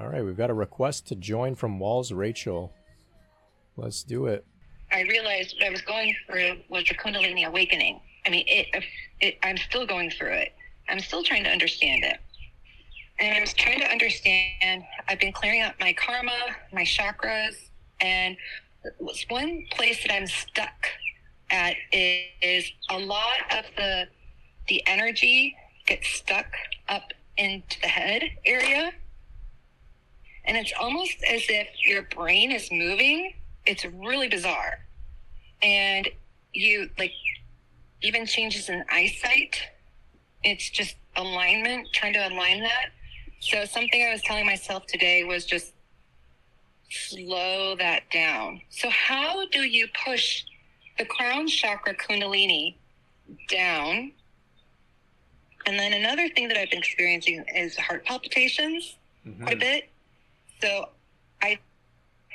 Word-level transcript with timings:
All 0.00 0.08
right, 0.08 0.24
we've 0.24 0.36
got 0.36 0.48
a 0.48 0.54
request 0.54 1.08
to 1.08 1.14
join 1.14 1.54
from 1.54 1.78
Walls 1.78 2.10
Rachel. 2.10 2.72
Let's 3.76 4.02
do 4.02 4.26
it. 4.26 4.46
I 4.90 5.02
realized 5.02 5.56
what 5.58 5.66
I 5.66 5.70
was 5.70 5.82
going 5.82 6.16
through 6.26 6.56
was 6.70 6.84
the 6.84 6.94
Kundalini 6.94 7.46
awakening. 7.46 8.00
I 8.26 8.30
mean, 8.30 8.44
it, 8.46 8.82
it, 9.20 9.38
I'm 9.42 9.58
still 9.58 9.86
going 9.86 10.08
through 10.10 10.32
it. 10.32 10.54
I'm 10.88 11.00
still 11.00 11.22
trying 11.22 11.44
to 11.44 11.50
understand 11.50 12.02
it. 12.04 12.16
And 13.18 13.36
I 13.36 13.40
was 13.40 13.52
trying 13.52 13.80
to 13.80 13.90
understand, 13.90 14.84
I've 15.06 15.20
been 15.20 15.32
clearing 15.32 15.60
out 15.60 15.74
my 15.78 15.92
karma, 15.92 16.38
my 16.72 16.82
chakras, 16.82 17.56
and 18.00 18.38
one 19.28 19.66
place 19.70 20.02
that 20.02 20.14
I'm 20.14 20.26
stuck 20.26 20.88
at 21.50 21.76
is 21.92 22.72
a 22.88 22.98
lot 22.98 23.36
of 23.50 23.66
the 23.76 24.06
the 24.68 24.82
energy 24.86 25.54
gets 25.86 26.08
stuck 26.08 26.46
up 26.88 27.12
into 27.36 27.78
the 27.82 27.88
head 27.88 28.22
area. 28.46 28.92
And 30.50 30.58
it's 30.58 30.72
almost 30.80 31.22
as 31.22 31.42
if 31.48 31.68
your 31.86 32.02
brain 32.02 32.50
is 32.50 32.72
moving. 32.72 33.34
It's 33.66 33.84
really 33.84 34.28
bizarre. 34.28 34.80
And 35.62 36.08
you 36.52 36.90
like 36.98 37.12
even 38.02 38.26
changes 38.26 38.68
in 38.68 38.84
eyesight. 38.90 39.62
It's 40.42 40.68
just 40.68 40.96
alignment, 41.14 41.86
trying 41.92 42.14
to 42.14 42.28
align 42.28 42.64
that. 42.64 42.86
So 43.38 43.64
something 43.64 44.04
I 44.04 44.10
was 44.10 44.22
telling 44.22 44.44
myself 44.44 44.86
today 44.86 45.22
was 45.22 45.44
just 45.44 45.72
slow 46.90 47.76
that 47.76 48.10
down. 48.10 48.60
So 48.70 48.90
how 48.90 49.46
do 49.52 49.60
you 49.60 49.86
push 50.04 50.42
the 50.98 51.04
crown 51.04 51.46
chakra 51.46 51.94
kundalini 51.94 52.74
down 53.48 54.10
and 55.66 55.78
then 55.78 55.92
another 55.92 56.28
thing 56.28 56.48
that 56.48 56.56
I've 56.56 56.70
been 56.70 56.80
experiencing 56.80 57.44
is 57.54 57.76
heart 57.76 58.04
palpitations 58.04 58.96
mm-hmm. 59.24 59.44
quite 59.44 59.54
a 59.54 59.60
bit. 59.60 59.90
So 60.62 60.90
I 61.42 61.58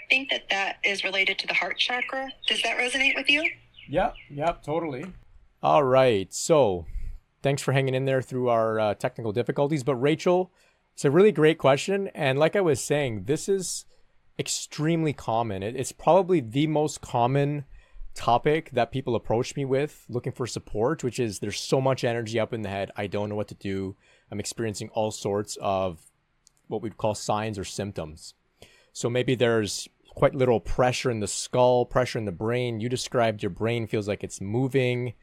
think 0.10 0.30
that 0.30 0.50
that 0.50 0.78
is 0.84 1.04
related 1.04 1.38
to 1.40 1.48
the 1.48 1.54
heart 1.54 1.78
chakra. 1.78 2.30
Does 2.48 2.62
that 2.64 2.78
resonate 2.78 3.16
with 3.16 3.30
you? 3.30 3.50
Yep, 3.90 4.16
yep, 4.30 4.64
totally. 4.64 5.06
All 5.62 5.84
right. 5.84 6.34
So 6.34 6.86
thanks 7.42 7.62
for 7.62 7.72
hanging 7.72 7.96
in 7.96 8.06
there 8.06 8.22
through 8.22 8.50
our 8.50 8.80
uh, 8.80 8.94
technical 8.96 9.32
difficulties. 9.32 9.84
But 9.84 9.96
Rachel, 9.96 10.52
it's 10.94 11.06
a 11.06 11.12
really 11.12 11.32
great 11.32 11.58
question. 11.58 12.10
And 12.16 12.40
like 12.40 12.56
I 12.56 12.62
was 12.62 12.82
saying, 12.82 13.26
this 13.26 13.48
is 13.48 13.86
extremely 14.40 15.14
common. 15.14 15.64
It, 15.64 15.76
it's 15.76 15.92
probably 15.92 16.40
the 16.40 16.68
most 16.68 17.02
common 17.02 17.66
topic 18.16 18.72
that 18.72 18.92
people 18.92 19.16
approach 19.16 19.56
me 19.56 19.66
with 19.66 20.06
looking 20.10 20.32
for 20.32 20.48
support, 20.48 21.04
which 21.04 21.20
is 21.20 21.40
there's 21.40 21.60
so 21.60 21.82
much 21.82 22.04
energy 22.04 22.40
up 22.40 22.54
in 22.54 22.62
the 22.62 22.70
head. 22.70 22.92
I 22.96 23.08
don't 23.08 23.30
know 23.30 23.36
what 23.36 23.50
to 23.50 23.56
do. 23.56 23.96
I'm 24.32 24.40
experiencing 24.40 24.90
all 24.94 25.12
sorts 25.12 25.58
of 25.62 26.00
what 26.68 26.82
we'd 26.82 26.98
call 26.98 27.16
signs 27.16 27.58
or 27.60 27.64
symptoms. 27.64 28.34
So 28.94 29.10
maybe 29.10 29.36
there's 29.36 29.88
quite 30.16 30.34
little 30.34 30.60
pressure 30.60 31.12
in 31.12 31.20
the 31.20 31.28
skull, 31.28 31.86
pressure 31.86 32.18
in 32.18 32.26
the 32.26 32.32
brain. 32.32 32.80
You 32.80 32.90
described 32.90 33.44
your 33.44 33.50
brain 33.50 33.88
feels 33.88 34.08
like 34.08 34.24
it's 34.24 34.42
moving. 34.42 35.14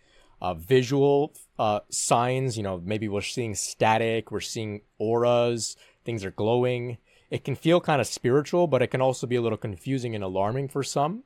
Uh, 0.40 0.54
visual 0.54 1.32
uh, 1.58 1.80
signs, 1.88 2.56
you 2.56 2.64
know, 2.64 2.82
maybe 2.84 3.08
we're 3.08 3.20
seeing 3.20 3.54
static, 3.54 4.32
we're 4.32 4.40
seeing 4.40 4.80
auras, 4.98 5.76
things 6.04 6.24
are 6.24 6.32
glowing. 6.32 6.98
It 7.30 7.44
can 7.44 7.54
feel 7.54 7.80
kind 7.80 8.00
of 8.00 8.08
spiritual, 8.08 8.66
but 8.66 8.82
it 8.82 8.88
can 8.88 9.00
also 9.00 9.27
be 9.27 9.36
a 9.36 9.40
little 9.40 9.56
confusing 9.56 10.14
and 10.16 10.24
alarming 10.24 10.68
for 10.68 10.82
some 10.82 11.22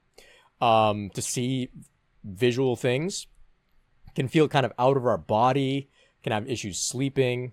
um, 0.60 1.10
to 1.14 1.22
see 1.22 1.70
visual 2.24 2.76
things, 2.76 3.26
can 4.14 4.28
feel 4.28 4.48
kind 4.48 4.66
of 4.66 4.72
out 4.78 4.96
of 4.96 5.06
our 5.06 5.18
body, 5.18 5.88
can 6.22 6.32
have 6.32 6.48
issues 6.48 6.78
sleeping. 6.78 7.52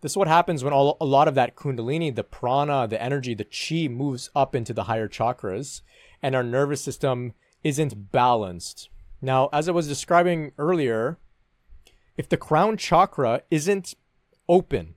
This 0.00 0.12
is 0.12 0.16
what 0.16 0.28
happens 0.28 0.62
when 0.62 0.72
all, 0.72 0.96
a 1.00 1.06
lot 1.06 1.28
of 1.28 1.34
that 1.34 1.56
kundalini, 1.56 2.14
the 2.14 2.24
prana, 2.24 2.86
the 2.86 3.02
energy, 3.02 3.34
the 3.34 3.44
chi 3.44 3.88
moves 3.88 4.30
up 4.34 4.54
into 4.54 4.72
the 4.72 4.84
higher 4.84 5.08
chakras 5.08 5.80
and 6.22 6.34
our 6.34 6.42
nervous 6.42 6.82
system 6.82 7.32
isn't 7.64 8.12
balanced. 8.12 8.88
Now, 9.20 9.48
as 9.52 9.68
I 9.68 9.72
was 9.72 9.88
describing 9.88 10.52
earlier, 10.58 11.18
if 12.16 12.28
the 12.28 12.36
crown 12.36 12.76
chakra 12.76 13.42
isn't 13.50 13.94
open, 14.48 14.94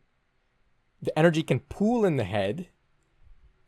the 1.01 1.17
energy 1.17 1.43
can 1.43 1.61
pool 1.61 2.05
in 2.05 2.17
the 2.17 2.25
head 2.25 2.67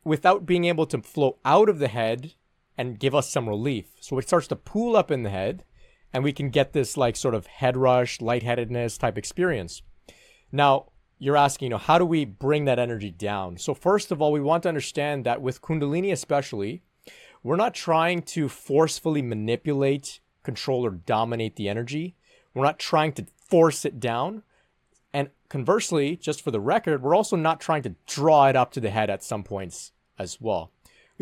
without 0.04 0.46
being 0.46 0.64
able 0.66 0.86
to 0.86 1.02
flow 1.02 1.38
out 1.44 1.68
of 1.68 1.78
the 1.78 1.88
head 1.88 2.34
and 2.76 2.98
give 2.98 3.14
us 3.14 3.30
some 3.30 3.48
relief. 3.48 3.86
So 4.00 4.18
it 4.18 4.26
starts 4.26 4.48
to 4.48 4.56
pool 4.56 4.96
up 4.96 5.10
in 5.10 5.22
the 5.22 5.30
head, 5.30 5.64
and 6.12 6.24
we 6.24 6.32
can 6.32 6.50
get 6.50 6.72
this 6.72 6.96
like 6.96 7.16
sort 7.16 7.34
of 7.34 7.46
head 7.46 7.76
rush, 7.76 8.20
lightheadedness 8.20 8.98
type 8.98 9.16
experience. 9.16 9.82
Now, 10.50 10.91
you're 11.22 11.36
asking, 11.36 11.66
you 11.66 11.70
know, 11.70 11.78
how 11.78 11.98
do 11.98 12.04
we 12.04 12.24
bring 12.24 12.64
that 12.64 12.78
energy 12.78 13.10
down? 13.10 13.56
So, 13.56 13.74
first 13.74 14.10
of 14.10 14.20
all, 14.20 14.32
we 14.32 14.40
want 14.40 14.64
to 14.64 14.68
understand 14.68 15.24
that 15.24 15.40
with 15.40 15.62
Kundalini, 15.62 16.12
especially, 16.12 16.82
we're 17.42 17.56
not 17.56 17.74
trying 17.74 18.22
to 18.22 18.48
forcefully 18.48 19.22
manipulate, 19.22 20.20
control, 20.42 20.84
or 20.84 20.90
dominate 20.90 21.56
the 21.56 21.68
energy. 21.68 22.16
We're 22.54 22.64
not 22.64 22.78
trying 22.78 23.12
to 23.14 23.26
force 23.36 23.84
it 23.84 24.00
down. 24.00 24.42
And 25.12 25.30
conversely, 25.48 26.16
just 26.16 26.42
for 26.42 26.50
the 26.50 26.60
record, 26.60 27.02
we're 27.02 27.14
also 27.14 27.36
not 27.36 27.60
trying 27.60 27.82
to 27.82 27.94
draw 28.06 28.48
it 28.48 28.56
up 28.56 28.72
to 28.72 28.80
the 28.80 28.90
head 28.90 29.10
at 29.10 29.22
some 29.22 29.42
points 29.42 29.92
as 30.18 30.40
well 30.40 30.72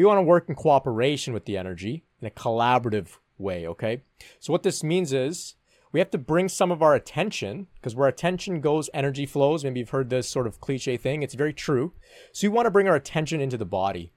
we 0.00 0.06
want 0.06 0.16
to 0.19 0.22
work 0.22 0.49
in 0.49 0.55
cooperation 0.55 1.34
with 1.34 1.44
the 1.44 1.59
energy 1.59 2.05
in 2.22 2.27
a 2.27 2.31
collaborative 2.31 3.19
way, 3.37 3.66
okay? 3.66 4.03
So 4.39 4.50
what 4.50 4.62
this 4.62 4.83
means 4.83 5.12
is 5.12 5.56
we 5.93 6.01
have 6.01 6.11
to 6.11 6.19
bring 6.19 6.49
some 6.49 6.71
of 6.71 6.83
our 6.83 6.95
attention 6.95 7.67
because 7.75 7.95
where 7.95 8.09
attention 8.09 8.61
goes, 8.61 8.89
energy 8.95 9.27
flows. 9.27 9.65
Maybe 9.65 9.81
you've 9.81 9.91
heard 9.91 10.11
this 10.11 10.28
sort 10.28 10.47
of 10.47 10.61
cliche 10.61 10.97
thing. 10.97 11.23
It's 11.23 11.34
very 11.34 11.53
true. 11.53 11.93
So 12.33 12.47
you 12.47 12.53
want 12.53 12.67
to 12.67 12.71
bring 12.71 12.89
our 12.89 12.95
attention 12.95 13.41
into 13.41 13.56
the 13.56 13.65
body. 13.65 14.12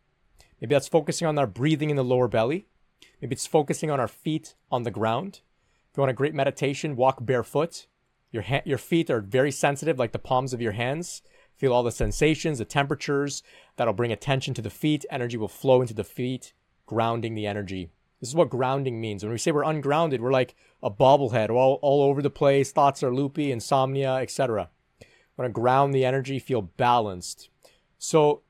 Maybe 0.62 0.76
that's 0.76 0.88
focusing 0.88 1.28
on 1.28 1.38
our 1.38 1.48
breathing 1.48 1.90
in 1.90 1.96
the 1.96 2.04
lower 2.04 2.28
belly. 2.28 2.68
Maybe 3.22 3.34
it's 3.34 3.48
focusing 3.48 3.90
on 3.90 4.00
our 4.00 4.08
feet 4.08 4.56
on 4.72 4.84
the 4.84 4.92
ground. 4.92 5.42
If 5.92 5.98
you 5.98 6.02
want 6.02 6.12
a 6.12 6.14
great 6.14 6.34
meditation, 6.34 6.96
walk 6.96 7.26
barefoot. 7.26 7.88
Your, 8.32 8.44
ha- 8.44 8.62
your 8.66 8.78
feet 8.78 9.10
are 9.10 9.22
very 9.22 9.52
sensitive, 9.52 10.00
like 10.00 10.12
the 10.12 10.20
palms 10.20 10.54
of 10.54 10.62
your 10.62 10.72
hands. 10.72 11.22
Feel 11.56 11.74
all 11.74 11.84
the 11.84 11.92
sensations, 11.92 12.60
the 12.60 12.66
temperatures. 12.66 13.44
That'll 13.76 13.94
bring 13.94 14.12
attention 14.12 14.54
to 14.56 14.62
the 14.62 14.70
feet. 14.70 15.06
Energy 15.12 15.38
will 15.38 15.48
flow 15.48 15.82
into 15.82 15.94
the 15.94 16.04
feet, 16.04 16.54
grounding 16.86 17.36
the 17.36 17.46
energy. 17.46 17.92
This 18.24 18.30
is 18.30 18.36
what 18.36 18.50
grounding 18.50 19.02
means. 19.02 19.22
When 19.22 19.34
we 19.34 19.38
say 19.38 19.52
we're 19.52 19.66
ungrounded, 19.66 20.22
we're 20.22 20.32
like 20.32 20.56
a 20.82 20.90
bobblehead, 20.90 21.50
all, 21.50 21.78
all 21.82 22.04
over 22.04 22.22
the 22.22 22.30
place. 22.30 22.72
Thoughts 22.72 23.04
are 23.04 23.14
loopy, 23.14 23.52
insomnia, 23.52 24.14
etc. 24.14 24.70
Want 25.36 25.50
to 25.50 25.52
ground 25.52 25.94
the 25.94 26.06
energy, 26.06 26.40
feel 26.40 26.62
balanced. 26.62 27.50
So, 27.98 28.44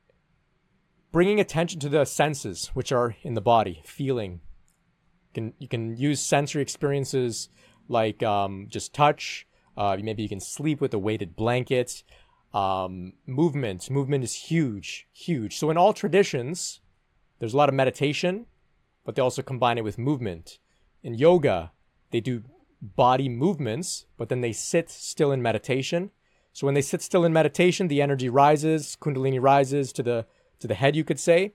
bringing 1.12 1.40
attention 1.40 1.80
to 1.80 1.90
the 1.90 2.06
senses, 2.06 2.68
which 2.76 2.92
are 2.92 3.16
in 3.24 3.34
the 3.34 3.42
body, 3.42 3.82
feeling. 3.84 4.42
You 5.30 5.34
can, 5.34 5.54
you 5.58 5.68
can 5.68 5.98
use 5.98 6.20
sensory 6.22 6.62
experiences 6.62 7.50
like 7.88 8.22
um, 8.22 8.68
just 8.70 8.94
touch. 8.94 9.48
Uh, 9.76 9.98
maybe 10.00 10.22
you 10.22 10.30
can 10.30 10.40
sleep 10.40 10.82
with 10.82 10.94
a 10.94 11.00
weighted 11.00 11.36
blanket 11.36 12.04
um, 12.54 13.14
movement. 13.26 13.90
Movement 13.90 14.24
is 14.24 14.36
huge, 14.36 15.08
huge. 15.12 15.58
So 15.58 15.72
in 15.72 15.78
all 15.78 15.94
traditions, 15.94 16.80
there's 17.40 17.56
a 17.56 17.58
lot 17.58 17.70
of 17.70 17.74
meditation, 17.74 18.46
but 19.06 19.16
they 19.16 19.22
also 19.22 19.42
combine 19.42 19.78
it 19.78 19.84
with 19.84 19.98
movement. 19.98 20.60
In 21.02 21.14
yoga, 21.14 21.72
they 22.12 22.22
do 22.22 22.44
body 22.82 23.30
movements, 23.30 24.06
but 24.18 24.30
then 24.30 24.42
they 24.42 24.54
sit 24.54 24.90
still 24.90 25.32
in 25.32 25.42
meditation. 25.42 26.12
So 26.52 26.68
when 26.68 26.76
they 26.76 26.82
sit 26.82 27.02
still 27.02 27.26
in 27.26 27.34
meditation, 27.34 27.88
the 27.88 28.02
energy 28.02 28.30
rises, 28.30 28.98
kundalini 29.00 29.42
rises 29.42 29.92
to 29.94 30.04
the 30.04 30.26
to 30.60 30.68
the 30.68 30.76
head, 30.76 30.96
you 30.96 31.04
could 31.04 31.20
say. 31.20 31.54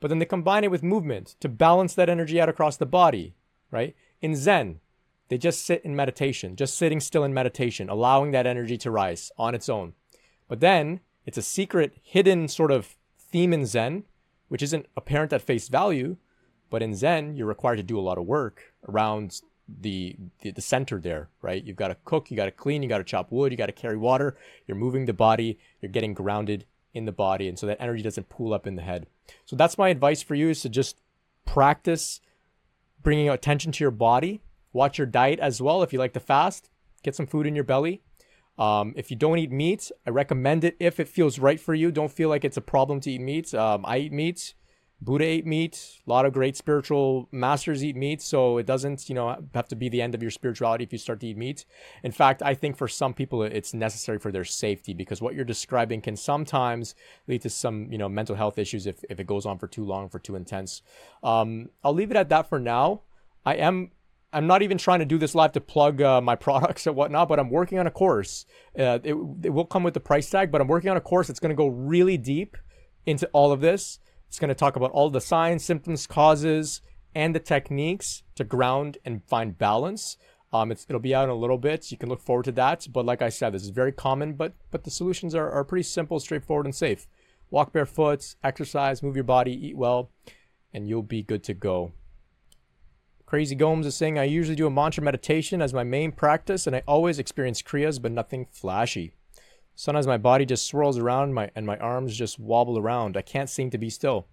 But 0.00 0.08
then 0.08 0.18
they 0.18 0.24
combine 0.24 0.64
it 0.64 0.70
with 0.70 0.82
movement 0.82 1.36
to 1.40 1.48
balance 1.48 1.94
that 1.94 2.08
energy 2.08 2.40
out 2.40 2.48
across 2.48 2.76
the 2.76 2.86
body, 2.86 3.34
right? 3.70 3.94
In 4.20 4.34
Zen, 4.34 4.80
they 5.28 5.38
just 5.38 5.64
sit 5.64 5.84
in 5.84 5.94
meditation, 5.94 6.56
just 6.56 6.76
sitting 6.76 7.00
still 7.00 7.22
in 7.22 7.32
meditation, 7.32 7.88
allowing 7.88 8.32
that 8.32 8.46
energy 8.46 8.76
to 8.78 8.90
rise 8.90 9.30
on 9.38 9.54
its 9.54 9.68
own. 9.68 9.92
But 10.48 10.60
then 10.60 11.00
it's 11.26 11.38
a 11.38 11.42
secret, 11.42 11.94
hidden 12.02 12.48
sort 12.48 12.72
of 12.72 12.96
theme 13.18 13.52
in 13.52 13.66
Zen, 13.66 14.04
which 14.48 14.62
isn't 14.62 14.86
apparent 14.96 15.32
at 15.32 15.42
face 15.42 15.68
value. 15.68 16.16
But 16.70 16.82
in 16.82 16.94
Zen, 16.94 17.36
you're 17.36 17.46
required 17.46 17.76
to 17.76 17.82
do 17.82 17.98
a 17.98 18.00
lot 18.00 18.18
of 18.18 18.24
work 18.24 18.72
around 18.88 19.40
the, 19.68 20.16
the, 20.40 20.52
the 20.52 20.60
center 20.60 20.98
there, 21.00 21.28
right? 21.42 21.62
You've 21.62 21.76
got 21.76 21.88
to 21.88 21.96
cook, 22.04 22.30
you 22.30 22.36
got 22.36 22.46
to 22.46 22.50
clean, 22.50 22.82
you 22.82 22.88
got 22.88 22.98
to 22.98 23.04
chop 23.04 23.30
wood, 23.30 23.52
you 23.52 23.58
got 23.58 23.66
to 23.66 23.72
carry 23.72 23.96
water. 23.96 24.36
You're 24.66 24.76
moving 24.76 25.06
the 25.06 25.12
body, 25.12 25.58
you're 25.80 25.92
getting 25.92 26.14
grounded 26.14 26.64
in 26.92 27.04
the 27.04 27.12
body, 27.12 27.48
and 27.48 27.58
so 27.58 27.66
that 27.66 27.80
energy 27.80 28.02
doesn't 28.02 28.28
pool 28.28 28.52
up 28.52 28.66
in 28.66 28.76
the 28.76 28.82
head. 28.82 29.06
So 29.44 29.56
that's 29.56 29.78
my 29.78 29.88
advice 29.90 30.22
for 30.22 30.34
you: 30.34 30.48
is 30.50 30.62
to 30.62 30.68
just 30.68 31.00
practice 31.44 32.20
bringing 33.02 33.28
attention 33.28 33.72
to 33.72 33.84
your 33.84 33.90
body. 33.90 34.42
Watch 34.72 34.98
your 34.98 35.06
diet 35.06 35.38
as 35.40 35.60
well. 35.60 35.82
If 35.82 35.92
you 35.92 35.98
like 35.98 36.12
to 36.14 36.20
fast, 36.20 36.68
get 37.02 37.14
some 37.14 37.26
food 37.26 37.46
in 37.46 37.54
your 37.54 37.64
belly. 37.64 38.02
Um, 38.58 38.92
if 38.96 39.10
you 39.10 39.16
don't 39.16 39.38
eat 39.38 39.50
meat, 39.50 39.90
I 40.06 40.10
recommend 40.10 40.64
it 40.64 40.76
if 40.78 41.00
it 41.00 41.08
feels 41.08 41.38
right 41.38 41.58
for 41.58 41.74
you. 41.74 41.90
Don't 41.90 42.12
feel 42.12 42.28
like 42.28 42.44
it's 42.44 42.56
a 42.56 42.60
problem 42.60 43.00
to 43.00 43.10
eat 43.10 43.20
meat. 43.20 43.54
Um, 43.54 43.84
I 43.86 43.98
eat 43.98 44.12
meat. 44.12 44.54
Buddha 45.02 45.24
ate 45.24 45.46
meat. 45.46 46.00
A 46.06 46.10
lot 46.10 46.26
of 46.26 46.32
great 46.32 46.56
spiritual 46.56 47.28
masters 47.32 47.82
eat 47.82 47.96
meat. 47.96 48.20
So 48.20 48.58
it 48.58 48.66
doesn't, 48.66 49.08
you 49.08 49.14
know, 49.14 49.36
have 49.54 49.68
to 49.68 49.76
be 49.76 49.88
the 49.88 50.02
end 50.02 50.14
of 50.14 50.22
your 50.22 50.30
spirituality 50.30 50.84
if 50.84 50.92
you 50.92 50.98
start 50.98 51.20
to 51.20 51.28
eat 51.28 51.36
meat. 51.36 51.64
In 52.02 52.12
fact, 52.12 52.42
I 52.42 52.54
think 52.54 52.76
for 52.76 52.86
some 52.86 53.14
people 53.14 53.42
it's 53.42 53.72
necessary 53.72 54.18
for 54.18 54.30
their 54.30 54.44
safety 54.44 54.92
because 54.92 55.22
what 55.22 55.34
you're 55.34 55.44
describing 55.44 56.02
can 56.02 56.16
sometimes 56.16 56.94
lead 57.26 57.42
to 57.42 57.50
some, 57.50 57.90
you 57.90 57.98
know, 57.98 58.08
mental 58.08 58.36
health 58.36 58.58
issues 58.58 58.86
if, 58.86 59.02
if 59.08 59.18
it 59.18 59.26
goes 59.26 59.46
on 59.46 59.58
for 59.58 59.68
too 59.68 59.84
long, 59.84 60.08
for 60.08 60.18
too 60.18 60.36
intense. 60.36 60.82
Um, 61.22 61.70
I'll 61.82 61.94
leave 61.94 62.10
it 62.10 62.16
at 62.16 62.28
that 62.28 62.48
for 62.48 62.58
now. 62.58 63.02
I 63.44 63.54
am 63.54 63.92
I'm 64.32 64.46
not 64.46 64.62
even 64.62 64.78
trying 64.78 65.00
to 65.00 65.04
do 65.04 65.18
this 65.18 65.34
live 65.34 65.52
to 65.52 65.60
plug 65.60 66.00
uh, 66.00 66.20
my 66.20 66.36
products 66.46 66.86
and 66.86 66.94
whatnot, 66.94 67.28
but 67.28 67.40
I'm 67.40 67.50
working 67.50 67.78
on 67.78 67.86
a 67.86 67.90
course. 67.90 68.46
Uh, 68.78 68.98
it, 69.02 69.14
it 69.42 69.50
will 69.50 69.64
come 69.64 69.82
with 69.82 69.94
the 69.94 70.00
price 70.00 70.28
tag, 70.30 70.50
but 70.50 70.60
I'm 70.60 70.68
working 70.68 70.90
on 70.90 70.96
a 70.96 71.00
course 71.00 71.26
that's 71.26 71.40
going 71.40 71.50
to 71.50 71.56
go 71.56 71.66
really 71.66 72.16
deep 72.16 72.56
into 73.06 73.26
all 73.32 73.50
of 73.50 73.60
this. 73.60 73.98
It's 74.30 74.38
going 74.38 74.48
to 74.48 74.54
talk 74.54 74.76
about 74.76 74.92
all 74.92 75.10
the 75.10 75.20
signs, 75.20 75.64
symptoms, 75.64 76.06
causes, 76.06 76.82
and 77.16 77.34
the 77.34 77.40
techniques 77.40 78.22
to 78.36 78.44
ground 78.44 78.96
and 79.04 79.24
find 79.24 79.58
balance. 79.58 80.16
Um, 80.52 80.70
it'll 80.70 81.00
be 81.00 81.16
out 81.16 81.24
in 81.24 81.30
a 81.30 81.34
little 81.34 81.58
bit. 81.58 81.82
So 81.82 81.94
you 81.94 81.98
can 81.98 82.08
look 82.08 82.22
forward 82.22 82.44
to 82.44 82.52
that. 82.52 82.86
But 82.92 83.04
like 83.04 83.22
I 83.22 83.28
said, 83.28 83.52
this 83.52 83.64
is 83.64 83.70
very 83.70 83.90
common, 83.90 84.34
but 84.34 84.54
but 84.70 84.84
the 84.84 84.90
solutions 84.92 85.34
are, 85.34 85.50
are 85.50 85.64
pretty 85.64 85.82
simple, 85.82 86.20
straightforward, 86.20 86.66
and 86.66 86.74
safe. 86.74 87.08
Walk 87.50 87.72
barefoot, 87.72 88.36
exercise, 88.44 89.02
move 89.02 89.16
your 89.16 89.24
body, 89.24 89.66
eat 89.66 89.76
well, 89.76 90.12
and 90.72 90.88
you'll 90.88 91.02
be 91.02 91.24
good 91.24 91.42
to 91.44 91.54
go. 91.54 91.90
Crazy 93.26 93.56
Gomes 93.56 93.86
is 93.86 93.96
saying, 93.96 94.16
I 94.16 94.24
usually 94.24 94.54
do 94.54 94.68
a 94.68 94.70
mantra 94.70 95.02
meditation 95.02 95.60
as 95.60 95.74
my 95.74 95.82
main 95.82 96.12
practice, 96.12 96.68
and 96.68 96.76
I 96.76 96.84
always 96.86 97.18
experience 97.18 97.62
kriyas, 97.62 98.00
but 98.00 98.12
nothing 98.12 98.46
flashy. 98.52 99.14
Sometimes 99.80 100.06
my 100.06 100.18
body 100.18 100.44
just 100.44 100.66
swirls 100.66 100.98
around 100.98 101.32
my 101.32 101.50
and 101.56 101.64
my 101.64 101.78
arms 101.78 102.14
just 102.14 102.38
wobble 102.38 102.76
around. 102.76 103.16
I 103.16 103.22
can't 103.22 103.48
seem 103.48 103.70
to 103.70 103.78
be 103.78 103.88
still. 103.88 104.26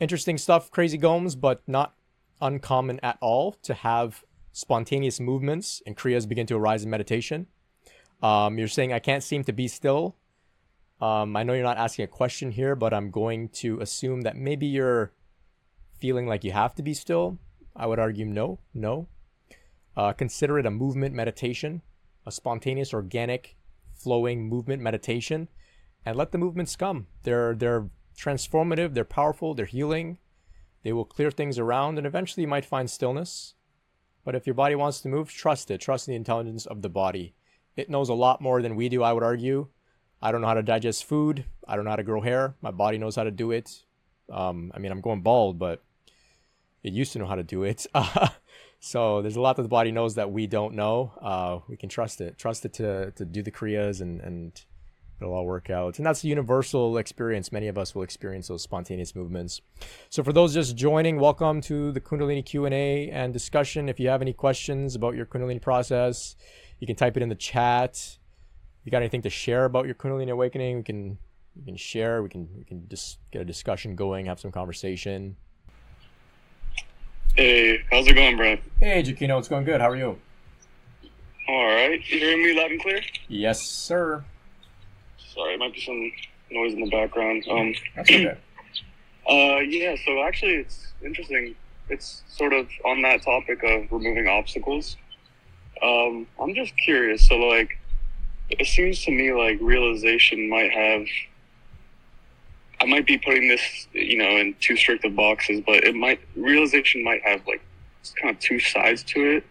Interesting 0.00 0.38
stuff, 0.38 0.70
Crazy 0.70 0.96
Gomes, 0.96 1.36
but 1.36 1.60
not 1.66 1.94
uncommon 2.40 2.98
at 3.02 3.18
all 3.20 3.52
to 3.64 3.74
have 3.74 4.24
spontaneous 4.50 5.20
movements 5.20 5.82
and 5.86 5.94
kriyas 5.94 6.26
begin 6.26 6.46
to 6.46 6.56
arise 6.56 6.84
in 6.84 6.88
meditation. 6.88 7.48
Um, 8.22 8.58
you're 8.58 8.66
saying 8.66 8.94
I 8.94 8.98
can't 8.98 9.22
seem 9.22 9.44
to 9.44 9.52
be 9.52 9.68
still. 9.68 10.16
Um, 11.02 11.36
I 11.36 11.42
know 11.42 11.52
you're 11.52 11.64
not 11.64 11.76
asking 11.76 12.06
a 12.06 12.08
question 12.08 12.50
here, 12.50 12.74
but 12.74 12.94
I'm 12.94 13.10
going 13.10 13.50
to 13.60 13.78
assume 13.82 14.22
that 14.22 14.36
maybe 14.36 14.64
you're 14.64 15.12
feeling 15.98 16.26
like 16.26 16.44
you 16.44 16.52
have 16.52 16.74
to 16.76 16.82
be 16.82 16.94
still. 16.94 17.36
I 17.76 17.84
would 17.84 17.98
argue 17.98 18.24
no, 18.24 18.58
no. 18.72 19.06
Uh, 19.94 20.14
consider 20.14 20.58
it 20.58 20.64
a 20.64 20.70
movement 20.70 21.14
meditation, 21.14 21.82
a 22.24 22.32
spontaneous, 22.32 22.94
organic 22.94 23.54
flowing 24.02 24.48
movement 24.48 24.82
meditation 24.82 25.48
and 26.04 26.16
let 26.16 26.32
the 26.32 26.38
movements 26.38 26.76
come. 26.76 27.06
They're 27.22 27.54
they're 27.54 27.88
transformative, 28.18 28.94
they're 28.94 29.04
powerful, 29.04 29.54
they're 29.54 29.66
healing. 29.66 30.18
They 30.82 30.92
will 30.92 31.04
clear 31.04 31.30
things 31.30 31.58
around 31.58 31.98
and 31.98 32.06
eventually 32.06 32.42
you 32.42 32.48
might 32.48 32.64
find 32.64 32.90
stillness. 32.90 33.54
But 34.24 34.34
if 34.34 34.46
your 34.46 34.54
body 34.54 34.74
wants 34.74 35.00
to 35.00 35.08
move, 35.08 35.30
trust 35.30 35.70
it. 35.70 35.80
Trust 35.80 36.06
the 36.06 36.14
intelligence 36.14 36.66
of 36.66 36.82
the 36.82 36.88
body. 36.88 37.34
It 37.76 37.90
knows 37.90 38.08
a 38.08 38.14
lot 38.14 38.40
more 38.40 38.62
than 38.62 38.76
we 38.76 38.88
do, 38.88 39.02
I 39.02 39.12
would 39.12 39.22
argue. 39.22 39.68
I 40.20 40.30
don't 40.30 40.40
know 40.40 40.46
how 40.46 40.54
to 40.54 40.62
digest 40.62 41.04
food. 41.04 41.44
I 41.66 41.74
don't 41.74 41.84
know 41.84 41.90
how 41.90 41.96
to 41.96 42.04
grow 42.04 42.20
hair. 42.20 42.54
My 42.60 42.70
body 42.70 42.98
knows 42.98 43.16
how 43.16 43.24
to 43.24 43.30
do 43.30 43.50
it. 43.50 43.82
Um, 44.30 44.70
I 44.74 44.78
mean, 44.78 44.92
I'm 44.92 45.00
going 45.00 45.22
bald, 45.22 45.58
but 45.58 45.82
it 46.82 46.92
used 46.92 47.12
to 47.14 47.18
know 47.18 47.26
how 47.26 47.34
to 47.34 47.42
do 47.42 47.64
it. 47.64 47.86
So 48.84 49.22
there's 49.22 49.36
a 49.36 49.40
lot 49.40 49.54
that 49.56 49.62
the 49.62 49.68
body 49.68 49.92
knows 49.92 50.16
that 50.16 50.32
we 50.32 50.48
don't 50.48 50.74
know. 50.74 51.12
Uh, 51.22 51.60
we 51.68 51.76
can 51.76 51.88
trust 51.88 52.20
it, 52.20 52.36
trust 52.36 52.64
it 52.64 52.72
to, 52.74 53.12
to 53.12 53.24
do 53.24 53.40
the 53.40 53.52
kriyas 53.52 54.00
and, 54.00 54.20
and 54.20 54.60
it'll 55.20 55.32
all 55.32 55.46
work 55.46 55.70
out. 55.70 55.98
And 55.98 56.04
that's 56.04 56.24
a 56.24 56.26
universal 56.26 56.98
experience. 56.98 57.52
Many 57.52 57.68
of 57.68 57.78
us 57.78 57.94
will 57.94 58.02
experience 58.02 58.48
those 58.48 58.62
spontaneous 58.62 59.14
movements. 59.14 59.60
So 60.10 60.24
for 60.24 60.32
those 60.32 60.52
just 60.52 60.74
joining, 60.74 61.20
welcome 61.20 61.60
to 61.60 61.92
the 61.92 62.00
Kundalini 62.00 62.44
Q&A 62.44 63.08
and 63.10 63.32
discussion. 63.32 63.88
If 63.88 64.00
you 64.00 64.08
have 64.08 64.20
any 64.20 64.32
questions 64.32 64.96
about 64.96 65.14
your 65.14 65.26
Kundalini 65.26 65.62
process, 65.62 66.34
you 66.80 66.88
can 66.88 66.96
type 66.96 67.16
it 67.16 67.22
in 67.22 67.28
the 67.28 67.36
chat. 67.36 67.92
If 67.94 68.86
you 68.86 68.90
got 68.90 69.02
anything 69.02 69.22
to 69.22 69.30
share 69.30 69.64
about 69.64 69.86
your 69.86 69.94
Kundalini 69.94 70.32
awakening, 70.32 70.78
we 70.78 70.82
can 70.82 71.18
we 71.54 71.64
can 71.66 71.76
share. 71.76 72.20
We 72.20 72.30
can 72.30 72.48
we 72.58 72.64
can 72.64 72.88
just 72.88 73.20
get 73.30 73.42
a 73.42 73.44
discussion 73.44 73.94
going, 73.94 74.26
have 74.26 74.40
some 74.40 74.50
conversation. 74.50 75.36
Hey, 77.34 77.78
how's 77.90 78.06
it 78.06 78.12
going, 78.12 78.36
bro? 78.36 78.58
Hey, 78.78 79.02
Jakino, 79.02 79.38
it's 79.38 79.48
going 79.48 79.64
good. 79.64 79.80
How 79.80 79.88
are 79.88 79.96
you? 79.96 80.18
All 81.48 81.64
right. 81.64 81.98
You 82.10 82.18
hearing 82.18 82.42
me 82.42 82.54
loud 82.54 82.70
and 82.70 82.82
clear? 82.82 83.00
Yes, 83.26 83.62
sir. 83.62 84.22
Sorry, 85.16 85.54
it 85.54 85.58
might 85.58 85.72
be 85.72 85.80
some 85.80 86.12
noise 86.50 86.74
in 86.74 86.80
the 86.80 86.90
background. 86.90 87.44
Um, 87.50 87.74
That's 87.96 88.10
okay. 88.10 88.26
uh, 89.30 89.60
yeah. 89.60 89.96
So 90.04 90.22
actually, 90.22 90.56
it's 90.56 90.92
interesting. 91.02 91.54
It's 91.88 92.22
sort 92.28 92.52
of 92.52 92.68
on 92.84 93.00
that 93.00 93.22
topic 93.22 93.62
of 93.62 93.90
removing 93.90 94.28
obstacles. 94.28 94.98
Um, 95.82 96.26
I'm 96.38 96.54
just 96.54 96.76
curious. 96.84 97.26
So, 97.26 97.36
like, 97.36 97.78
it 98.50 98.66
seems 98.66 99.02
to 99.04 99.10
me 99.10 99.32
like 99.32 99.58
realization 99.62 100.50
might 100.50 100.70
have 100.70 101.06
I 102.82 102.84
might 102.84 103.06
be 103.06 103.16
putting 103.16 103.46
this, 103.46 103.86
you 103.92 104.16
know, 104.16 104.28
in 104.28 104.56
too 104.60 104.76
strict 104.76 105.04
of 105.04 105.14
boxes, 105.14 105.62
but 105.64 105.84
it 105.84 105.94
might 105.94 106.18
realization 106.34 107.04
might 107.04 107.22
have 107.22 107.46
like 107.46 107.62
kind 108.20 108.34
of 108.34 108.40
two 108.40 108.58
sides 108.58 109.04
to 109.04 109.36
it. 109.36 109.44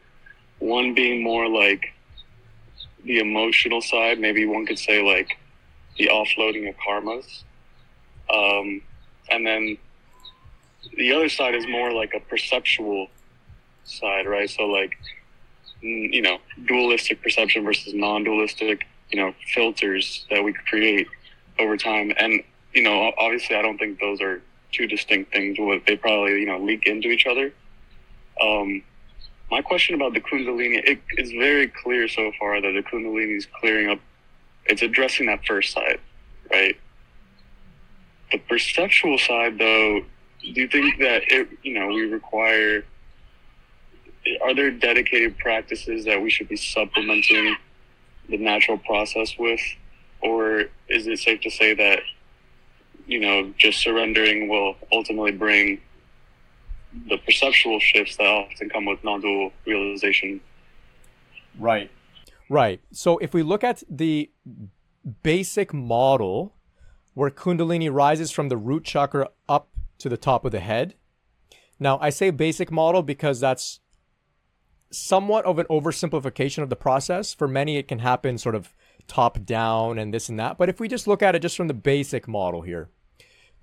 One 0.60 0.94
being 0.94 1.24
more 1.24 1.48
like 1.48 1.94
the 3.06 3.20
emotional 3.20 3.82
side. 3.82 4.20
Maybe 4.20 4.46
one 4.46 4.66
could 4.66 4.78
say 4.78 5.02
like 5.02 5.38
the 5.98 6.10
offloading 6.12 6.68
of 6.68 6.76
karmas, 6.76 7.44
um, 8.30 8.82
and 9.30 9.48
then 9.48 9.78
the 10.98 11.14
other 11.14 11.30
side 11.30 11.56
is 11.56 11.66
more 11.68 11.94
like 11.94 12.14
a 12.14 12.20
perceptual 12.20 13.08
side, 13.86 14.28
right? 14.28 14.50
So 14.50 14.64
like 14.64 14.98
you 15.80 16.22
know, 16.22 16.38
dualistic 16.68 17.24
perception 17.24 17.64
versus 17.64 17.94
non-dualistic, 17.94 18.86
you 19.10 19.22
know, 19.22 19.34
filters 19.54 20.26
that 20.30 20.44
we 20.44 20.54
create 20.54 21.08
over 21.60 21.78
time. 21.78 22.12
And 22.18 22.44
you 22.74 22.84
know, 22.84 23.12
obviously, 23.18 23.56
I 23.56 23.62
don't 23.62 23.78
think 23.78 24.00
those 24.00 24.22
are 24.22 24.42
two 24.72 24.88
distinct 24.88 25.34
things. 25.34 25.58
They 25.86 25.98
probably, 25.98 26.40
you 26.40 26.46
know, 26.46 26.60
leak 26.60 26.88
into 26.88 27.10
each 27.10 27.26
other. 27.26 27.54
Um, 28.40 28.84
my 29.50 29.62
question 29.62 29.96
about 29.96 30.14
the 30.14 30.22
Kundalini, 30.22 30.82
it 30.84 31.00
is 31.18 31.32
very 31.32 31.68
clear 31.68 32.08
so 32.08 32.32
far 32.40 32.62
that 32.62 32.72
the 32.72 32.82
Kundalini 32.82 33.36
is 33.38 33.46
clearing 33.60 33.90
up, 33.90 34.00
it's 34.66 34.82
addressing 34.82 35.28
that 35.28 35.46
first 35.46 35.74
side, 35.74 36.00
right? 36.50 36.78
The 38.32 38.38
perceptual 38.38 39.18
side, 39.18 39.58
though, 39.58 40.02
do 40.42 40.62
you 40.62 40.68
think 40.70 41.00
that 41.00 41.24
it, 41.28 41.50
you 41.64 41.74
know, 41.74 41.88
we 41.88 42.04
require, 42.04 42.86
are 44.42 44.56
there 44.56 44.72
dedicated 44.72 45.38
practices 45.38 46.06
that 46.06 46.22
we 46.22 46.30
should 46.30 46.48
be 46.48 46.56
supplementing 46.56 47.58
the 48.30 48.38
natural 48.38 48.78
process 48.78 49.38
with? 49.38 49.60
Or 50.22 50.66
is 50.88 51.08
it 51.08 51.20
safe 51.20 51.42
to 51.42 51.50
say 51.52 51.74
that 51.74 52.00
you 53.08 53.20
know, 53.20 53.54
just 53.58 53.80
surrendering 53.80 54.48
will 54.48 54.76
ultimately 54.92 55.32
bring 55.32 55.82
the 57.08 57.18
perceptual 57.18 57.80
shifts 57.80 58.18
that 58.18 58.26
often 58.26 58.70
come 58.70 58.86
with 58.86 59.04
non-dual 59.04 59.52
realization. 59.66 60.42
Right. 61.58 61.90
Right. 62.50 62.82
So 62.92 63.18
if 63.20 63.34
we 63.34 63.44
look 63.44 63.64
at 63.64 63.84
the 63.90 64.30
basic 65.24 65.74
model 65.74 66.54
where 67.14 67.30
Kundalini 67.30 67.92
rises 67.92 68.32
from 68.32 68.50
the 68.50 68.58
root 68.58 68.84
chakra 68.84 69.30
up 69.50 69.70
to 69.98 70.10
the 70.10 70.18
top 70.18 70.46
of 70.46 70.52
the 70.52 70.60
head. 70.60 70.96
Now, 71.80 71.98
I 72.00 72.10
say 72.10 72.30
basic 72.30 72.72
model 72.72 73.04
because 73.04 73.40
that's 73.40 73.80
somewhat 74.92 75.46
of 75.46 75.60
an 75.60 75.66
oversimplification 75.70 76.64
of 76.64 76.70
the 76.70 76.76
process. 76.76 77.34
For 77.34 77.48
many, 77.48 77.78
it 77.78 77.88
can 77.88 78.00
happen 78.00 78.38
sort 78.38 78.56
of 78.56 78.74
top 79.08 79.46
down 79.46 79.98
and 79.98 80.14
this 80.14 80.30
and 80.30 80.40
that. 80.40 80.58
But 80.58 80.70
if 80.70 80.80
we 80.80 80.88
just 80.88 81.08
look 81.08 81.22
at 81.22 81.36
it 81.36 81.42
just 81.42 81.58
from 81.58 81.68
the 81.68 81.74
basic 81.74 82.28
model 82.28 82.62
here, 82.62 82.90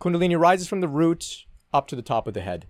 Kundalini 0.00 0.38
rises 0.38 0.68
from 0.68 0.80
the 0.80 0.88
root 0.88 1.44
up 1.72 1.86
to 1.88 1.96
the 1.96 2.02
top 2.02 2.26
of 2.26 2.34
the 2.34 2.40
head. 2.40 2.66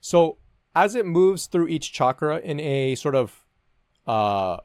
So 0.00 0.38
as 0.74 0.94
it 0.94 1.06
moves 1.06 1.46
through 1.46 1.68
each 1.68 1.92
chakra 1.92 2.38
in 2.38 2.58
a 2.60 2.94
sort 2.94 3.14
of 3.14 3.44
uh, 4.06 4.58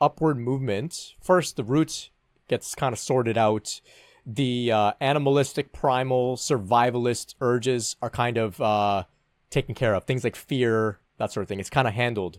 upward 0.00 0.38
movement, 0.38 1.14
first 1.22 1.56
the 1.56 1.64
root 1.64 2.10
gets 2.48 2.74
kind 2.74 2.92
of 2.92 2.98
sorted 2.98 3.38
out. 3.38 3.80
The 4.26 4.72
uh, 4.72 4.92
animalistic, 5.00 5.72
primal, 5.72 6.36
survivalist 6.36 7.34
urges 7.40 7.96
are 8.00 8.10
kind 8.10 8.38
of 8.38 8.60
uh, 8.60 9.04
taken 9.50 9.74
care 9.74 9.94
of. 9.94 10.04
Things 10.04 10.24
like 10.24 10.34
fear, 10.34 10.98
that 11.18 11.30
sort 11.30 11.42
of 11.42 11.48
thing. 11.48 11.60
It's 11.60 11.70
kind 11.70 11.86
of 11.86 11.94
handled. 11.94 12.38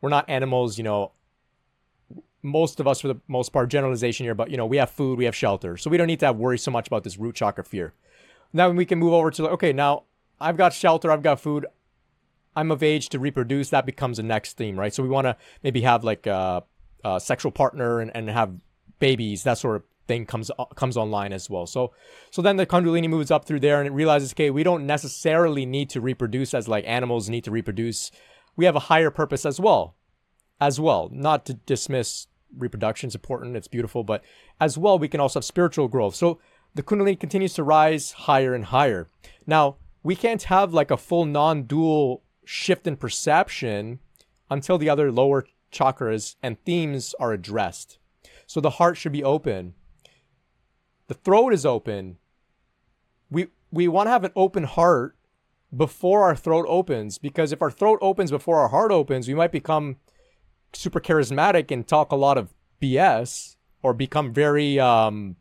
We're 0.00 0.10
not 0.10 0.28
animals, 0.28 0.76
you 0.76 0.84
know, 0.84 1.12
most 2.44 2.78
of 2.78 2.86
us 2.86 3.00
for 3.00 3.08
the 3.08 3.16
most 3.26 3.52
part 3.52 3.68
generalization 3.68 4.24
here 4.24 4.34
but 4.34 4.50
you 4.50 4.56
know 4.56 4.66
we 4.66 4.76
have 4.76 4.90
food 4.90 5.18
we 5.18 5.24
have 5.24 5.34
shelter 5.34 5.76
so 5.76 5.90
we 5.90 5.96
don't 5.96 6.06
need 6.06 6.20
to 6.20 6.26
have 6.26 6.36
worry 6.36 6.58
so 6.58 6.70
much 6.70 6.86
about 6.86 7.02
this 7.02 7.18
root 7.18 7.34
chakra 7.34 7.64
fear 7.64 7.94
now 8.52 8.68
we 8.70 8.84
can 8.84 8.98
move 8.98 9.12
over 9.12 9.30
to 9.30 9.48
okay 9.48 9.72
now 9.72 10.04
i've 10.40 10.56
got 10.56 10.72
shelter 10.72 11.10
i've 11.10 11.22
got 11.22 11.40
food 11.40 11.66
i'm 12.54 12.70
of 12.70 12.82
age 12.82 13.08
to 13.08 13.18
reproduce 13.18 13.70
that 13.70 13.86
becomes 13.86 14.18
the 14.18 14.22
next 14.22 14.56
theme 14.56 14.78
right 14.78 14.94
so 14.94 15.02
we 15.02 15.08
want 15.08 15.24
to 15.24 15.36
maybe 15.62 15.80
have 15.80 16.04
like 16.04 16.26
a, 16.26 16.62
a, 17.04 17.18
sexual 17.18 17.50
partner 17.50 18.00
and, 18.00 18.14
and 18.14 18.28
have 18.28 18.52
babies 18.98 19.42
that 19.42 19.58
sort 19.58 19.76
of 19.76 19.82
thing 20.06 20.26
comes 20.26 20.50
uh, 20.58 20.64
comes 20.76 20.96
online 20.96 21.32
as 21.32 21.48
well. 21.48 21.66
So 21.66 21.92
so 22.30 22.42
then 22.42 22.56
the 22.56 22.66
Kundalini 22.66 23.08
moves 23.08 23.30
up 23.30 23.44
through 23.44 23.60
there 23.60 23.78
and 23.78 23.86
it 23.86 23.92
realizes, 23.92 24.32
okay, 24.32 24.50
we 24.50 24.62
don't 24.62 24.86
necessarily 24.86 25.66
need 25.66 25.90
to 25.90 26.00
reproduce 26.00 26.54
as 26.54 26.68
like 26.68 26.84
animals 26.86 27.28
need 27.28 27.44
to 27.44 27.50
reproduce. 27.50 28.10
We 28.56 28.64
have 28.66 28.76
a 28.76 28.80
higher 28.80 29.10
purpose 29.10 29.44
as 29.44 29.58
well, 29.58 29.96
as 30.60 30.78
well. 30.78 31.08
Not 31.12 31.44
to 31.46 31.54
dismiss 31.54 32.26
reproduction 32.56 33.08
is 33.08 33.14
important, 33.14 33.56
it's 33.56 33.68
beautiful, 33.68 34.04
but 34.04 34.22
as 34.60 34.78
well 34.78 34.98
we 34.98 35.08
can 35.08 35.20
also 35.20 35.38
have 35.38 35.44
spiritual 35.44 35.88
growth. 35.88 36.14
So 36.14 36.38
the 36.74 36.82
Kundalini 36.82 37.18
continues 37.18 37.54
to 37.54 37.62
rise 37.62 38.12
higher 38.12 38.54
and 38.54 38.66
higher. 38.66 39.08
Now 39.46 39.76
we 40.02 40.16
can't 40.16 40.42
have 40.44 40.72
like 40.72 40.90
a 40.90 40.96
full 40.96 41.24
non-dual 41.24 42.22
shift 42.44 42.86
in 42.86 42.96
perception 42.96 44.00
until 44.50 44.78
the 44.78 44.90
other 44.90 45.10
lower 45.10 45.46
chakras 45.72 46.36
and 46.42 46.62
themes 46.64 47.14
are 47.18 47.32
addressed. 47.32 47.98
So 48.46 48.60
the 48.60 48.70
heart 48.70 48.96
should 48.96 49.12
be 49.12 49.24
open 49.24 49.74
the 51.06 51.14
throat 51.14 51.52
is 51.52 51.66
open. 51.66 52.18
We 53.30 53.48
we 53.70 53.88
want 53.88 54.06
to 54.06 54.10
have 54.10 54.24
an 54.24 54.32
open 54.36 54.64
heart 54.64 55.16
before 55.74 56.22
our 56.22 56.36
throat 56.36 56.66
opens 56.68 57.18
because 57.18 57.52
if 57.52 57.60
our 57.60 57.70
throat 57.70 57.98
opens 58.00 58.30
before 58.30 58.60
our 58.60 58.68
heart 58.68 58.92
opens, 58.92 59.26
we 59.26 59.34
might 59.34 59.52
become 59.52 59.96
super 60.76 61.00
charismatic 61.00 61.70
and 61.70 61.86
talk 61.86 62.12
a 62.12 62.16
lot 62.16 62.38
of 62.38 62.54
BS 62.80 63.56
or 63.82 63.92
become 63.92 64.32
very 64.32 64.78
um, 64.78 65.36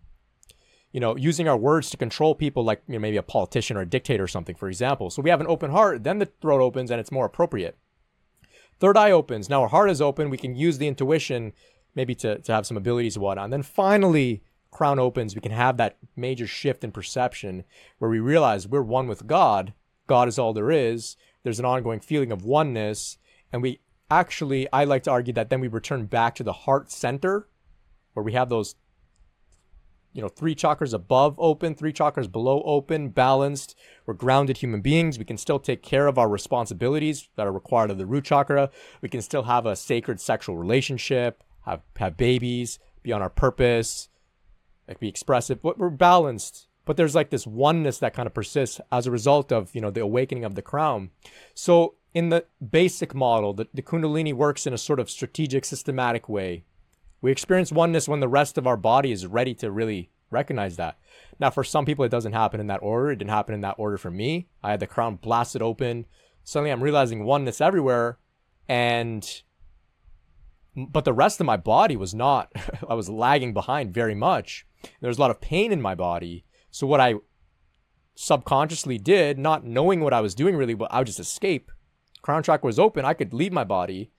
you 0.93 0.99
know, 0.99 1.17
using 1.17 1.47
our 1.47 1.57
words 1.57 1.89
to 1.89 1.97
control 1.97 2.35
people 2.35 2.63
like 2.63 2.83
you 2.87 2.93
know, 2.93 2.99
maybe 2.99 3.17
a 3.17 3.23
politician 3.23 3.75
or 3.75 3.81
a 3.81 3.85
dictator 3.85 4.23
or 4.23 4.27
something, 4.27 4.55
for 4.55 4.69
example. 4.69 5.09
So 5.09 5.21
we 5.21 5.31
have 5.31 5.41
an 5.41 5.47
open 5.47 5.71
heart, 5.71 6.03
then 6.03 6.19
the 6.19 6.27
throat 6.39 6.61
opens 6.61 6.91
and 6.91 6.99
it's 6.99 7.11
more 7.11 7.25
appropriate. 7.25 7.77
Third 8.79 8.95
eye 8.95 9.11
opens. 9.11 9.49
Now 9.49 9.63
our 9.63 9.69
heart 9.69 9.89
is 9.89 10.01
open. 10.01 10.29
We 10.29 10.37
can 10.37 10.55
use 10.55 10.77
the 10.77 10.87
intuition 10.87 11.53
maybe 11.95 12.13
to, 12.15 12.39
to 12.39 12.53
have 12.53 12.67
some 12.67 12.77
abilities 12.77 13.15
and 13.15 13.23
whatnot. 13.23 13.45
And 13.45 13.53
then 13.53 13.63
finally, 13.63 14.43
crown 14.71 14.99
opens, 14.99 15.35
we 15.35 15.41
can 15.41 15.51
have 15.51 15.77
that 15.77 15.97
major 16.15 16.47
shift 16.47 16.83
in 16.83 16.91
perception 16.91 17.63
where 17.97 18.09
we 18.09 18.19
realize 18.19 18.67
we're 18.67 18.81
one 18.81 19.07
with 19.07 19.25
God. 19.25 19.73
God 20.07 20.27
is 20.27 20.37
all 20.37 20.53
there 20.53 20.71
is. 20.71 21.15
There's 21.43 21.59
an 21.59 21.65
ongoing 21.65 22.01
feeling 22.01 22.31
of 22.31 22.45
oneness. 22.45 23.17
And 23.51 23.61
we 23.61 23.79
actually, 24.19 24.67
I 24.71 24.83
like 24.83 25.03
to 25.03 25.11
argue 25.11 25.33
that 25.33 25.49
then 25.49 25.59
we 25.59 25.67
return 25.67 26.05
back 26.05 26.35
to 26.35 26.43
the 26.43 26.53
heart 26.53 26.91
center 26.91 27.47
where 28.13 28.23
we 28.23 28.33
have 28.33 28.49
those, 28.49 28.75
you 30.13 30.21
know, 30.21 30.27
three 30.27 30.55
chakras 30.55 30.93
above 30.93 31.35
open, 31.37 31.75
three 31.75 31.93
chakras 31.93 32.31
below 32.31 32.61
open, 32.63 33.09
balanced. 33.09 33.75
We're 34.05 34.13
grounded 34.13 34.57
human 34.57 34.81
beings. 34.81 35.17
We 35.17 35.25
can 35.25 35.37
still 35.37 35.59
take 35.59 35.81
care 35.81 36.07
of 36.07 36.17
our 36.17 36.29
responsibilities 36.29 37.29
that 37.35 37.47
are 37.47 37.51
required 37.51 37.91
of 37.91 37.97
the 37.97 38.05
root 38.05 38.25
chakra. 38.25 38.69
We 39.01 39.09
can 39.09 39.21
still 39.21 39.43
have 39.43 39.65
a 39.65 39.75
sacred 39.75 40.21
sexual 40.21 40.57
relationship, 40.57 41.43
have, 41.65 41.81
have 41.97 42.15
babies, 42.15 42.79
be 43.01 43.11
on 43.11 43.21
our 43.21 43.29
purpose, 43.29 44.09
like 44.87 44.99
be 44.99 45.09
expressive, 45.09 45.61
but 45.61 45.77
we're 45.77 45.89
balanced. 45.89 46.67
But 46.85 46.97
there's 46.97 47.15
like 47.15 47.29
this 47.29 47.47
oneness 47.47 47.99
that 47.99 48.13
kind 48.13 48.27
of 48.27 48.33
persists 48.33 48.81
as 48.91 49.07
a 49.07 49.11
result 49.11 49.51
of, 49.51 49.73
you 49.73 49.81
know, 49.81 49.91
the 49.91 50.01
awakening 50.01 50.43
of 50.43 50.55
the 50.55 50.61
crown. 50.61 51.11
So 51.53 51.95
in 52.13 52.29
the 52.29 52.45
basic 52.71 53.15
model, 53.15 53.53
the, 53.53 53.67
the 53.73 53.81
Kundalini 53.81 54.33
works 54.33 54.67
in 54.67 54.73
a 54.73 54.77
sort 54.77 54.99
of 54.99 55.09
strategic, 55.09 55.65
systematic 55.65 56.29
way. 56.29 56.63
We 57.21 57.31
experience 57.31 57.71
oneness 57.71 58.07
when 58.07 58.19
the 58.19 58.27
rest 58.27 58.57
of 58.57 58.67
our 58.67 58.77
body 58.77 59.11
is 59.11 59.25
ready 59.25 59.53
to 59.55 59.71
really 59.71 60.11
recognize 60.29 60.75
that. 60.75 60.97
Now, 61.39 61.49
for 61.49 61.63
some 61.63 61.85
people, 61.85 62.05
it 62.05 62.11
doesn't 62.11 62.33
happen 62.33 62.59
in 62.59 62.67
that 62.67 62.83
order. 62.83 63.11
It 63.11 63.17
didn't 63.17 63.31
happen 63.31 63.55
in 63.55 63.61
that 63.61 63.75
order 63.77 63.97
for 63.97 64.11
me. 64.11 64.47
I 64.61 64.71
had 64.71 64.79
the 64.79 64.87
crown 64.87 65.15
blasted 65.15 65.61
open. 65.61 66.05
Suddenly, 66.43 66.71
I'm 66.71 66.83
realizing 66.83 67.23
oneness 67.23 67.61
everywhere. 67.61 68.17
And 68.67 69.25
but 70.75 71.05
the 71.05 71.13
rest 71.13 71.39
of 71.39 71.45
my 71.45 71.57
body 71.57 71.95
was 71.95 72.13
not 72.13 72.51
i 72.89 72.93
was 72.93 73.09
lagging 73.09 73.53
behind 73.53 73.93
very 73.93 74.15
much 74.15 74.65
there 75.01 75.07
was 75.07 75.17
a 75.17 75.21
lot 75.21 75.31
of 75.31 75.41
pain 75.41 75.71
in 75.71 75.81
my 75.81 75.95
body 75.95 76.43
so 76.71 76.87
what 76.87 76.99
i 76.99 77.13
subconsciously 78.15 78.97
did 78.97 79.37
not 79.37 79.63
knowing 79.63 80.01
what 80.01 80.13
i 80.13 80.21
was 80.21 80.35
doing 80.35 80.55
really 80.55 80.73
but 80.73 80.91
i 80.91 80.99
would 80.99 81.07
just 81.07 81.19
escape 81.19 81.71
crown 82.23 82.41
chakra 82.41 82.65
was 82.65 82.79
open 82.79 83.05
i 83.05 83.13
could 83.13 83.33
leave 83.33 83.53
my 83.53 83.63
body 83.63 84.09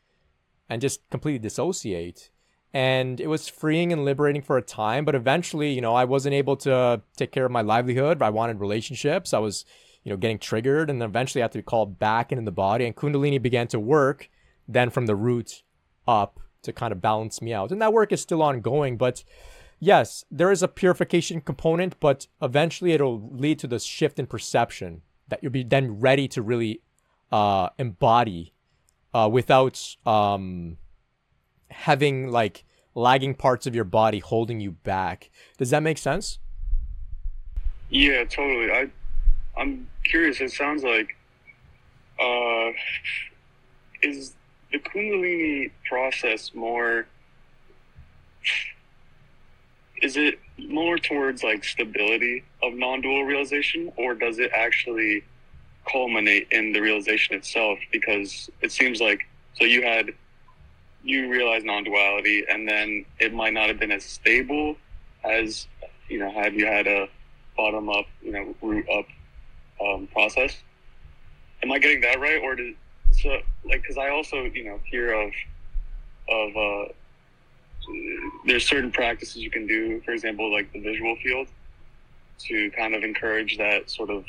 and 0.68 0.80
just 0.80 1.08
completely 1.10 1.38
dissociate. 1.38 2.30
And 2.72 3.20
it 3.20 3.28
was 3.28 3.48
freeing 3.48 3.92
and 3.92 4.04
liberating 4.04 4.42
for 4.42 4.56
a 4.56 4.62
time 4.62 5.04
but 5.04 5.14
eventually 5.14 5.72
you 5.72 5.80
know 5.80 5.94
i 5.94 6.04
wasn't 6.04 6.34
able 6.34 6.56
to 6.58 7.02
take 7.16 7.32
care 7.32 7.44
of 7.44 7.52
my 7.52 7.62
livelihood. 7.62 8.22
I 8.22 8.30
wanted 8.30 8.60
relationships. 8.60 9.34
I 9.34 9.38
was 9.38 9.64
you 10.02 10.10
know 10.10 10.16
getting 10.16 10.38
triggered 10.38 10.90
and 10.90 11.02
eventually 11.02 11.42
i 11.42 11.44
had 11.44 11.52
to 11.52 11.58
be 11.58 11.62
called 11.62 11.98
back 11.98 12.30
into 12.30 12.44
the 12.44 12.52
body 12.52 12.84
and 12.84 12.94
kundalini 12.94 13.40
began 13.40 13.68
to 13.68 13.80
work 13.80 14.28
then 14.68 14.90
from 14.90 15.06
the 15.06 15.16
root 15.16 15.62
up 16.06 16.40
to 16.62 16.72
kind 16.72 16.92
of 16.92 17.00
balance 17.00 17.40
me 17.40 17.52
out. 17.52 17.70
And 17.70 17.80
that 17.80 17.92
work 17.92 18.12
is 18.12 18.20
still 18.20 18.42
ongoing, 18.42 18.96
but 18.96 19.22
yes, 19.78 20.24
there 20.30 20.50
is 20.50 20.62
a 20.62 20.68
purification 20.68 21.40
component, 21.40 22.00
but 22.00 22.26
eventually 22.42 22.92
it'll 22.92 23.30
lead 23.30 23.58
to 23.60 23.66
this 23.66 23.84
shift 23.84 24.18
in 24.18 24.26
perception 24.26 25.02
that 25.28 25.42
you'll 25.42 25.52
be 25.52 25.62
then 25.62 26.00
ready 26.00 26.26
to 26.28 26.42
really 26.42 26.80
uh, 27.34 27.68
embody 27.80 28.52
uh, 29.12 29.28
without 29.30 29.96
um, 30.06 30.76
having 31.68 32.28
like 32.28 32.64
lagging 32.94 33.34
parts 33.34 33.66
of 33.66 33.74
your 33.74 33.84
body 33.84 34.20
holding 34.20 34.60
you 34.60 34.70
back. 34.70 35.32
Does 35.58 35.70
that 35.70 35.82
make 35.82 35.98
sense? 35.98 36.38
Yeah, 37.90 38.22
totally. 38.22 38.70
I 38.70 38.88
I'm 39.56 39.88
curious. 40.04 40.40
It 40.40 40.52
sounds 40.52 40.84
like 40.84 41.16
uh, 42.20 42.70
is 44.00 44.36
the 44.70 44.78
Kundalini 44.78 45.72
process 45.88 46.54
more 46.54 47.08
is 50.02 50.16
it 50.16 50.38
more 50.58 50.98
towards 50.98 51.42
like 51.42 51.64
stability 51.64 52.44
of 52.62 52.74
non-dual 52.74 53.24
realization 53.24 53.90
or 53.96 54.14
does 54.14 54.38
it 54.38 54.50
actually 54.52 55.24
culminate 55.90 56.48
in 56.50 56.72
the 56.72 56.80
realization 56.80 57.34
itself 57.34 57.78
because 57.92 58.50
it 58.60 58.72
seems 58.72 59.00
like 59.00 59.26
so 59.54 59.64
you 59.64 59.82
had 59.82 60.10
you 61.02 61.28
realized 61.30 61.66
non-duality 61.66 62.44
and 62.48 62.66
then 62.66 63.04
it 63.20 63.34
might 63.34 63.52
not 63.52 63.68
have 63.68 63.78
been 63.78 63.92
as 63.92 64.02
stable 64.04 64.76
as 65.24 65.66
you 66.08 66.18
know 66.18 66.30
had 66.30 66.54
you 66.54 66.66
had 66.66 66.86
a 66.86 67.06
bottom 67.56 67.88
up 67.88 68.06
you 68.22 68.32
know 68.32 68.54
root 68.62 68.86
up 68.88 69.06
um, 69.80 70.06
process. 70.08 70.56
Am 71.62 71.72
i 71.72 71.78
getting 71.78 72.00
that 72.02 72.20
right? 72.20 72.40
Or 72.42 72.54
did 72.54 72.74
so 73.12 73.38
like 73.64 73.82
because 73.82 73.98
I 73.98 74.10
also 74.10 74.44
you 74.44 74.64
know 74.64 74.80
hear 74.84 75.12
of 75.12 75.30
of 76.28 76.56
uh, 76.56 76.92
there's 78.46 78.66
certain 78.66 78.90
practices 78.90 79.36
you 79.36 79.50
can 79.50 79.66
do, 79.66 80.00
for 80.02 80.12
example, 80.12 80.52
like 80.52 80.72
the 80.72 80.80
visual 80.80 81.16
field, 81.22 81.48
to 82.38 82.70
kind 82.72 82.94
of 82.94 83.02
encourage 83.02 83.58
that 83.58 83.90
sort 83.90 84.10
of 84.10 84.24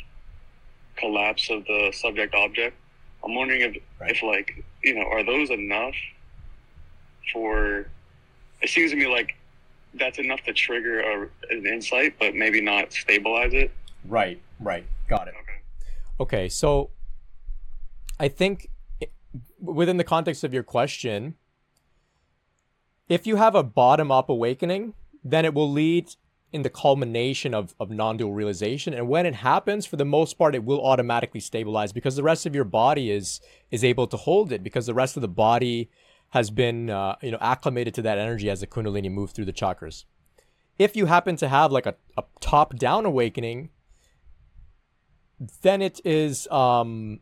collapse 0.95 1.49
of 1.49 1.65
the 1.65 1.91
subject 1.93 2.33
object. 2.33 2.77
I'm 3.23 3.35
wondering 3.35 3.61
if 3.61 3.77
right. 3.99 4.11
if 4.11 4.21
like 4.23 4.63
you 4.83 4.95
know 4.95 5.05
are 5.07 5.23
those 5.23 5.49
enough 5.49 5.95
for? 7.33 7.87
It 8.61 8.69
seems 8.69 8.91
to 8.91 8.97
me 8.97 9.07
like 9.07 9.35
that's 9.93 10.19
enough 10.19 10.41
to 10.43 10.53
trigger 10.53 10.99
a, 10.99 11.29
an 11.49 11.65
insight, 11.65 12.15
but 12.19 12.35
maybe 12.35 12.61
not 12.61 12.93
stabilize 12.93 13.53
it. 13.53 13.71
Right. 14.07 14.41
Right. 14.59 14.85
Got 15.07 15.27
it. 15.27 15.33
Okay. 15.41 15.59
Okay. 16.19 16.49
So 16.49 16.91
I 18.19 18.27
think 18.27 18.69
within 19.59 19.97
the 19.97 20.03
context 20.03 20.43
of 20.43 20.53
your 20.53 20.63
question, 20.63 21.35
if 23.09 23.27
you 23.27 23.35
have 23.35 23.55
a 23.55 23.63
bottom 23.63 24.11
up 24.11 24.29
awakening, 24.29 24.93
then 25.23 25.45
it 25.45 25.53
will 25.53 25.71
lead 25.71 26.15
in 26.51 26.61
the 26.61 26.69
culmination 26.69 27.53
of, 27.53 27.75
of 27.79 27.89
non-dual 27.89 28.33
realization. 28.33 28.93
And 28.93 29.07
when 29.09 29.25
it 29.25 29.35
happens, 29.35 29.85
for 29.85 29.97
the 29.97 30.05
most 30.05 30.37
part, 30.37 30.55
it 30.55 30.63
will 30.63 30.85
automatically 30.85 31.39
stabilize 31.39 31.91
because 31.91 32.15
the 32.15 32.23
rest 32.23 32.45
of 32.45 32.55
your 32.55 32.63
body 32.63 33.11
is 33.11 33.41
is 33.71 33.83
able 33.83 34.07
to 34.07 34.17
hold 34.17 34.51
it 34.51 34.63
because 34.63 34.85
the 34.85 34.93
rest 34.93 35.17
of 35.17 35.21
the 35.21 35.27
body 35.27 35.89
has 36.29 36.49
been 36.49 36.89
uh, 36.89 37.15
you 37.21 37.31
know 37.31 37.37
acclimated 37.41 37.93
to 37.95 38.01
that 38.03 38.17
energy 38.17 38.49
as 38.49 38.61
the 38.61 38.67
kundalini 38.67 39.11
moves 39.11 39.33
through 39.33 39.45
the 39.45 39.53
chakras. 39.53 40.05
If 40.77 40.95
you 40.95 41.05
happen 41.05 41.35
to 41.37 41.47
have 41.47 41.71
like 41.71 41.85
a, 41.85 41.95
a 42.17 42.23
top 42.41 42.75
down 42.75 43.05
awakening, 43.05 43.69
then 45.61 45.81
it 45.81 45.99
is 46.05 46.47
um, 46.47 47.19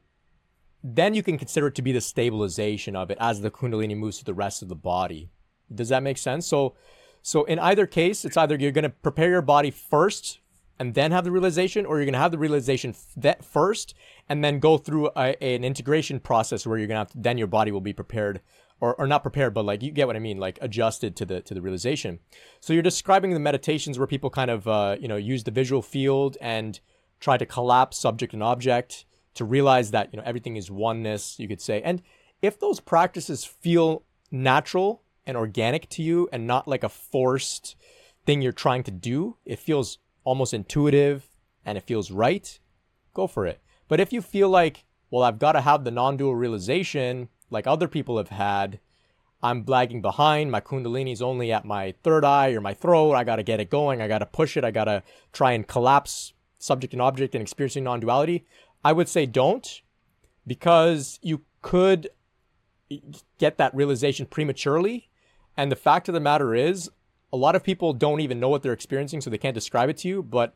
then 0.83 1.13
you 1.13 1.23
can 1.23 1.37
consider 1.37 1.67
it 1.67 1.75
to 1.75 1.81
be 1.81 1.91
the 1.91 2.01
stabilization 2.01 2.95
of 2.95 3.09
it 3.09 3.17
as 3.19 3.41
the 3.41 3.49
kundalini 3.49 3.95
moves 3.95 4.17
to 4.19 4.25
the 4.25 4.33
rest 4.33 4.61
of 4.61 4.67
the 4.67 4.75
body. 4.75 5.29
Does 5.73 5.89
that 5.89 6.03
make 6.03 6.17
sense? 6.17 6.45
So, 6.45 6.75
so 7.23 7.45
in 7.45 7.57
either 7.57 7.87
case, 7.87 8.25
it's 8.25 8.37
either 8.37 8.55
you're 8.55 8.71
going 8.71 8.83
to 8.83 8.89
prepare 8.89 9.29
your 9.29 9.41
body 9.41 9.71
first 9.71 10.39
and 10.77 10.93
then 10.93 11.11
have 11.11 11.23
the 11.23 11.31
realization, 11.31 11.85
or 11.85 11.97
you're 11.97 12.05
going 12.05 12.13
to 12.13 12.19
have 12.19 12.31
the 12.31 12.37
realization 12.37 12.93
that 13.15 13.45
first 13.45 13.95
and 14.27 14.43
then 14.43 14.59
go 14.59 14.77
through 14.77 15.09
a, 15.15 15.41
an 15.41 15.63
integration 15.63 16.19
process 16.19 16.67
where 16.67 16.77
you're 16.77 16.87
going 16.87 16.95
to 16.95 16.99
have 16.99 17.11
to, 17.11 17.17
then 17.17 17.37
your 17.37 17.47
body 17.47 17.71
will 17.71 17.81
be 17.81 17.93
prepared 17.93 18.41
or, 18.81 18.93
or 18.95 19.07
not 19.07 19.23
prepared, 19.23 19.53
but 19.53 19.63
like 19.63 19.81
you 19.81 19.91
get 19.91 20.07
what 20.07 20.17
I 20.17 20.19
mean, 20.19 20.37
like 20.37 20.59
adjusted 20.61 21.15
to 21.15 21.25
the 21.25 21.41
to 21.41 21.53
the 21.53 21.61
realization. 21.61 22.19
So 22.59 22.73
you're 22.73 22.83
describing 22.83 23.33
the 23.33 23.39
meditations 23.39 23.97
where 23.97 24.07
people 24.07 24.29
kind 24.29 24.51
of 24.51 24.67
uh, 24.67 24.97
you 24.99 25.07
know 25.07 25.15
use 25.15 25.45
the 25.45 25.51
visual 25.51 25.81
field 25.81 26.35
and 26.41 26.81
try 27.21 27.37
to 27.37 27.45
collapse 27.45 27.97
subject 27.97 28.33
and 28.33 28.43
object 28.43 29.05
to 29.35 29.45
realize 29.45 29.91
that 29.91 30.09
you 30.11 30.17
know 30.17 30.23
everything 30.25 30.57
is 30.57 30.69
oneness 30.69 31.39
you 31.39 31.47
could 31.47 31.61
say 31.61 31.81
and 31.81 32.01
if 32.41 32.59
those 32.59 32.81
practices 32.81 33.45
feel 33.45 34.03
natural 34.29 35.01
and 35.25 35.37
organic 35.37 35.89
to 35.89 36.01
you 36.01 36.29
and 36.31 36.47
not 36.47 36.67
like 36.67 36.83
a 36.83 36.89
forced 36.89 37.75
thing 38.25 38.41
you're 38.41 38.51
trying 38.51 38.83
to 38.83 38.91
do, 38.91 39.37
it 39.45 39.59
feels 39.59 39.97
almost 40.23 40.53
intuitive 40.53 41.29
and 41.65 41.77
it 41.77 41.83
feels 41.83 42.11
right, 42.11 42.59
go 43.13 43.27
for 43.27 43.45
it. 43.45 43.61
But 43.87 43.99
if 43.99 44.13
you 44.13 44.21
feel 44.21 44.49
like, 44.49 44.85
well, 45.11 45.23
I've 45.23 45.39
got 45.39 45.53
to 45.53 45.61
have 45.61 45.83
the 45.83 45.91
non 45.91 46.17
dual 46.17 46.35
realization 46.35 47.29
like 47.49 47.67
other 47.67 47.87
people 47.87 48.17
have 48.17 48.29
had, 48.29 48.79
I'm 49.41 49.63
lagging 49.67 50.01
behind. 50.01 50.51
My 50.51 50.61
Kundalini's 50.61 51.21
only 51.21 51.51
at 51.51 51.65
my 51.65 51.93
third 52.03 52.23
eye 52.23 52.51
or 52.51 52.61
my 52.61 52.73
throat. 52.73 53.13
I 53.13 53.23
got 53.23 53.35
to 53.35 53.43
get 53.43 53.59
it 53.59 53.69
going. 53.69 54.01
I 54.01 54.07
got 54.07 54.19
to 54.19 54.25
push 54.25 54.57
it. 54.57 54.63
I 54.63 54.71
got 54.71 54.85
to 54.85 55.03
try 55.33 55.51
and 55.51 55.67
collapse 55.67 56.33
subject 56.59 56.93
and 56.93 57.01
object 57.01 57.35
and 57.35 57.41
experiencing 57.41 57.83
non 57.83 57.99
duality. 57.99 58.45
I 58.83 58.93
would 58.93 59.09
say 59.09 59.25
don't 59.25 59.81
because 60.47 61.19
you 61.21 61.41
could 61.61 62.09
get 63.37 63.57
that 63.57 63.75
realization 63.75 64.25
prematurely. 64.25 65.09
And 65.55 65.71
the 65.71 65.75
fact 65.75 66.07
of 66.07 66.13
the 66.13 66.19
matter 66.19 66.55
is, 66.55 66.89
a 67.31 67.37
lot 67.37 67.55
of 67.55 67.63
people 67.63 67.93
don't 67.93 68.19
even 68.19 68.39
know 68.39 68.49
what 68.49 68.61
they're 68.61 68.73
experiencing, 68.73 69.21
so 69.21 69.29
they 69.29 69.37
can't 69.37 69.55
describe 69.55 69.89
it 69.89 69.97
to 69.97 70.07
you. 70.07 70.23
But 70.23 70.55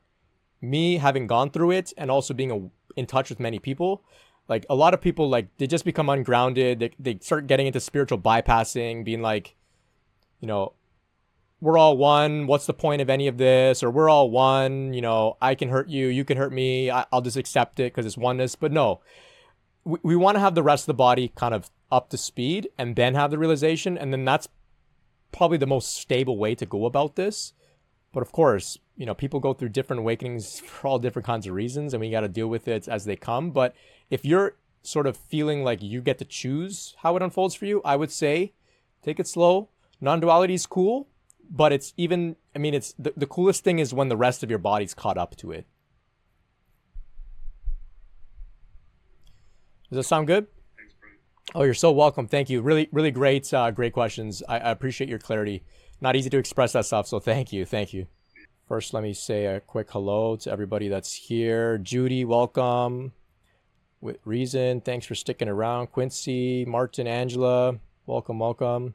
me 0.61 0.97
having 0.97 1.27
gone 1.27 1.49
through 1.49 1.71
it 1.71 1.93
and 1.97 2.11
also 2.11 2.33
being 2.33 2.51
a, 2.51 2.99
in 2.99 3.05
touch 3.05 3.29
with 3.29 3.39
many 3.39 3.59
people, 3.59 4.03
like 4.47 4.65
a 4.69 4.75
lot 4.75 4.93
of 4.93 5.01
people, 5.01 5.29
like 5.29 5.47
they 5.57 5.67
just 5.67 5.85
become 5.85 6.09
ungrounded. 6.09 6.79
They, 6.79 6.91
they 6.99 7.19
start 7.21 7.47
getting 7.47 7.67
into 7.67 7.79
spiritual 7.79 8.19
bypassing, 8.19 9.03
being 9.03 9.21
like, 9.21 9.55
you 10.39 10.47
know, 10.47 10.73
we're 11.59 11.77
all 11.77 11.97
one. 11.97 12.47
What's 12.47 12.67
the 12.67 12.73
point 12.73 13.01
of 13.01 13.09
any 13.09 13.27
of 13.27 13.37
this? 13.37 13.81
Or 13.81 13.89
we're 13.89 14.09
all 14.09 14.29
one. 14.29 14.93
You 14.93 15.01
know, 15.01 15.37
I 15.41 15.55
can 15.55 15.69
hurt 15.69 15.89
you, 15.89 16.07
you 16.07 16.23
can 16.23 16.37
hurt 16.37 16.53
me. 16.53 16.91
I, 16.91 17.05
will 17.11 17.21
just 17.21 17.37
accept 17.37 17.79
it 17.79 17.93
because 17.93 18.05
it's 18.05 18.17
oneness. 18.17 18.55
But 18.55 18.71
no, 18.71 19.01
we, 19.83 19.99
we 20.03 20.15
want 20.15 20.35
to 20.35 20.39
have 20.39 20.55
the 20.55 20.63
rest 20.63 20.83
of 20.83 20.87
the 20.87 20.93
body 20.93 21.31
kind 21.35 21.53
of 21.53 21.69
up 21.91 22.09
to 22.09 22.17
speed 22.17 22.69
and 22.77 22.95
then 22.95 23.15
have 23.15 23.31
the 23.31 23.37
realization. 23.37 23.97
And 23.97 24.13
then 24.13 24.25
that's 24.25 24.47
probably 25.31 25.57
the 25.57 25.67
most 25.67 25.95
stable 25.95 26.37
way 26.37 26.55
to 26.55 26.65
go 26.65 26.85
about 26.85 27.15
this. 27.15 27.53
But 28.13 28.21
of 28.21 28.31
course, 28.31 28.77
you 28.95 29.05
know, 29.05 29.13
people 29.13 29.39
go 29.39 29.53
through 29.53 29.69
different 29.69 29.99
awakenings 29.99 30.59
for 30.65 30.87
all 30.87 30.99
different 30.99 31.25
kinds 31.25 31.47
of 31.47 31.53
reasons, 31.53 31.93
and 31.93 32.01
we 32.01 32.09
got 32.09 32.21
to 32.21 32.27
deal 32.27 32.47
with 32.47 32.67
it 32.67 32.87
as 32.87 33.05
they 33.05 33.15
come. 33.15 33.51
But 33.51 33.75
if 34.09 34.25
you're 34.25 34.55
sort 34.83 35.07
of 35.07 35.17
feeling 35.17 35.63
like 35.63 35.81
you 35.81 36.01
get 36.01 36.17
to 36.19 36.25
choose 36.25 36.95
how 36.99 37.15
it 37.15 37.21
unfolds 37.21 37.55
for 37.55 37.65
you, 37.65 37.81
I 37.83 37.95
would 37.95 38.11
say 38.11 38.53
take 39.03 39.19
it 39.19 39.27
slow. 39.27 39.69
Non 39.99 40.19
duality 40.19 40.53
is 40.53 40.65
cool, 40.65 41.07
but 41.49 41.73
it's 41.73 41.93
even, 41.97 42.35
I 42.55 42.59
mean, 42.59 42.73
it's 42.73 42.93
the, 42.97 43.13
the 43.15 43.25
coolest 43.25 43.63
thing 43.63 43.79
is 43.79 43.93
when 43.93 44.09
the 44.09 44.17
rest 44.17 44.43
of 44.43 44.49
your 44.49 44.59
body's 44.59 44.93
caught 44.93 45.17
up 45.17 45.35
to 45.37 45.51
it. 45.51 45.65
Does 49.89 49.97
that 49.97 50.03
sound 50.03 50.27
good? 50.27 50.47
Oh, 51.55 51.63
you're 51.63 51.73
so 51.73 51.91
welcome. 51.91 52.27
Thank 52.27 52.49
you. 52.49 52.61
Really, 52.61 52.89
really 52.91 53.11
great, 53.11 53.53
uh, 53.53 53.71
great 53.71 53.93
questions. 53.93 54.43
I, 54.49 54.59
I 54.59 54.71
appreciate 54.71 55.09
your 55.09 55.19
clarity. 55.19 55.63
Not 56.01 56.15
easy 56.15 56.29
to 56.29 56.37
express 56.37 56.73
that 56.73 56.85
stuff, 56.85 57.07
so 57.07 57.19
thank 57.19 57.53
you, 57.53 57.65
thank 57.65 57.93
you. 57.93 58.07
First, 58.67 58.93
let 58.93 59.01
me 59.01 59.13
say 59.13 59.45
a 59.45 59.61
quick 59.61 59.89
hello 59.91 60.35
to 60.35 60.51
everybody 60.51 60.89
that's 60.89 61.13
here. 61.13 61.77
Judy, 61.77 62.25
welcome. 62.25 63.13
With 64.01 64.17
reason, 64.25 64.81
thanks 64.81 65.05
for 65.05 65.15
sticking 65.15 65.47
around. 65.47 65.87
Quincy, 65.87 66.65
Martin, 66.65 67.07
Angela, 67.07 67.79
welcome, 68.05 68.39
welcome. 68.39 68.93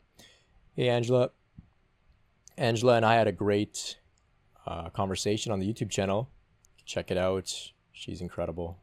Hey, 0.76 0.90
Angela. 0.90 1.30
Angela 2.58 2.96
and 2.96 3.06
I 3.06 3.14
had 3.14 3.26
a 3.26 3.32
great 3.32 3.96
uh, 4.66 4.90
conversation 4.90 5.52
on 5.52 5.58
the 5.58 5.66
YouTube 5.66 5.90
channel. 5.90 6.28
Check 6.84 7.10
it 7.10 7.16
out. 7.16 7.72
She's 7.92 8.20
incredible. 8.20 8.78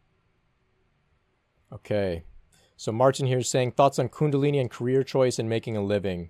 Okay. 1.71 2.23
So 2.79 2.93
Martin 2.93 3.27
here 3.27 3.39
is 3.39 3.49
saying 3.49 3.73
thoughts 3.73 3.99
on 3.99 4.07
Kundalini 4.07 4.57
and 4.57 4.71
career 4.71 5.03
choice 5.03 5.37
and 5.37 5.49
making 5.49 5.75
a 5.75 5.83
living. 5.83 6.29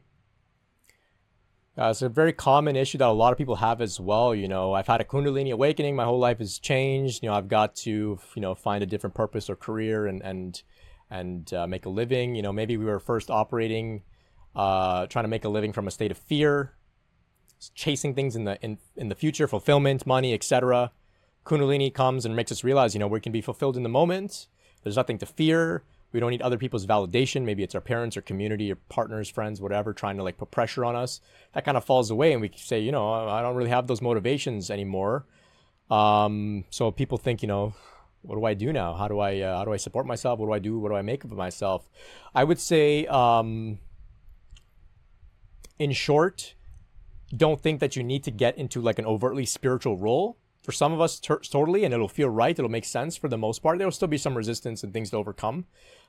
Uh, 1.78 1.90
it's 1.92 2.02
a 2.02 2.10
very 2.10 2.34
common 2.34 2.76
issue 2.76 2.98
that 2.98 3.08
a 3.08 3.12
lot 3.12 3.32
of 3.32 3.38
people 3.38 3.58
have 3.58 3.82
as 3.82 4.00
well. 4.00 4.34
You 4.34 4.48
know, 4.48 4.74
I've 4.74 4.88
had 4.88 5.00
a 5.00 5.04
Kundalini 5.04 5.54
awakening. 5.54 5.96
My 5.96 6.06
whole 6.06 6.18
life 6.18 6.40
has 6.40 6.58
changed. 6.58 7.22
You 7.22 7.30
know, 7.30 7.36
I've 7.36 7.50
got 7.50 7.76
to, 7.76 8.20
you 8.34 8.42
know, 8.42 8.56
find 8.56 8.82
a 8.82 8.88
different 8.88 9.14
purpose 9.14 9.48
or 9.48 9.56
career 9.56 10.08
and 10.08 10.24
and 10.24 10.64
and 11.12 11.54
uh, 11.54 11.68
make 11.68 11.86
a 11.86 11.90
living. 11.90 12.34
You 12.34 12.42
know, 12.42 12.52
maybe 12.52 12.78
we 12.78 12.86
were 12.86 13.00
first 13.00 13.30
operating, 13.30 14.02
uh, 14.56 15.06
trying 15.06 15.26
to 15.26 15.30
make 15.30 15.46
a 15.46 15.50
living 15.50 15.72
from 15.72 15.88
a 15.88 15.92
state 15.92 16.10
of 16.10 16.18
fear, 16.18 16.74
chasing 17.76 18.16
things 18.16 18.36
in 18.36 18.46
the 18.46 18.60
in 18.66 18.80
in 18.96 19.10
the 19.10 19.16
future, 19.16 19.48
fulfillment, 19.48 20.08
money, 20.08 20.34
etc. 20.34 20.94
Kundalini 21.46 21.94
comes 21.94 22.26
and 22.26 22.36
makes 22.36 22.52
us 22.52 22.64
realize, 22.64 22.96
you 22.96 23.00
know, 23.00 23.08
we 23.08 23.20
can 23.20 23.32
be 23.32 23.42
fulfilled 23.42 23.78
in 23.78 23.84
the 23.84 23.88
moment. 23.90 24.48
There's 24.82 24.96
nothing 24.96 25.20
to 25.20 25.28
fear. 25.28 25.84
We 26.12 26.20
don't 26.20 26.32
need 26.32 26.42
other 26.42 26.58
people's 26.58 26.88
validation. 26.88 27.44
Maybe 27.44 27.64
it's 27.64 27.76
our 27.76 27.82
parents 27.82 28.18
or 28.18 28.22
community 28.22 28.72
or 28.72 28.76
partners, 28.76 29.30
friends, 29.30 29.62
whatever, 29.62 29.94
trying 29.94 30.18
to 30.18 30.24
like 30.24 30.38
put 30.38 30.50
pressure 30.52 30.84
on 30.84 30.96
us. 30.96 31.22
That 31.54 31.66
kind 31.66 31.78
of 31.78 31.86
falls 31.86 32.10
away, 32.10 32.34
and 32.34 32.42
we 32.42 32.52
say, 32.56 32.80
you 32.80 32.92
know, 32.92 33.12
I 33.12 33.42
don't 33.42 33.56
really 33.56 33.70
have 33.70 33.88
those 33.88 34.02
motivations 34.02 34.72
anymore. 34.72 35.26
Um, 35.92 36.66
so 36.70 36.92
people 36.92 37.18
think, 37.18 37.42
you 37.42 37.48
know, 37.48 37.74
what 38.22 38.36
do 38.36 38.46
I 38.46 38.54
do 38.54 38.74
now? 38.74 38.94
How 38.94 39.08
do 39.08 39.20
I 39.20 39.40
uh, 39.40 39.58
how 39.58 39.66
do 39.66 39.74
I 39.74 39.78
support 39.78 40.06
myself? 40.06 40.40
What 40.40 40.48
do 40.48 40.54
I 40.54 40.60
do? 40.60 40.80
What 40.80 40.90
do 40.90 40.96
I 40.96 41.02
make 41.02 41.24
of 41.24 41.32
myself? 41.32 41.88
I 42.34 42.44
would 42.44 42.60
say, 42.60 43.06
um, 43.08 43.80
in 45.78 45.92
short, 45.94 46.56
don't 47.36 47.62
think 47.62 47.80
that 47.80 47.96
you 47.96 48.04
need 48.04 48.24
to 48.24 48.32
get 48.32 48.58
into 48.58 48.82
like 48.82 49.00
an 49.00 49.06
overtly 49.06 49.46
spiritual 49.46 49.98
role 49.98 50.38
for 50.64 50.72
some 50.72 50.92
of 50.92 51.00
us 51.00 51.20
totally 51.20 51.86
and 51.86 51.94
it'll 51.94 52.08
feel 52.08 52.30
right 52.30 52.60
it'll 52.60 52.70
make 52.70 52.86
sense 52.86 53.16
for 53.16 53.28
the 53.28 53.38
most 53.38 53.64
part 53.64 53.78
there'll 53.78 53.92
still 53.92 54.08
be 54.08 54.18
some 54.18 54.36
resistance 54.36 54.84
and 54.84 54.94
things 54.94 55.10
to 55.10 55.18
overcome 55.18 55.66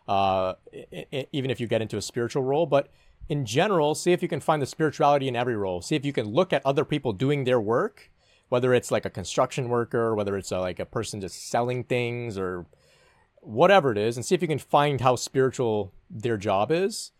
uh, 0.08 0.54
I- 0.74 1.06
I- 1.12 1.26
even 1.32 1.50
if 1.50 1.60
you 1.60 1.66
get 1.66 1.82
into 1.82 1.96
a 1.96 2.02
spiritual 2.02 2.42
role. 2.42 2.66
But 2.66 2.88
in 3.28 3.44
general 3.44 3.94
see 3.94 4.12
if 4.12 4.22
you 4.22 4.28
can 4.28 4.40
find 4.40 4.60
the 4.60 4.66
spirituality 4.66 5.28
in 5.28 5.36
every 5.36 5.56
role. 5.56 5.80
See 5.82 5.94
if 5.96 6.04
you 6.04 6.12
can 6.12 6.26
look 6.26 6.52
at 6.52 6.64
other 6.66 6.84
people 6.84 7.12
doing 7.12 7.44
their 7.44 7.60
work 7.60 8.10
whether 8.48 8.74
it's 8.74 8.90
like 8.90 9.04
a 9.04 9.10
construction 9.10 9.68
worker 9.68 10.14
whether 10.16 10.36
it's 10.36 10.50
a, 10.50 10.58
like 10.58 10.80
a 10.80 10.84
person 10.84 11.20
just 11.20 11.48
selling 11.48 11.84
things 11.84 12.36
or 12.36 12.66
whatever 13.36 13.92
it 13.92 13.98
is 13.98 14.16
and 14.16 14.26
see 14.26 14.34
if 14.34 14.42
you 14.42 14.48
can 14.48 14.58
find 14.58 15.00
how 15.00 15.14
spiritual 15.16 15.92
their 16.10 16.36
job 16.36 16.72
is 16.72 17.12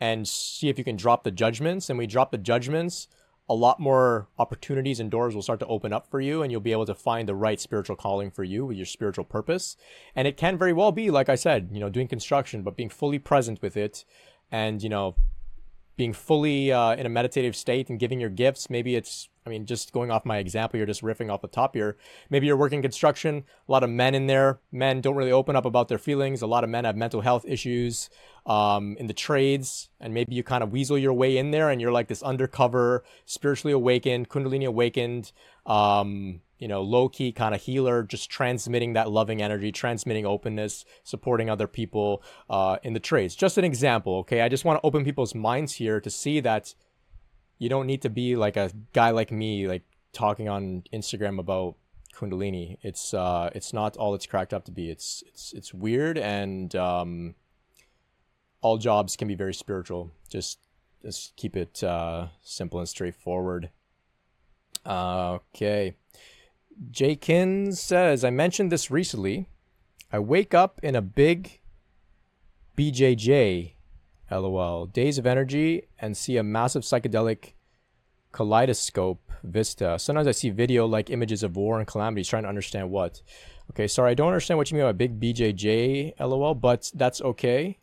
and 0.00 0.28
see 0.28 0.68
if 0.68 0.78
you 0.78 0.84
can 0.84 0.96
drop 0.96 1.24
the 1.24 1.30
judgments. 1.30 1.88
And 1.88 1.98
we 1.98 2.06
drop 2.06 2.30
the 2.30 2.38
judgments 2.38 3.08
a 3.48 3.54
lot 3.54 3.78
more 3.78 4.28
opportunities 4.38 4.98
and 4.98 5.10
doors 5.10 5.34
will 5.34 5.42
start 5.42 5.60
to 5.60 5.66
open 5.66 5.92
up 5.92 6.08
for 6.10 6.20
you 6.20 6.42
and 6.42 6.50
you'll 6.50 6.60
be 6.60 6.72
able 6.72 6.86
to 6.86 6.94
find 6.94 7.28
the 7.28 7.34
right 7.34 7.60
spiritual 7.60 7.94
calling 7.94 8.30
for 8.30 8.42
you 8.42 8.66
with 8.66 8.76
your 8.76 8.86
spiritual 8.86 9.24
purpose. 9.24 9.76
And 10.16 10.26
it 10.26 10.36
can 10.36 10.58
very 10.58 10.72
well 10.72 10.92
be 10.92 11.10
like 11.10 11.28
i 11.28 11.34
said 11.34 11.68
you 11.72 11.80
know 11.80 11.88
doing 11.88 12.08
construction 12.08 12.62
but 12.62 12.76
being 12.76 12.88
fully 12.88 13.18
present 13.18 13.62
with 13.62 13.76
it 13.76 14.04
and 14.50 14.82
you 14.82 14.88
know 14.88 15.14
being 15.96 16.12
fully 16.12 16.70
uh, 16.70 16.94
in 16.94 17.06
a 17.06 17.08
meditative 17.08 17.56
state 17.56 17.88
and 17.88 17.98
giving 17.98 18.20
your 18.20 18.30
gifts. 18.30 18.68
Maybe 18.70 18.94
it's 18.96 19.28
I 19.46 19.48
mean, 19.48 19.64
just 19.64 19.92
going 19.92 20.10
off 20.10 20.24
my 20.24 20.38
example, 20.38 20.76
you're 20.76 20.86
just 20.86 21.02
riffing 21.02 21.32
off 21.32 21.40
the 21.40 21.48
top 21.48 21.74
here. 21.74 21.96
Maybe 22.30 22.46
you're 22.46 22.56
working 22.56 22.82
construction, 22.82 23.44
a 23.68 23.72
lot 23.72 23.84
of 23.84 23.90
men 23.90 24.14
in 24.14 24.26
there. 24.26 24.58
Men 24.72 25.00
don't 25.00 25.14
really 25.14 25.30
open 25.30 25.54
up 25.54 25.64
about 25.64 25.86
their 25.88 25.98
feelings. 25.98 26.42
A 26.42 26.46
lot 26.46 26.64
of 26.64 26.70
men 26.70 26.84
have 26.84 26.96
mental 26.96 27.20
health 27.20 27.44
issues 27.46 28.10
um, 28.44 28.96
in 28.98 29.06
the 29.06 29.14
trades. 29.14 29.88
And 30.00 30.12
maybe 30.12 30.34
you 30.34 30.42
kind 30.42 30.64
of 30.64 30.72
weasel 30.72 30.98
your 30.98 31.12
way 31.12 31.38
in 31.38 31.52
there 31.52 31.70
and 31.70 31.80
you're 31.80 31.92
like 31.92 32.08
this 32.08 32.22
undercover, 32.22 33.04
spiritually 33.24 33.72
awakened, 33.72 34.28
Kundalini 34.28 34.66
awakened, 34.66 35.30
um, 35.64 36.40
you 36.58 36.66
know, 36.68 36.82
low 36.82 37.08
key 37.08 37.32
kind 37.32 37.54
of 37.54 37.62
healer, 37.62 38.02
just 38.02 38.30
transmitting 38.30 38.94
that 38.94 39.10
loving 39.10 39.42
energy, 39.42 39.70
transmitting 39.70 40.26
openness, 40.26 40.84
supporting 41.04 41.50
other 41.50 41.66
people 41.66 42.22
uh, 42.48 42.78
in 42.82 42.94
the 42.94 43.00
trades. 43.00 43.36
Just 43.36 43.58
an 43.58 43.64
example, 43.64 44.16
okay? 44.16 44.40
I 44.40 44.48
just 44.48 44.64
want 44.64 44.80
to 44.80 44.86
open 44.86 45.04
people's 45.04 45.34
minds 45.34 45.74
here 45.74 46.00
to 46.00 46.10
see 46.10 46.40
that 46.40 46.74
you 47.58 47.68
don't 47.68 47.86
need 47.86 48.02
to 48.02 48.10
be 48.10 48.36
like 48.36 48.56
a 48.56 48.70
guy 48.92 49.10
like 49.10 49.30
me, 49.30 49.66
like 49.66 49.82
talking 50.12 50.48
on 50.48 50.82
Instagram 50.92 51.38
about 51.38 51.76
Kundalini. 52.14 52.78
It's 52.82 53.14
uh, 53.14 53.50
it's 53.54 53.72
not 53.72 53.96
all 53.96 54.14
it's 54.14 54.26
cracked 54.26 54.54
up 54.54 54.64
to 54.64 54.70
be. 54.70 54.90
It's 54.90 55.22
it's 55.26 55.52
it's 55.52 55.74
weird, 55.74 56.18
and 56.18 56.74
um, 56.76 57.34
all 58.60 58.78
jobs 58.78 59.16
can 59.16 59.28
be 59.28 59.34
very 59.34 59.54
spiritual. 59.54 60.12
Just 60.28 60.58
just 61.02 61.36
keep 61.36 61.56
it 61.56 61.82
uh, 61.82 62.28
simple 62.42 62.78
and 62.78 62.88
straightforward. 62.88 63.70
Uh, 64.84 65.38
okay. 65.54 65.96
Jakin 66.90 67.72
says, 67.72 68.24
I 68.24 68.30
mentioned 68.30 68.70
this 68.70 68.90
recently. 68.90 69.48
I 70.12 70.18
wake 70.18 70.52
up 70.52 70.78
in 70.82 70.94
a 70.94 71.02
big 71.02 71.60
BJJ 72.76 73.75
LOL. 74.30 74.86
Days 74.86 75.18
of 75.18 75.26
energy 75.26 75.88
and 75.98 76.16
see 76.16 76.36
a 76.36 76.42
massive 76.42 76.82
psychedelic 76.82 77.52
kaleidoscope 78.32 79.32
vista. 79.42 79.98
Sometimes 79.98 80.26
I 80.26 80.32
see 80.32 80.50
video 80.50 80.86
like 80.86 81.10
images 81.10 81.42
of 81.42 81.56
war 81.56 81.78
and 81.78 81.86
calamities 81.86 82.28
trying 82.28 82.42
to 82.42 82.48
understand 82.48 82.90
what. 82.90 83.22
Okay, 83.70 83.86
sorry, 83.86 84.10
I 84.10 84.14
don't 84.14 84.28
understand 84.28 84.58
what 84.58 84.70
you 84.70 84.76
mean 84.76 84.86
by 84.86 84.92
big 84.92 85.20
BJJ 85.20 86.18
LOL, 86.20 86.54
but 86.54 86.90
that's 86.94 87.20
okay. 87.20 87.78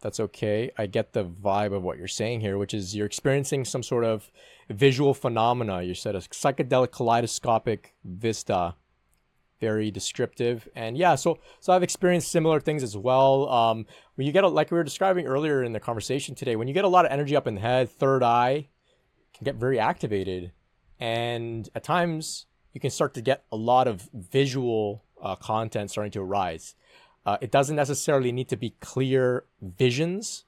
That's 0.00 0.20
okay. 0.20 0.70
I 0.78 0.86
get 0.86 1.12
the 1.12 1.24
vibe 1.24 1.74
of 1.74 1.82
what 1.82 1.98
you're 1.98 2.06
saying 2.06 2.40
here, 2.40 2.56
which 2.56 2.72
is 2.72 2.94
you're 2.94 3.06
experiencing 3.06 3.64
some 3.64 3.82
sort 3.82 4.04
of 4.04 4.30
visual 4.70 5.12
phenomena. 5.12 5.82
You 5.82 5.94
said 5.94 6.14
a 6.14 6.20
psychedelic 6.20 6.92
kaleidoscopic 6.92 7.94
vista 8.04 8.76
very 9.60 9.90
descriptive. 9.90 10.68
And 10.74 10.96
yeah 10.96 11.14
so 11.14 11.38
so 11.60 11.72
i've 11.72 11.82
experienced 11.82 12.30
similar 12.30 12.60
things 12.60 12.82
as 12.82 12.96
well. 12.96 13.48
Um, 13.48 13.86
when 14.14 14.26
you 14.26 14.32
get 14.32 14.44
a, 14.44 14.48
like 14.48 14.70
we 14.70 14.76
were 14.76 14.84
describing 14.84 15.26
earlier 15.26 15.62
in 15.62 15.72
the 15.72 15.80
conversation 15.80 16.34
today 16.34 16.56
when 16.56 16.68
you 16.68 16.74
get 16.74 16.84
a 16.84 16.88
lot 16.88 17.04
of 17.04 17.12
energy 17.12 17.36
up 17.36 17.46
in 17.46 17.54
the 17.54 17.60
head 17.60 17.90
third 17.90 18.22
eye 18.22 18.68
can 19.34 19.44
get 19.44 19.56
very 19.56 19.78
activated. 19.78 20.52
And 21.00 21.68
at 21.74 21.84
times 21.84 22.46
you 22.72 22.80
can 22.80 22.90
start 22.90 23.14
to 23.14 23.20
get 23.20 23.44
a 23.50 23.56
lot 23.56 23.88
of 23.88 24.08
visual 24.12 25.04
uh, 25.22 25.36
content 25.36 25.90
starting 25.90 26.12
to 26.12 26.20
arise. 26.20 26.74
Uh, 27.24 27.36
it 27.40 27.50
doesn't 27.50 27.76
necessarily 27.76 28.32
need 28.32 28.48
to 28.48 28.56
be 28.56 28.70
clear 28.80 29.44
visions 29.60 30.44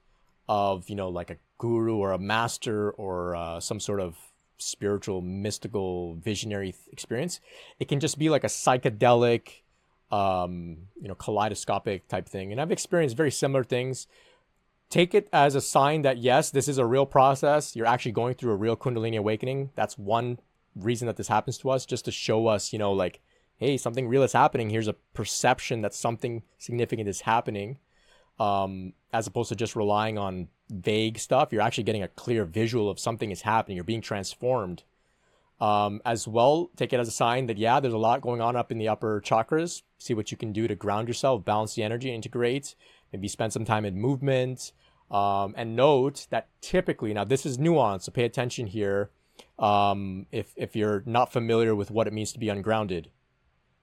of 0.48 0.88
you 0.88 0.96
know 0.96 1.08
like 1.08 1.30
a 1.30 1.36
guru 1.58 1.96
or 1.96 2.12
a 2.12 2.18
master 2.18 2.90
or 2.92 3.36
uh, 3.36 3.60
some 3.60 3.78
sort 3.78 4.00
of 4.00 4.16
spiritual, 4.60 5.20
mystical, 5.20 6.14
visionary 6.16 6.74
experience. 6.92 7.40
It 7.78 7.88
can 7.88 8.00
just 8.00 8.18
be 8.18 8.28
like 8.28 8.44
a 8.44 8.48
psychedelic, 8.48 9.62
um, 10.10 10.88
you 11.00 11.08
know, 11.08 11.14
kaleidoscopic 11.14 12.08
type 12.08 12.28
thing. 12.28 12.52
And 12.52 12.60
I've 12.60 12.72
experienced 12.72 13.16
very 13.16 13.30
similar 13.30 13.64
things. 13.64 14.06
Take 14.88 15.14
it 15.14 15.28
as 15.32 15.54
a 15.54 15.60
sign 15.60 16.02
that 16.02 16.18
yes, 16.18 16.50
this 16.50 16.68
is 16.68 16.78
a 16.78 16.86
real 16.86 17.06
process. 17.06 17.76
You're 17.76 17.86
actually 17.86 18.12
going 18.12 18.34
through 18.34 18.52
a 18.52 18.56
real 18.56 18.76
Kundalini 18.76 19.18
awakening. 19.18 19.70
That's 19.76 19.96
one 19.96 20.38
reason 20.74 21.06
that 21.06 21.16
this 21.16 21.28
happens 21.28 21.58
to 21.58 21.70
us, 21.70 21.86
just 21.86 22.04
to 22.06 22.10
show 22.10 22.46
us, 22.46 22.72
you 22.72 22.78
know, 22.78 22.92
like, 22.92 23.20
hey, 23.56 23.76
something 23.76 24.08
real 24.08 24.22
is 24.22 24.32
happening. 24.32 24.70
Here's 24.70 24.88
a 24.88 24.96
perception 25.14 25.82
that 25.82 25.94
something 25.94 26.42
significant 26.58 27.08
is 27.08 27.20
happening. 27.20 27.78
Um, 28.38 28.94
as 29.12 29.26
opposed 29.26 29.50
to 29.50 29.54
just 29.56 29.76
relying 29.76 30.16
on 30.16 30.48
vague 30.70 31.18
stuff. 31.18 31.52
You're 31.52 31.62
actually 31.62 31.85
getting 31.85 32.02
a 32.02 32.09
clear 32.09 32.44
visual 32.44 32.88
of 32.88 32.98
something 32.98 33.30
is 33.30 33.42
happening. 33.42 33.76
You're 33.76 33.85
being 33.85 34.00
transformed. 34.00 34.85
Um, 35.61 36.00
as 36.06 36.26
well, 36.26 36.70
take 36.76 36.94
it 36.94 37.00
as 37.00 37.09
a 37.09 37.11
sign 37.12 37.46
that, 37.46 37.59
yeah, 37.59 37.80
there's 37.80 37.92
a 37.92 37.98
lot 37.98 38.22
going 38.22 38.40
on 38.40 38.56
up 38.56 38.72
in 38.72 38.78
the 38.78 38.88
upper 38.88 39.20
chakras. 39.20 39.83
See 39.98 40.14
what 40.14 40.30
you 40.30 40.38
can 40.38 40.52
do 40.52 40.66
to 40.66 40.74
ground 40.74 41.06
yourself, 41.06 41.44
balance 41.44 41.74
the 41.74 41.83
energy, 41.83 42.14
integrate, 42.14 42.74
maybe 43.12 43.28
spend 43.28 43.52
some 43.52 43.66
time 43.66 43.85
in 43.85 44.00
movement. 44.00 44.72
Um, 45.11 45.54
and 45.59 45.76
note 45.76 46.28
that 46.30 46.48
typically, 46.62 47.12
now 47.12 47.24
this 47.24 47.44
is 47.44 47.59
nuance, 47.59 48.06
so 48.06 48.12
pay 48.12 48.24
attention 48.24 48.68
here. 48.68 49.11
Um, 49.59 50.26
if, 50.33 50.54
if 50.56 50.74
you're 50.74 51.02
not 51.04 51.30
familiar 51.30 51.74
with 51.74 51.90
what 51.90 52.06
it 52.06 52.14
means 52.14 52.33
to 52.33 52.38
be 52.38 52.48
ungrounded, 52.48 53.11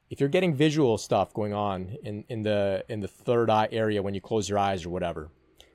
if 0.10 0.20
you're 0.20 0.30
getting 0.30 0.56
visual 0.56 0.98
stuff 0.98 1.34
going 1.34 1.54
on 1.54 1.98
in, 2.04 2.24
in 2.30 2.44
the 2.44 2.86
in 2.88 3.02
the 3.02 3.08
third 3.08 3.50
eye 3.50 3.68
area 3.72 4.02
when 4.02 4.14
you 4.14 4.22
close 4.22 4.48
your 4.48 4.58
eyes 4.58 4.86
or 4.86 4.90
whatever, 4.90 5.30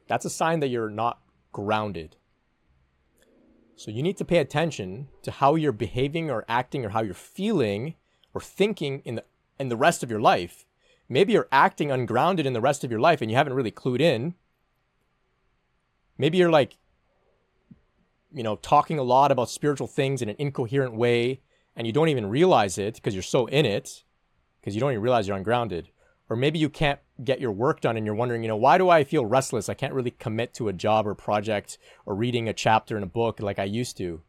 that's 0.07 0.25
a 0.25 0.31
sign 0.31 0.61
that 0.61 0.69
you're 0.69 0.91
not 0.91 1.21
grounded. 1.53 2.17
So 3.77 3.91
you 3.91 4.03
need 4.03 4.17
to 4.19 4.25
pay 4.25 4.39
attention 4.39 5.09
to 5.23 5.31
how 5.31 5.55
you're 5.55 5.73
behaving 5.73 6.31
or 6.31 6.45
acting 6.49 6.85
or 6.85 6.91
how 6.91 7.03
you're 7.03 7.15
feeling 7.15 7.95
or 8.35 8.41
thinking 8.41 9.01
in 9.01 9.17
the 9.17 9.25
in 9.59 9.69
the 9.69 9.77
rest 9.77 10.03
of 10.03 10.11
your 10.11 10.21
life. 10.21 10.65
Maybe 11.09 11.33
you're 11.33 11.49
acting 11.53 11.91
ungrounded 11.91 12.47
in 12.47 12.53
the 12.53 12.61
rest 12.61 12.85
of 12.85 12.91
your 12.91 13.01
life 13.01 13.21
and 13.21 13.31
you 13.31 13.37
haven't 13.37 13.55
really 13.55 13.71
clued 13.71 14.01
in. 14.01 14.35
Maybe 16.17 16.39
you're 16.39 16.51
like 16.51 16.79
you 18.35 18.43
know, 18.43 18.57
talking 18.57 18.99
a 18.99 19.03
lot 19.03 19.31
about 19.31 19.51
spiritual 19.51 19.87
things 19.87 20.23
in 20.23 20.29
an 20.29 20.37
incoherent 20.39 20.95
way 20.95 21.41
and 21.77 21.87
you 21.87 21.93
don't 21.93 22.09
even 22.09 22.27
realize 22.27 22.79
it 22.79 22.95
because 22.95 23.15
you're 23.15 23.23
so 23.23 23.47
in 23.47 23.67
it 23.67 24.05
because 24.61 24.75
you 24.75 24.81
don't 24.81 24.93
even 24.93 25.03
realize 25.03 25.27
you're 25.27 25.37
ungrounded. 25.37 25.89
Or 26.33 26.37
maybe 26.37 26.59
you 26.59 26.71
can't 26.71 26.99
get 27.23 27.43
your 27.43 27.53
work 27.53 27.83
done 27.83 27.99
and 27.99 28.07
you're 28.07 28.15
wondering, 28.15 28.43
you 28.43 28.49
know, 28.49 28.57
why 28.57 28.79
do 28.79 28.89
I 28.89 29.05
feel 29.05 29.27
restless? 29.27 29.69
I 29.69 29.75
can't 29.75 29.93
really 29.93 30.13
commit 30.13 30.55
to 30.55 30.69
a 30.69 30.73
job 30.73 31.07
or 31.07 31.15
project 31.15 31.77
or 32.07 32.15
reading 32.15 32.49
a 32.49 32.55
chapter 32.55 32.97
in 32.97 33.03
a 33.03 33.07
book 33.07 33.39
like 33.41 33.59
I 33.59 33.65
used 33.65 33.99
to. 33.99 34.23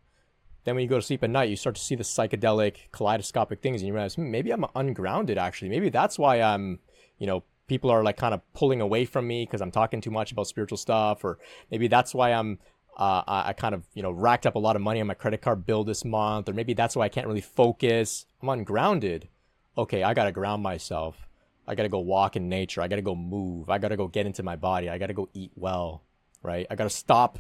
Then 0.66 0.76
when 0.76 0.84
you 0.84 0.90
go 0.90 0.98
to 0.98 1.02
sleep 1.02 1.24
at 1.24 1.30
night, 1.30 1.48
you 1.48 1.56
start 1.56 1.78
to 1.78 1.82
see 1.82 1.96
the 1.96 2.04
psychedelic, 2.04 2.92
kaleidoscopic 2.92 3.62
things 3.62 3.80
and 3.80 3.88
you 3.88 3.94
realize, 3.94 4.16
hmm, 4.16 4.30
maybe 4.30 4.52
I'm 4.52 4.66
ungrounded 4.76 5.38
actually. 5.38 5.70
Maybe 5.70 5.88
that's 5.88 6.20
why 6.20 6.42
I'm, 6.42 6.80
you 7.20 7.26
know, 7.26 7.46
people 7.68 7.90
are 7.90 8.04
like 8.04 8.18
kind 8.18 8.34
of 8.34 8.42
pulling 8.54 8.82
away 8.82 9.06
from 9.06 9.26
me 9.26 9.46
because 9.46 9.62
I'm 9.62 9.72
talking 9.72 10.02
too 10.02 10.12
much 10.12 10.34
about 10.34 10.48
spiritual 10.48 10.78
stuff. 10.78 11.24
Or 11.24 11.40
maybe 11.72 11.88
that's 11.88 12.14
why 12.14 12.34
I'm 12.34 12.60
uh, 12.98 13.24
I 13.26 13.54
kind 13.54 13.74
of 13.74 13.86
you 13.94 14.04
know 14.04 14.12
racked 14.12 14.46
up 14.46 14.56
a 14.56 14.60
lot 14.60 14.76
of 14.76 14.82
money 14.82 15.00
on 15.00 15.08
my 15.08 15.14
credit 15.14 15.42
card 15.42 15.66
bill 15.66 15.86
this 15.86 16.04
month, 16.04 16.50
or 16.50 16.54
maybe 16.54 16.74
that's 16.74 16.98
why 16.98 17.06
I 17.06 17.10
can't 17.10 17.28
really 17.28 17.42
focus. 17.42 18.26
I'm 18.42 18.50
ungrounded 18.50 19.30
okay, 19.78 20.04
I 20.04 20.14
got 20.14 20.26
to 20.26 20.32
ground 20.32 20.64
myself. 20.64 21.28
I 21.68 21.76
got 21.76 21.84
to 21.84 21.90
go 21.90 22.00
walk 22.00 22.36
in 22.36 22.50
nature. 22.50 22.82
I 22.82 22.88
got 22.88 22.98
to 22.98 23.02
go 23.02 23.16
move. 23.16 23.70
I 23.70 23.78
got 23.78 23.90
to 23.90 23.98
go 23.98 24.08
get 24.08 24.26
into 24.26 24.44
my 24.44 24.56
body. 24.56 24.90
I 24.90 24.98
got 24.98 25.08
to 25.08 25.14
go 25.14 25.30
eat 25.34 25.52
well, 25.56 26.04
right? 26.42 26.68
I 26.70 26.76
got 26.76 26.86
to 26.86 26.90
stop 26.90 27.40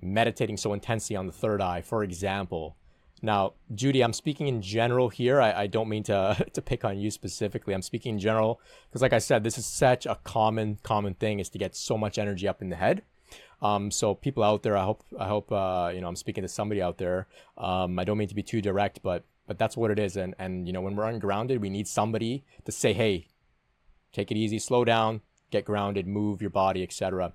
meditating 0.00 0.56
so 0.56 0.72
intensely 0.72 1.16
on 1.16 1.26
the 1.26 1.32
third 1.32 1.60
eye, 1.60 1.80
for 1.80 2.04
example. 2.04 2.76
Now, 3.22 3.54
Judy, 3.74 4.02
I'm 4.02 4.12
speaking 4.12 4.46
in 4.46 4.60
general 4.60 5.08
here. 5.08 5.40
I, 5.40 5.62
I 5.62 5.66
don't 5.66 5.88
mean 5.88 6.02
to 6.04 6.46
to 6.52 6.62
pick 6.62 6.84
on 6.84 6.98
you 6.98 7.10
specifically. 7.10 7.74
I'm 7.74 7.82
speaking 7.82 8.14
in 8.14 8.18
general 8.18 8.60
because, 8.88 9.02
like 9.02 9.14
I 9.14 9.18
said, 9.18 9.42
this 9.42 9.58
is 9.58 9.66
such 9.66 10.06
a 10.06 10.18
common 10.22 10.78
common 10.82 11.14
thing 11.14 11.40
is 11.40 11.48
to 11.50 11.58
get 11.58 11.74
so 11.74 11.96
much 11.96 12.18
energy 12.18 12.46
up 12.46 12.60
in 12.60 12.68
the 12.68 12.76
head. 12.76 13.02
Um, 13.62 13.90
so 13.90 14.14
people 14.14 14.42
out 14.42 14.62
there, 14.62 14.76
I 14.76 14.84
hope 14.84 15.02
I 15.18 15.28
hope 15.28 15.50
uh, 15.50 15.90
you 15.94 16.02
know 16.02 16.08
I'm 16.08 16.16
speaking 16.16 16.42
to 16.42 16.48
somebody 16.48 16.82
out 16.82 16.98
there. 16.98 17.26
Um, 17.56 17.98
I 17.98 18.04
don't 18.04 18.18
mean 18.18 18.28
to 18.28 18.34
be 18.34 18.42
too 18.42 18.60
direct, 18.60 19.02
but 19.02 19.24
but 19.46 19.58
that's 19.58 19.78
what 19.78 19.90
it 19.90 19.98
is. 19.98 20.16
And 20.16 20.34
and 20.38 20.66
you 20.66 20.74
know, 20.74 20.82
when 20.82 20.94
we're 20.94 21.06
ungrounded, 21.06 21.62
we 21.62 21.70
need 21.70 21.88
somebody 21.88 22.44
to 22.66 22.72
say, 22.72 22.92
"Hey, 22.92 23.28
take 24.12 24.30
it 24.30 24.36
easy, 24.36 24.58
slow 24.58 24.84
down, 24.84 25.20
get 25.50 25.64
grounded, 25.64 26.06
move 26.06 26.40
your 26.40 26.50
body, 26.50 26.82
etc." 26.82 27.32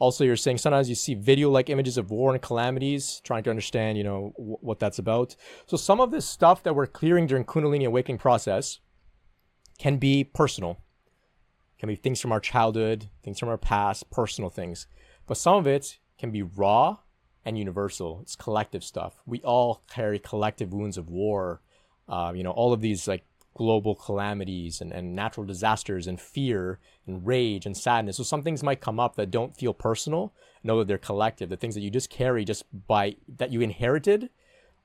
Also, 0.00 0.22
you're 0.22 0.36
saying 0.36 0.58
sometimes 0.58 0.88
you 0.88 0.94
see 0.94 1.14
video-like 1.14 1.68
images 1.68 1.98
of 1.98 2.10
war 2.10 2.32
and 2.32 2.40
calamities, 2.40 3.20
trying 3.24 3.42
to 3.42 3.50
understand, 3.50 3.98
you 3.98 4.04
know, 4.04 4.32
what 4.36 4.78
that's 4.78 5.00
about. 5.00 5.34
So 5.66 5.76
some 5.76 6.00
of 6.00 6.12
this 6.12 6.24
stuff 6.24 6.62
that 6.62 6.76
we're 6.76 6.86
clearing 6.86 7.26
during 7.26 7.44
Kundalini 7.44 7.84
awakening 7.84 8.18
process 8.18 8.78
can 9.78 9.96
be 9.96 10.22
personal, 10.22 10.78
can 11.80 11.88
be 11.88 11.96
things 11.96 12.20
from 12.20 12.30
our 12.30 12.38
childhood, 12.38 13.08
things 13.24 13.40
from 13.40 13.48
our 13.48 13.58
past, 13.58 14.08
personal 14.10 14.50
things. 14.50 14.86
But 15.26 15.36
some 15.36 15.56
of 15.56 15.66
it 15.66 15.98
can 16.16 16.30
be 16.30 16.42
raw 16.42 16.98
and 17.44 17.58
universal. 17.58 18.20
It's 18.22 18.36
collective 18.36 18.84
stuff. 18.84 19.20
We 19.26 19.40
all 19.42 19.82
carry 19.90 20.20
collective 20.20 20.72
wounds 20.72 20.96
of 20.96 21.08
war. 21.08 21.60
Uh, 22.08 22.32
you 22.34 22.42
know, 22.42 22.52
all 22.52 22.72
of 22.72 22.80
these 22.80 23.08
like 23.08 23.24
global 23.58 23.96
calamities 23.96 24.80
and, 24.80 24.92
and 24.92 25.16
natural 25.16 25.44
disasters 25.44 26.06
and 26.06 26.20
fear 26.20 26.78
and 27.08 27.26
rage 27.26 27.66
and 27.66 27.76
sadness. 27.76 28.16
So 28.16 28.22
some 28.22 28.42
things 28.42 28.62
might 28.62 28.80
come 28.80 29.00
up 29.00 29.16
that 29.16 29.32
don't 29.32 29.56
feel 29.56 29.74
personal. 29.74 30.32
Know 30.62 30.78
that 30.78 30.86
they're 30.86 30.96
collective. 30.96 31.48
The 31.48 31.56
things 31.56 31.74
that 31.74 31.80
you 31.80 31.90
just 31.90 32.08
carry 32.08 32.44
just 32.44 32.64
by 32.86 33.16
that 33.36 33.50
you 33.50 33.60
inherited 33.60 34.30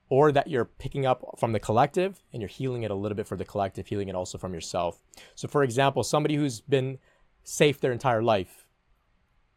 or 0.09 0.31
that 0.31 0.47
you're 0.47 0.65
picking 0.65 1.05
up 1.05 1.35
from 1.37 1.51
the 1.51 1.59
collective 1.59 2.23
and 2.33 2.41
you're 2.41 2.49
healing 2.49 2.81
it 2.81 2.89
a 2.89 2.95
little 2.95 3.15
bit 3.15 3.27
for 3.27 3.37
the 3.37 3.45
collective, 3.45 3.85
healing 3.85 4.09
it 4.09 4.15
also 4.15 4.39
from 4.39 4.55
yourself. 4.55 5.03
So 5.35 5.47
for 5.47 5.63
example, 5.63 6.03
somebody 6.03 6.35
who's 6.35 6.59
been 6.59 6.97
safe 7.43 7.79
their 7.79 7.91
entire 7.91 8.23
life, 8.23 8.65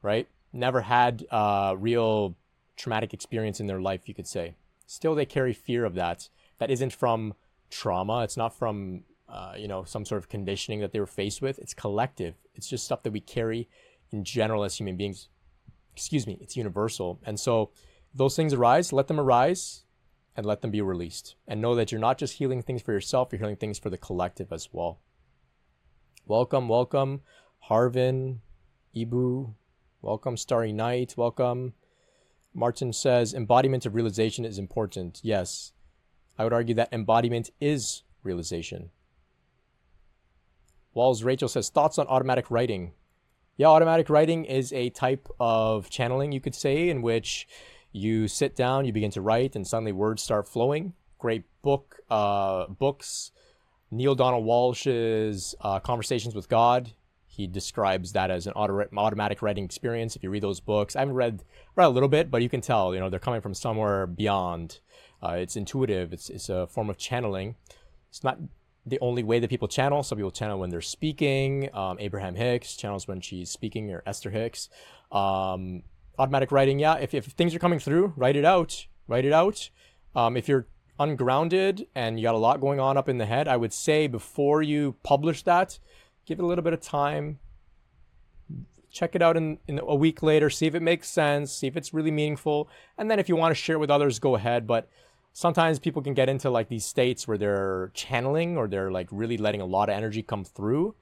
right? 0.02 0.28
Never 0.52 0.82
had 0.82 1.24
uh, 1.30 1.74
real 1.78 2.36
traumatic 2.76 3.14
experience 3.14 3.60
in 3.60 3.66
their 3.66 3.80
life, 3.80 4.02
you 4.04 4.14
could 4.14 4.26
say. 4.26 4.56
Still, 4.86 5.14
they 5.14 5.24
carry 5.24 5.54
fear 5.54 5.86
of 5.86 5.94
that. 5.94 6.28
That 6.58 6.70
isn't 6.70 6.92
from 6.92 7.34
trauma. 7.70 8.22
It's 8.24 8.36
not 8.36 8.56
from, 8.56 9.04
uh, 9.28 9.54
you 9.56 9.68
know, 9.68 9.84
some 9.84 10.04
sort 10.04 10.22
of 10.22 10.28
conditioning 10.28 10.80
that 10.80 10.92
they 10.92 11.00
were 11.00 11.06
faced 11.06 11.42
with. 11.42 11.58
It's 11.58 11.74
collective. 11.74 12.34
It's 12.54 12.68
just 12.68 12.84
stuff 12.84 13.02
that 13.02 13.12
we 13.12 13.20
carry 13.20 13.68
in 14.10 14.24
general 14.24 14.64
as 14.64 14.76
human 14.76 14.96
beings. 14.96 15.28
Excuse 15.94 16.26
me. 16.26 16.38
It's 16.40 16.56
universal. 16.56 17.20
And 17.24 17.38
so 17.40 17.70
those 18.14 18.36
things 18.36 18.52
arise, 18.52 18.92
let 18.92 19.08
them 19.08 19.20
arise 19.20 19.84
and 20.36 20.44
let 20.46 20.60
them 20.60 20.70
be 20.70 20.82
released. 20.82 21.34
And 21.48 21.60
know 21.60 21.74
that 21.74 21.90
you're 21.90 22.00
not 22.00 22.18
just 22.18 22.34
healing 22.38 22.62
things 22.62 22.82
for 22.82 22.92
yourself, 22.92 23.28
you're 23.32 23.38
healing 23.38 23.56
things 23.56 23.78
for 23.78 23.90
the 23.90 23.98
collective 23.98 24.52
as 24.52 24.68
well. 24.72 25.00
Welcome, 26.26 26.68
welcome, 26.68 27.22
Harvin, 27.68 28.38
Ibu. 28.94 29.54
Welcome, 30.02 30.36
Starry 30.36 30.72
Night. 30.72 31.14
Welcome. 31.16 31.74
Martin 32.54 32.92
says 32.92 33.34
embodiment 33.34 33.86
of 33.86 33.94
realization 33.94 34.44
is 34.44 34.58
important. 34.58 35.20
Yes. 35.22 35.72
I 36.38 36.44
would 36.44 36.52
argue 36.52 36.74
that 36.74 36.92
embodiment 36.92 37.50
is 37.60 38.02
realization. 38.22 38.90
Walls 40.94 41.22
Rachel 41.22 41.48
says 41.48 41.68
thoughts 41.68 41.98
on 41.98 42.06
automatic 42.06 42.50
writing. 42.50 42.92
Yeah, 43.56 43.68
automatic 43.68 44.10
writing 44.10 44.44
is 44.44 44.72
a 44.72 44.90
type 44.90 45.28
of 45.40 45.90
channeling, 45.90 46.32
you 46.32 46.40
could 46.40 46.54
say, 46.54 46.88
in 46.88 47.02
which 47.02 47.48
you 47.92 48.28
sit 48.28 48.54
down, 48.54 48.84
you 48.84 48.92
begin 48.92 49.10
to 49.12 49.20
write, 49.20 49.56
and 49.56 49.66
suddenly 49.66 49.92
words 49.92 50.22
start 50.22 50.48
flowing. 50.48 50.92
Great 51.18 51.44
book, 51.62 52.00
uh, 52.10 52.66
books. 52.66 53.30
Neale 53.90 54.14
Donald 54.14 54.44
Walsch's 54.44 55.54
uh, 55.60 55.80
Conversations 55.80 56.34
with 56.34 56.48
God 56.48 56.92
he 57.36 57.46
describes 57.46 58.12
that 58.12 58.30
as 58.30 58.46
an 58.46 58.54
auto- 58.54 58.88
automatic 58.96 59.42
writing 59.42 59.64
experience. 59.64 60.16
If 60.16 60.22
you 60.22 60.30
read 60.30 60.42
those 60.42 60.60
books, 60.60 60.96
I 60.96 61.00
haven't 61.00 61.16
read 61.16 61.44
read 61.74 61.84
a 61.84 61.90
little 61.90 62.08
bit, 62.08 62.30
but 62.30 62.40
you 62.40 62.48
can 62.48 62.62
tell, 62.62 62.94
you 62.94 63.00
know, 63.00 63.10
they're 63.10 63.20
coming 63.20 63.42
from 63.42 63.52
somewhere 63.52 64.06
beyond. 64.06 64.80
Uh, 65.22 65.36
it's 65.38 65.56
intuitive. 65.56 66.12
It's 66.12 66.30
it's 66.30 66.48
a 66.48 66.66
form 66.66 66.90
of 66.90 66.98
channeling. 66.98 67.56
It's 68.08 68.22
not 68.22 68.38
the 68.84 68.98
only 69.00 69.22
way 69.22 69.40
that 69.40 69.50
people 69.50 69.68
channel. 69.68 70.02
Some 70.02 70.16
people 70.18 70.30
channel 70.30 70.58
when 70.58 70.70
they're 70.70 70.80
speaking. 70.80 71.68
Um, 71.74 71.98
Abraham 71.98 72.34
Hicks 72.34 72.76
channels 72.76 73.08
when 73.08 73.20
she's 73.20 73.50
speaking, 73.50 73.90
or 73.90 74.02
Esther 74.06 74.30
Hicks. 74.30 74.68
Um, 75.10 75.82
automatic 76.18 76.52
writing, 76.52 76.78
yeah. 76.78 76.94
If, 76.94 77.14
if 77.14 77.26
things 77.26 77.54
are 77.54 77.58
coming 77.58 77.78
through, 77.78 78.12
write 78.16 78.36
it 78.36 78.44
out. 78.44 78.86
Write 79.08 79.24
it 79.24 79.32
out. 79.32 79.70
Um, 80.14 80.36
if 80.36 80.48
you're 80.48 80.66
ungrounded 80.98 81.86
and 81.94 82.18
you 82.18 82.22
got 82.22 82.34
a 82.34 82.38
lot 82.38 82.60
going 82.60 82.80
on 82.80 82.96
up 82.96 83.08
in 83.08 83.18
the 83.18 83.26
head, 83.26 83.48
I 83.48 83.56
would 83.56 83.72
say 83.72 84.06
before 84.06 84.62
you 84.62 84.96
publish 85.02 85.42
that, 85.42 85.78
give 86.24 86.38
it 86.38 86.42
a 86.42 86.46
little 86.46 86.64
bit 86.64 86.72
of 86.72 86.80
time 86.80 87.38
check 88.96 89.14
it 89.14 89.20
out 89.20 89.36
in, 89.36 89.58
in 89.68 89.78
a 89.78 89.94
week 89.94 90.22
later 90.22 90.48
see 90.48 90.66
if 90.66 90.74
it 90.74 90.80
makes 90.80 91.06
sense 91.06 91.52
see 91.52 91.66
if 91.66 91.76
it's 91.76 91.92
really 91.92 92.10
meaningful 92.10 92.66
and 92.96 93.10
then 93.10 93.18
if 93.18 93.28
you 93.28 93.36
want 93.36 93.50
to 93.50 93.54
share 93.54 93.76
it 93.76 93.78
with 93.78 93.90
others 93.90 94.18
go 94.18 94.36
ahead 94.36 94.66
but 94.66 94.88
sometimes 95.36 95.78
people 95.78 96.00
can 96.00 96.14
get 96.14 96.30
into 96.30 96.48
like 96.48 96.70
these 96.70 96.86
states 96.86 97.28
where 97.28 97.36
they're 97.36 97.90
channeling 97.92 98.56
or 98.56 98.66
they're 98.66 98.90
like 98.90 99.06
really 99.10 99.36
letting 99.36 99.60
a 99.60 99.66
lot 99.66 99.90
of 99.90 99.94
energy 99.94 100.22
come 100.22 100.42
through 100.42 100.94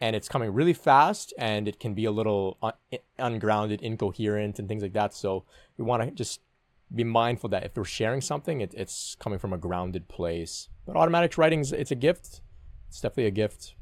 and 0.00 0.16
it's 0.16 0.28
coming 0.28 0.52
really 0.52 0.72
fast 0.72 1.32
and 1.38 1.68
it 1.68 1.78
can 1.78 1.94
be 1.94 2.04
a 2.04 2.10
little 2.10 2.58
uh, 2.60 2.72
un- 2.92 2.98
ungrounded 3.20 3.80
incoherent 3.80 4.58
and 4.58 4.66
things 4.66 4.82
like 4.82 4.94
that. 4.94 5.14
So 5.14 5.44
we 5.76 5.84
want 5.84 6.02
to 6.02 6.10
just 6.10 6.40
be 6.92 7.04
mindful 7.04 7.50
that 7.50 7.62
if 7.62 7.76
we're 7.76 7.84
sharing 7.84 8.20
something 8.20 8.60
it, 8.60 8.74
it's 8.74 9.14
coming 9.20 9.38
from 9.38 9.52
a 9.52 9.58
grounded 9.58 10.08
place. 10.08 10.68
But 10.84 10.96
automatic 10.96 11.38
writing 11.38 11.60
it's 11.60 11.92
a 11.92 11.94
gift. 11.94 12.40
It's 12.88 13.00
definitely 13.00 13.26
a 13.26 13.30
gift. 13.30 13.76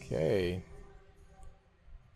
Okay. 0.00 0.60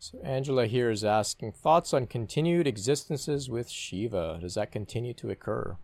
So 0.01 0.19
angela 0.25 0.67
here 0.67 0.91
is 0.91 1.05
asking 1.05 1.53
thoughts 1.53 1.95
on 1.95 2.09
continued 2.09 2.67
existences 2.67 3.49
with 3.49 3.71
shiva? 3.71 4.39
Does 4.41 4.55
that 4.55 4.73
continue 4.73 5.15
to 5.15 5.31
occur 5.31 5.77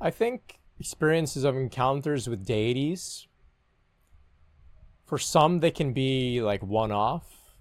I 0.00 0.10
think 0.10 0.58
experiences 0.78 1.44
of 1.44 1.56
encounters 1.56 2.28
with 2.28 2.44
deities, 2.44 3.26
for 5.04 5.18
some, 5.18 5.60
they 5.60 5.70
can 5.70 5.92
be 5.92 6.40
like 6.42 6.62
one 6.62 6.92
off 6.92 7.54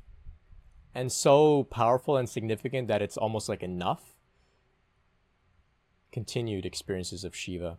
and 0.96 1.12
so 1.12 1.64
powerful 1.66 2.18
and 2.18 2.30
significant 2.30 2.88
that 2.88 3.02
it's 3.02 3.18
almost 3.18 3.50
like 3.50 3.64
enough. 3.64 4.16
Continued 6.12 6.66
experiences 6.66 7.24
of 7.24 7.36
Shiva. 7.36 7.78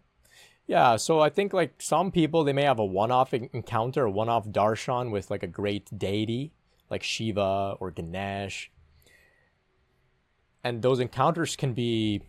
Yeah, 0.67 0.97
so 0.97 1.21
I 1.21 1.29
think 1.29 1.53
like 1.53 1.81
some 1.81 2.11
people, 2.11 2.43
they 2.43 2.53
may 2.53 2.62
have 2.62 2.79
a 2.79 2.85
one 2.85 3.11
off 3.11 3.35
encounter, 3.35 4.05
a 4.05 4.11
one 4.11 4.29
off 4.29 4.49
darshan 4.49 5.11
with 5.11 5.31
like 5.31 5.43
a 5.43 5.49
great 5.49 5.97
deity 5.97 6.53
like 6.90 7.03
Shiva 7.03 7.77
or 7.81 7.90
Ganesh. 7.90 8.71
And 10.62 10.83
those 10.83 11.01
encounters 11.01 11.57
can 11.57 11.75
be 11.75 12.23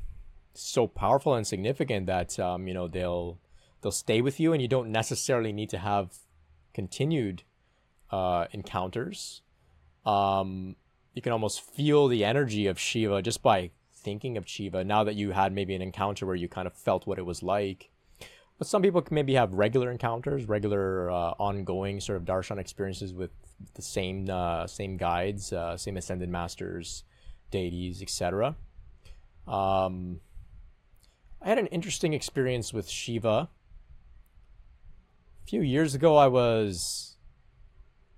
so 0.61 0.87
powerful 0.87 1.35
and 1.35 1.45
significant 1.45 2.07
that 2.07 2.39
um, 2.39 2.67
you 2.67 2.73
know 2.73 2.87
they'll 2.87 3.39
they'll 3.81 3.91
stay 3.91 4.21
with 4.21 4.39
you, 4.39 4.53
and 4.53 4.61
you 4.61 4.67
don't 4.67 4.91
necessarily 4.91 5.51
need 5.51 5.69
to 5.69 5.77
have 5.77 6.17
continued 6.73 7.43
uh, 8.11 8.45
encounters. 8.51 9.41
Um, 10.05 10.75
you 11.13 11.21
can 11.21 11.31
almost 11.31 11.61
feel 11.61 12.07
the 12.07 12.23
energy 12.23 12.67
of 12.67 12.79
Shiva 12.79 13.21
just 13.21 13.41
by 13.41 13.71
thinking 13.93 14.37
of 14.37 14.47
Shiva. 14.47 14.83
Now 14.83 15.03
that 15.03 15.15
you 15.15 15.31
had 15.31 15.53
maybe 15.53 15.73
an 15.73 15.81
encounter 15.81 16.25
where 16.25 16.35
you 16.35 16.47
kind 16.47 16.67
of 16.67 16.73
felt 16.73 17.07
what 17.07 17.17
it 17.17 17.25
was 17.25 17.41
like. 17.41 17.89
But 18.57 18.67
some 18.67 18.81
people 18.81 19.01
can 19.01 19.15
maybe 19.15 19.33
have 19.33 19.51
regular 19.53 19.91
encounters, 19.91 20.47
regular 20.47 21.11
uh, 21.11 21.33
ongoing 21.39 21.99
sort 21.99 22.17
of 22.17 22.23
darshan 22.23 22.57
experiences 22.57 23.13
with 23.13 23.31
the 23.73 23.81
same 23.81 24.29
uh, 24.29 24.67
same 24.67 24.95
guides, 24.95 25.51
uh, 25.51 25.75
same 25.75 25.97
ascended 25.97 26.29
masters, 26.29 27.03
deities, 27.51 28.01
etc. 28.01 28.55
Um, 29.47 30.21
I 31.45 31.49
had 31.49 31.59
an 31.59 31.67
interesting 31.67 32.13
experience 32.13 32.73
with 32.73 32.89
Shiva. 32.89 33.49
A 35.43 35.47
few 35.47 35.61
years 35.61 35.93
ago, 35.93 36.17
I 36.17 36.27
was. 36.27 37.17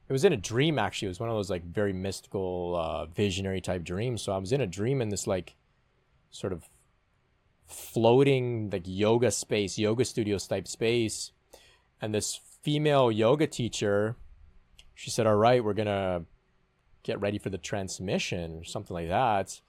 It 0.07 0.13
was 0.13 0.23
in 0.23 0.31
a 0.31 0.37
dream, 0.37 0.79
actually. 0.79 1.07
It 1.07 1.09
was 1.09 1.19
one 1.19 1.27
of 1.27 1.35
those, 1.35 1.49
like, 1.49 1.65
very 1.65 1.91
mystical, 1.91 2.77
uh, 2.77 3.05
visionary 3.07 3.59
type 3.59 3.83
dreams. 3.83 4.21
So 4.21 4.31
I 4.31 4.37
was 4.37 4.53
in 4.53 4.61
a 4.61 4.65
dream 4.65 5.01
in 5.01 5.09
this, 5.09 5.27
like, 5.27 5.57
sort 6.29 6.53
of 6.53 6.69
floating, 7.65 8.69
like, 8.69 8.83
yoga 8.85 9.29
space, 9.31 9.77
yoga 9.77 10.05
studios 10.05 10.47
type 10.47 10.65
space. 10.65 11.33
And 11.99 12.15
this 12.15 12.39
female 12.63 13.11
yoga 13.11 13.45
teacher, 13.45 14.15
she 14.95 15.09
said, 15.09 15.27
All 15.27 15.35
right, 15.35 15.61
we're 15.61 15.73
going 15.73 15.87
to 15.87 16.23
get 17.03 17.19
ready 17.19 17.39
for 17.39 17.49
the 17.49 17.57
transmission, 17.57 18.59
or 18.59 18.63
something 18.63 18.93
like 18.93 19.09
that 19.09 19.59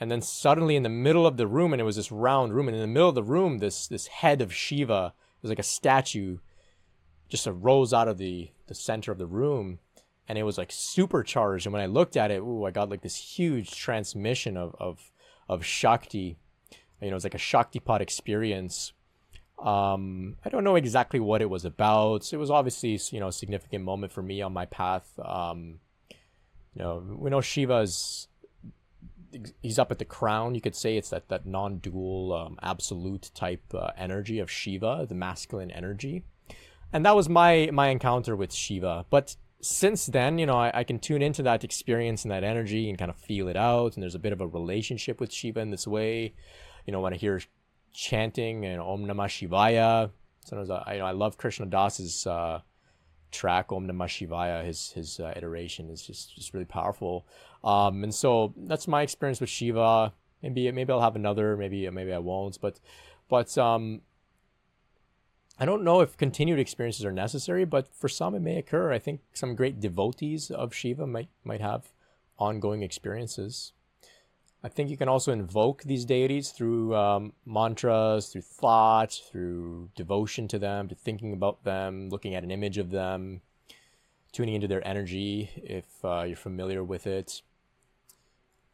and 0.00 0.10
then 0.10 0.22
suddenly 0.22 0.76
in 0.76 0.82
the 0.82 0.88
middle 0.88 1.26
of 1.26 1.36
the 1.36 1.46
room 1.46 1.72
and 1.72 1.80
it 1.80 1.84
was 1.84 1.96
this 1.96 2.12
round 2.12 2.54
room 2.54 2.68
and 2.68 2.76
in 2.76 2.80
the 2.80 2.86
middle 2.86 3.08
of 3.08 3.14
the 3.14 3.22
room 3.22 3.58
this 3.58 3.86
this 3.88 4.06
head 4.06 4.40
of 4.40 4.54
shiva 4.54 5.12
it 5.16 5.42
was 5.42 5.50
like 5.50 5.58
a 5.58 5.62
statue 5.62 6.38
just 7.28 7.46
arose 7.46 7.92
out 7.92 8.08
of 8.08 8.18
the 8.18 8.50
the 8.66 8.74
center 8.74 9.12
of 9.12 9.18
the 9.18 9.26
room. 9.26 9.78
And 10.28 10.36
it 10.36 10.42
was 10.42 10.58
like 10.58 10.70
supercharged. 10.70 11.66
And 11.66 11.72
when 11.72 11.82
i 11.82 11.86
looked 11.86 12.16
at 12.16 12.30
it 12.30 12.40
ooh, 12.40 12.64
i 12.64 12.70
got 12.70 12.90
like 12.90 13.02
this 13.02 13.16
huge 13.16 13.76
transmission 13.76 14.56
of 14.56 14.74
of 14.78 15.10
of 15.48 15.64
shakti. 15.64 16.38
You 17.00 17.10
know 17.10 17.16
it's 17.16 17.24
like 17.24 17.34
a 17.34 17.38
shaktipat 17.38 18.00
experience. 18.00 18.92
Um 19.62 20.36
i 20.44 20.48
don't 20.48 20.64
know 20.64 20.76
exactly 20.76 21.20
what 21.20 21.42
it 21.42 21.50
was 21.50 21.64
about. 21.64 22.32
It 22.32 22.36
was 22.36 22.50
obviously 22.50 22.98
you 23.10 23.20
know 23.20 23.28
a 23.28 23.32
significant 23.32 23.84
moment 23.84 24.12
for 24.12 24.22
me 24.22 24.42
on 24.42 24.52
my 24.52 24.66
path. 24.66 25.18
Um 25.22 25.80
you 26.74 26.82
know 26.82 27.02
we 27.18 27.30
know 27.30 27.40
shiva's 27.40 28.27
he's 29.62 29.78
up 29.78 29.90
at 29.90 29.98
the 29.98 30.04
crown. 30.04 30.54
You 30.54 30.60
could 30.60 30.74
say 30.74 30.96
it's 30.96 31.10
that 31.10 31.28
that 31.28 31.46
non-dual, 31.46 32.32
um, 32.32 32.58
absolute 32.62 33.30
type 33.34 33.62
uh, 33.74 33.90
energy 33.96 34.38
of 34.38 34.50
Shiva, 34.50 35.06
the 35.08 35.14
masculine 35.14 35.70
energy, 35.70 36.24
and 36.92 37.04
that 37.04 37.16
was 37.16 37.28
my 37.28 37.70
my 37.72 37.88
encounter 37.88 38.36
with 38.36 38.52
Shiva. 38.52 39.06
But 39.10 39.36
since 39.60 40.06
then, 40.06 40.38
you 40.38 40.46
know, 40.46 40.56
I, 40.56 40.70
I 40.72 40.84
can 40.84 40.98
tune 40.98 41.22
into 41.22 41.42
that 41.42 41.64
experience 41.64 42.24
and 42.24 42.30
that 42.30 42.44
energy 42.44 42.88
and 42.88 42.98
kind 42.98 43.10
of 43.10 43.16
feel 43.16 43.48
it 43.48 43.56
out. 43.56 43.94
And 43.94 44.02
there's 44.02 44.14
a 44.14 44.20
bit 44.20 44.32
of 44.32 44.40
a 44.40 44.46
relationship 44.46 45.20
with 45.20 45.32
Shiva 45.32 45.60
in 45.60 45.70
this 45.70 45.86
way. 45.86 46.34
You 46.86 46.92
know, 46.92 47.00
when 47.00 47.12
I 47.12 47.16
hear 47.16 47.40
chanting 47.92 48.64
and 48.64 48.80
Om 48.80 49.04
Namah 49.04 49.26
Shivaya, 49.26 50.10
sometimes 50.44 50.70
I, 50.70 50.92
you 50.94 50.98
know, 51.00 51.06
I 51.06 51.10
love 51.10 51.36
Krishna 51.36 51.66
Das's 51.66 52.26
uh, 52.26 52.60
track 53.32 53.72
Om 53.72 53.88
Namah 53.88 54.06
Shivaya. 54.06 54.64
His 54.64 54.92
his 54.92 55.20
uh, 55.20 55.32
iteration 55.36 55.90
is 55.90 56.02
just 56.02 56.34
just 56.34 56.54
really 56.54 56.64
powerful. 56.64 57.26
Um, 57.64 58.04
and 58.04 58.14
so 58.14 58.54
that's 58.56 58.88
my 58.88 59.02
experience 59.02 59.40
with 59.40 59.50
Shiva. 59.50 60.12
Maybe 60.42 60.70
maybe 60.70 60.92
I'll 60.92 61.00
have 61.00 61.16
another. 61.16 61.56
Maybe 61.56 61.88
maybe 61.90 62.12
I 62.12 62.18
won't. 62.18 62.60
But 62.60 62.80
but 63.28 63.56
um, 63.58 64.02
I 65.58 65.64
don't 65.64 65.82
know 65.82 66.00
if 66.00 66.16
continued 66.16 66.60
experiences 66.60 67.04
are 67.04 67.12
necessary. 67.12 67.64
But 67.64 67.88
for 67.94 68.08
some, 68.08 68.34
it 68.34 68.40
may 68.40 68.58
occur. 68.58 68.92
I 68.92 68.98
think 68.98 69.20
some 69.32 69.54
great 69.54 69.80
devotees 69.80 70.50
of 70.50 70.74
Shiva 70.74 71.06
might 71.06 71.28
might 71.44 71.60
have 71.60 71.92
ongoing 72.38 72.82
experiences. 72.82 73.72
I 74.62 74.68
think 74.68 74.90
you 74.90 74.96
can 74.96 75.08
also 75.08 75.32
invoke 75.32 75.84
these 75.84 76.04
deities 76.04 76.50
through 76.50 76.94
um, 76.96 77.32
mantras, 77.46 78.28
through 78.28 78.42
thought, 78.42 79.12
through 79.30 79.90
devotion 79.94 80.48
to 80.48 80.58
them, 80.58 80.88
to 80.88 80.96
thinking 80.96 81.32
about 81.32 81.62
them, 81.62 82.08
looking 82.08 82.34
at 82.34 82.42
an 82.42 82.50
image 82.50 82.76
of 82.76 82.90
them, 82.90 83.40
tuning 84.32 84.56
into 84.56 84.66
their 84.66 84.86
energy 84.86 85.50
if 85.56 86.04
uh, 86.04 86.24
you're 86.26 86.36
familiar 86.36 86.82
with 86.82 87.06
it. 87.06 87.42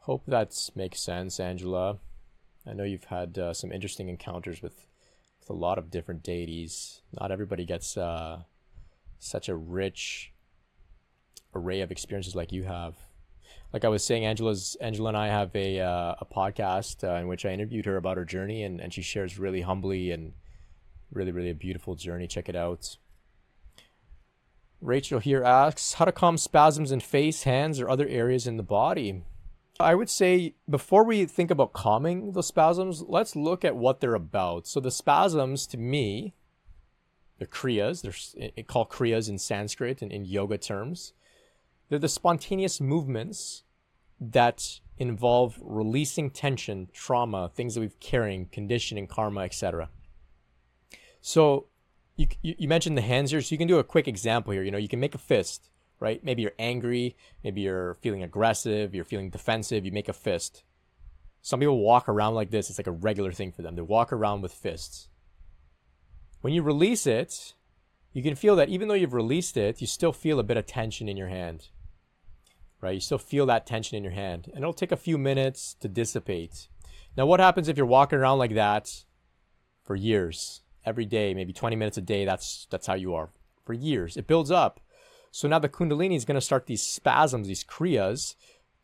Hope 0.05 0.27
that 0.27 0.69
makes 0.75 1.01
sense, 1.01 1.41
Angela. 1.41 1.97
I 2.67 2.75
know 2.75 2.85
you've 2.85 3.05
had 3.05 3.39
uh, 3.39 3.55
some 3.55 3.73
interesting 3.73 4.11
encounters 4.11 4.61
with, 4.61 4.87
with 5.41 5.49
a 5.49 5.55
lot 5.55 5.79
of 5.79 5.91
different 5.91 6.23
deities. 6.23 7.01
Not 7.19 7.31
everybody 7.31 7.65
gets 7.65 7.97
uh, 7.97 8.43
such 9.19 9.49
a 9.49 9.57
rich 9.57 10.35
array 11.55 11.81
of 11.81 11.91
experiences 11.91 12.35
like 12.35 12.53
you 12.53 12.65
have. 12.65 12.97
Like 13.73 13.87
I 13.87 13.89
was 13.89 14.05
saying, 14.05 14.27
Angela's 14.27 14.77
Angela 14.79 15.09
and 15.09 15.17
I 15.17 15.29
have 15.29 15.57
a 15.57 15.81
uh, 15.81 16.17
a 16.19 16.27
podcast 16.27 17.03
uh, 17.03 17.19
in 17.19 17.27
which 17.27 17.47
I 17.47 17.53
interviewed 17.53 17.87
her 17.87 17.97
about 17.97 18.19
her 18.19 18.27
journey, 18.27 18.63
and, 18.63 18.83
and 18.83 18.93
she 18.93 19.01
shares 19.01 19.39
really 19.39 19.63
humbly 19.63 20.11
and 20.11 20.35
really 21.11 21.33
really 21.33 21.51
a 21.51 21.55
beautiful 21.55 21.95
journey. 21.95 22.27
Check 22.27 22.51
it 22.51 22.57
out. 22.57 22.99
Rachel 24.83 25.19
here 25.19 25.43
asks 25.43 25.95
how 25.95 26.05
to 26.05 26.13
calm 26.13 26.37
spasms 26.37 26.93
in 26.93 27.01
face, 27.01 27.45
hands, 27.45 27.81
or 27.81 27.89
other 27.89 28.07
areas 28.07 28.47
in 28.47 28.59
the 28.59 28.63
body. 28.63 29.23
I 29.81 29.95
would 29.95 30.09
say 30.09 30.55
before 30.69 31.05
we 31.05 31.27
think 31.27 31.51
about 31.51 31.73
calming 31.73 32.33
the 32.33 32.43
spasms, 32.43 33.03
let's 33.03 33.35
look 33.35 33.65
at 33.65 33.77
what 33.77 34.01
they're 34.01 34.15
about. 34.15 34.67
So 34.67 34.79
the 34.79 34.91
spasms, 34.91 35.67
to 35.69 35.77
me, 35.77 36.35
the 37.39 37.47
kriyas, 37.47 38.03
they're 38.03 38.65
called 38.65 38.89
kriyas 38.89 39.29
in 39.29 39.39
Sanskrit 39.39 40.01
and 40.01 40.13
in 40.13 40.25
yoga 40.25 40.59
terms. 40.59 41.13
They're 41.89 41.99
the 41.99 42.09
spontaneous 42.09 42.81
movements 42.81 43.65
that 44.21 44.81
involve 44.97 45.59
releasing 45.61 46.31
tension, 46.31 46.89
trauma, 46.93 47.51
things 47.53 47.75
that 47.75 47.81
we've 47.81 47.99
carrying, 47.99 48.47
conditioning, 48.47 49.09
karma, 49.09 49.41
etc. 49.41 49.89
So 51.21 51.67
you, 52.17 52.29
you 52.43 52.69
mentioned 52.69 52.97
the 52.97 53.03
hands 53.03 53.33
here, 53.33 53.41
so 53.41 53.53
you 53.53 53.59
can 53.59 53.67
do 53.67 53.79
a 53.79 53.85
quick 53.85 54.07
example 54.07 54.53
here. 54.53 54.63
You 54.63 54.71
know, 54.71 54.79
you 54.79 54.89
can 54.89 55.01
make 55.01 55.17
a 55.17 55.19
fist 55.19 55.69
right? 56.05 56.23
Maybe 56.23 56.43
you're 56.43 56.53
angry, 56.59 57.17
maybe 57.43 57.63
you're 57.63 57.95
feeling 57.95 58.23
aggressive, 58.23 58.95
you're 58.95 59.07
feeling 59.07 59.31
defensive, 59.31 59.87
you 59.87 59.91
make 59.91 60.11
a 60.11 60.13
fist. 60.13 60.63
Some 61.41 61.61
people 61.61 61.79
walk 61.79 62.11
around 62.11 62.35
like 62.35 62.51
this, 62.51 62.69
it's 62.69 62.79
like 62.79 62.87
a 62.87 62.93
regular 62.93 63.33
thing 63.33 63.53
for 63.53 63.63
them. 63.63 63.75
They 63.75 63.81
walk 63.81 64.13
around 64.13 64.43
with 64.43 64.53
fists. 64.53 65.09
When 66.43 66.53
you 66.53 66.63
release 66.63 67.07
it, 67.07 67.55
you 68.13 68.23
can 68.23 68.35
feel 68.35 68.55
that 68.57 68.69
even 68.69 68.89
though 68.89 68.95
you've 68.95 69.15
released 69.15 69.57
it, 69.57 69.81
you 69.81 69.87
still 69.87 70.13
feel 70.13 70.39
a 70.39 70.43
bit 70.43 70.59
of 70.59 70.67
tension 70.67 71.09
in 71.09 71.17
your 71.17 71.29
hand. 71.29 71.69
Right? 72.83 72.97
You 72.97 73.01
still 73.01 73.17
feel 73.17 73.47
that 73.47 73.67
tension 73.67 73.97
in 73.97 74.05
your 74.05 74.13
hand. 74.13 74.49
And 74.49 74.59
it'll 74.59 74.75
take 74.75 74.93
a 74.93 74.97
few 74.97 75.17
minutes 75.17 75.75
to 75.81 75.89
dissipate. 75.89 76.69
Now, 77.17 77.25
what 77.25 77.41
happens 77.41 77.67
if 77.67 77.79
you're 77.79 77.87
walking 77.87 78.19
around 78.19 78.37
like 78.37 78.55
that 78.55 79.05
for 79.83 79.97
years? 79.97 80.61
Every 80.85 81.07
day, 81.07 81.33
maybe 81.33 81.55
20 81.55 81.77
minutes 81.77 81.97
a 81.97 82.03
day, 82.03 82.27
that's 82.27 82.67
that's 82.71 82.87
how 82.87 82.93
you 82.93 83.15
are. 83.15 83.31
For 83.65 83.73
years. 83.73 84.19
It 84.19 84.27
builds 84.27 84.51
up. 84.51 84.81
So 85.35 85.49
now 85.49 85.59
the 85.59 85.69
Kundalini 85.69 86.15
is 86.15 86.25
going 86.25 86.37
to 86.37 86.41
start 86.41 86.67
these 86.67 86.81
spasms, 86.81 87.49
these 87.49 87.65
kriyas, 87.65 88.37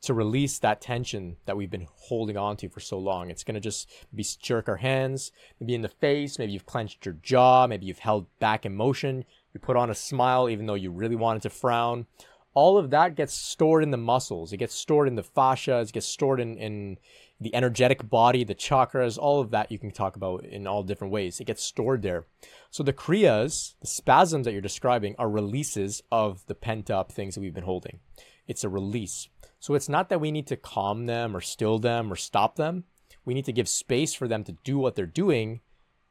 to 0.02 0.12
release 0.12 0.58
that 0.58 0.80
tension 0.80 1.36
that 1.46 1.56
we've 1.56 1.70
been 1.70 1.86
holding 1.94 2.36
on 2.36 2.56
to 2.56 2.68
for 2.68 2.80
so 2.80 2.98
long. 2.98 3.30
It's 3.30 3.44
going 3.44 3.54
to 3.54 3.60
just 3.60 3.88
be 4.12 4.26
jerk 4.42 4.68
our 4.68 4.78
hands, 4.78 5.30
maybe 5.60 5.76
in 5.76 5.82
the 5.82 5.88
face, 5.88 6.40
maybe 6.40 6.50
you've 6.50 6.66
clenched 6.66 7.06
your 7.06 7.14
jaw, 7.22 7.68
maybe 7.68 7.86
you've 7.86 8.00
held 8.00 8.26
back 8.40 8.66
emotion, 8.66 9.24
you 9.54 9.60
put 9.60 9.76
on 9.76 9.90
a 9.90 9.94
smile 9.94 10.48
even 10.48 10.66
though 10.66 10.74
you 10.74 10.90
really 10.90 11.14
wanted 11.14 11.42
to 11.42 11.50
frown. 11.50 12.06
All 12.52 12.76
of 12.76 12.90
that 12.90 13.14
gets 13.14 13.32
stored 13.32 13.84
in 13.84 13.92
the 13.92 13.96
muscles. 13.96 14.52
It 14.52 14.56
gets 14.56 14.74
stored 14.74 15.06
in 15.06 15.14
the 15.14 15.22
fascia. 15.22 15.78
It 15.78 15.92
gets 15.92 16.06
stored 16.06 16.40
in, 16.40 16.58
in 16.58 16.98
the 17.40 17.54
energetic 17.54 18.08
body, 18.08 18.44
the 18.44 18.54
chakras, 18.54 19.16
all 19.18 19.40
of 19.40 19.50
that 19.50 19.72
you 19.72 19.78
can 19.78 19.90
talk 19.90 20.14
about 20.14 20.44
in 20.44 20.66
all 20.66 20.82
different 20.82 21.12
ways. 21.12 21.40
It 21.40 21.46
gets 21.46 21.62
stored 21.62 22.02
there. 22.02 22.26
So 22.70 22.82
the 22.82 22.92
kriyas, 22.92 23.74
the 23.80 23.86
spasms 23.86 24.44
that 24.44 24.52
you're 24.52 24.60
describing, 24.60 25.14
are 25.18 25.30
releases 25.30 26.02
of 26.12 26.44
the 26.46 26.54
pent 26.54 26.90
up 26.90 27.10
things 27.10 27.34
that 27.34 27.40
we've 27.40 27.54
been 27.54 27.64
holding. 27.64 28.00
It's 28.46 28.64
a 28.64 28.68
release. 28.68 29.28
So 29.58 29.74
it's 29.74 29.88
not 29.88 30.08
that 30.10 30.20
we 30.20 30.30
need 30.30 30.46
to 30.48 30.56
calm 30.56 31.06
them 31.06 31.36
or 31.36 31.40
still 31.40 31.78
them 31.78 32.12
or 32.12 32.16
stop 32.16 32.56
them. 32.56 32.84
We 33.24 33.34
need 33.34 33.46
to 33.46 33.52
give 33.52 33.68
space 33.68 34.12
for 34.12 34.28
them 34.28 34.44
to 34.44 34.56
do 34.64 34.78
what 34.78 34.94
they're 34.94 35.06
doing 35.06 35.60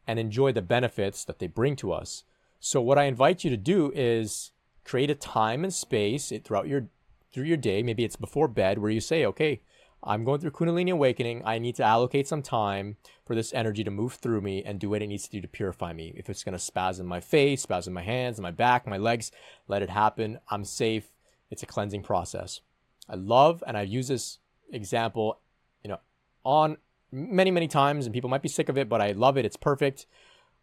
and 0.07 0.17
enjoy 0.17 0.51
the 0.51 0.61
benefits 0.61 1.23
that 1.25 1.39
they 1.39 1.47
bring 1.47 1.75
to 1.77 1.91
us. 1.91 2.23
So 2.59 2.81
what 2.81 2.97
I 2.97 3.03
invite 3.03 3.43
you 3.43 3.49
to 3.51 3.57
do 3.57 3.91
is 3.93 4.51
create 4.83 5.11
a 5.11 5.15
time 5.15 5.63
and 5.63 5.73
space 5.73 6.33
throughout 6.43 6.67
your 6.67 6.87
through 7.31 7.43
your 7.43 7.57
day. 7.57 7.83
Maybe 7.83 8.03
it's 8.03 8.15
before 8.15 8.47
bed 8.47 8.79
where 8.79 8.89
you 8.89 9.01
say, 9.01 9.23
okay, 9.25 9.61
I'm 10.03 10.23
going 10.23 10.39
through 10.39 10.51
Kundalini 10.51 10.91
awakening. 10.91 11.43
I 11.45 11.59
need 11.59 11.75
to 11.75 11.83
allocate 11.83 12.27
some 12.27 12.41
time 12.41 12.97
for 13.25 13.35
this 13.35 13.53
energy 13.53 13.83
to 13.83 13.91
move 13.91 14.13
through 14.13 14.41
me 14.41 14.63
and 14.63 14.79
do 14.79 14.89
what 14.89 15.01
it 15.01 15.07
needs 15.07 15.25
to 15.25 15.31
do 15.31 15.41
to 15.41 15.47
purify 15.47 15.93
me. 15.93 16.13
If 16.15 16.29
it's 16.29 16.43
going 16.43 16.53
to 16.53 16.59
spasm 16.59 17.05
my 17.05 17.19
face, 17.19 17.63
spasm 17.63 17.93
my 17.93 18.03
hands, 18.03 18.39
my 18.39 18.51
back, 18.51 18.87
my 18.87 18.97
legs, 18.97 19.31
let 19.67 19.81
it 19.81 19.89
happen. 19.89 20.39
I'm 20.47 20.63
safe. 20.63 21.11
It's 21.51 21.63
a 21.63 21.67
cleansing 21.67 22.03
process. 22.03 22.61
I 23.09 23.15
love, 23.15 23.63
and 23.67 23.75
I've 23.75 23.89
used 23.89 24.09
this 24.09 24.39
example, 24.71 25.39
you 25.83 25.89
know, 25.89 25.99
on 26.43 26.77
many, 27.11 27.51
many 27.51 27.67
times, 27.67 28.05
and 28.05 28.13
people 28.13 28.29
might 28.29 28.41
be 28.41 28.49
sick 28.49 28.69
of 28.69 28.77
it, 28.77 28.87
but 28.87 29.01
I 29.01 29.11
love 29.11 29.37
it. 29.37 29.45
It's 29.45 29.57
perfect. 29.57 30.05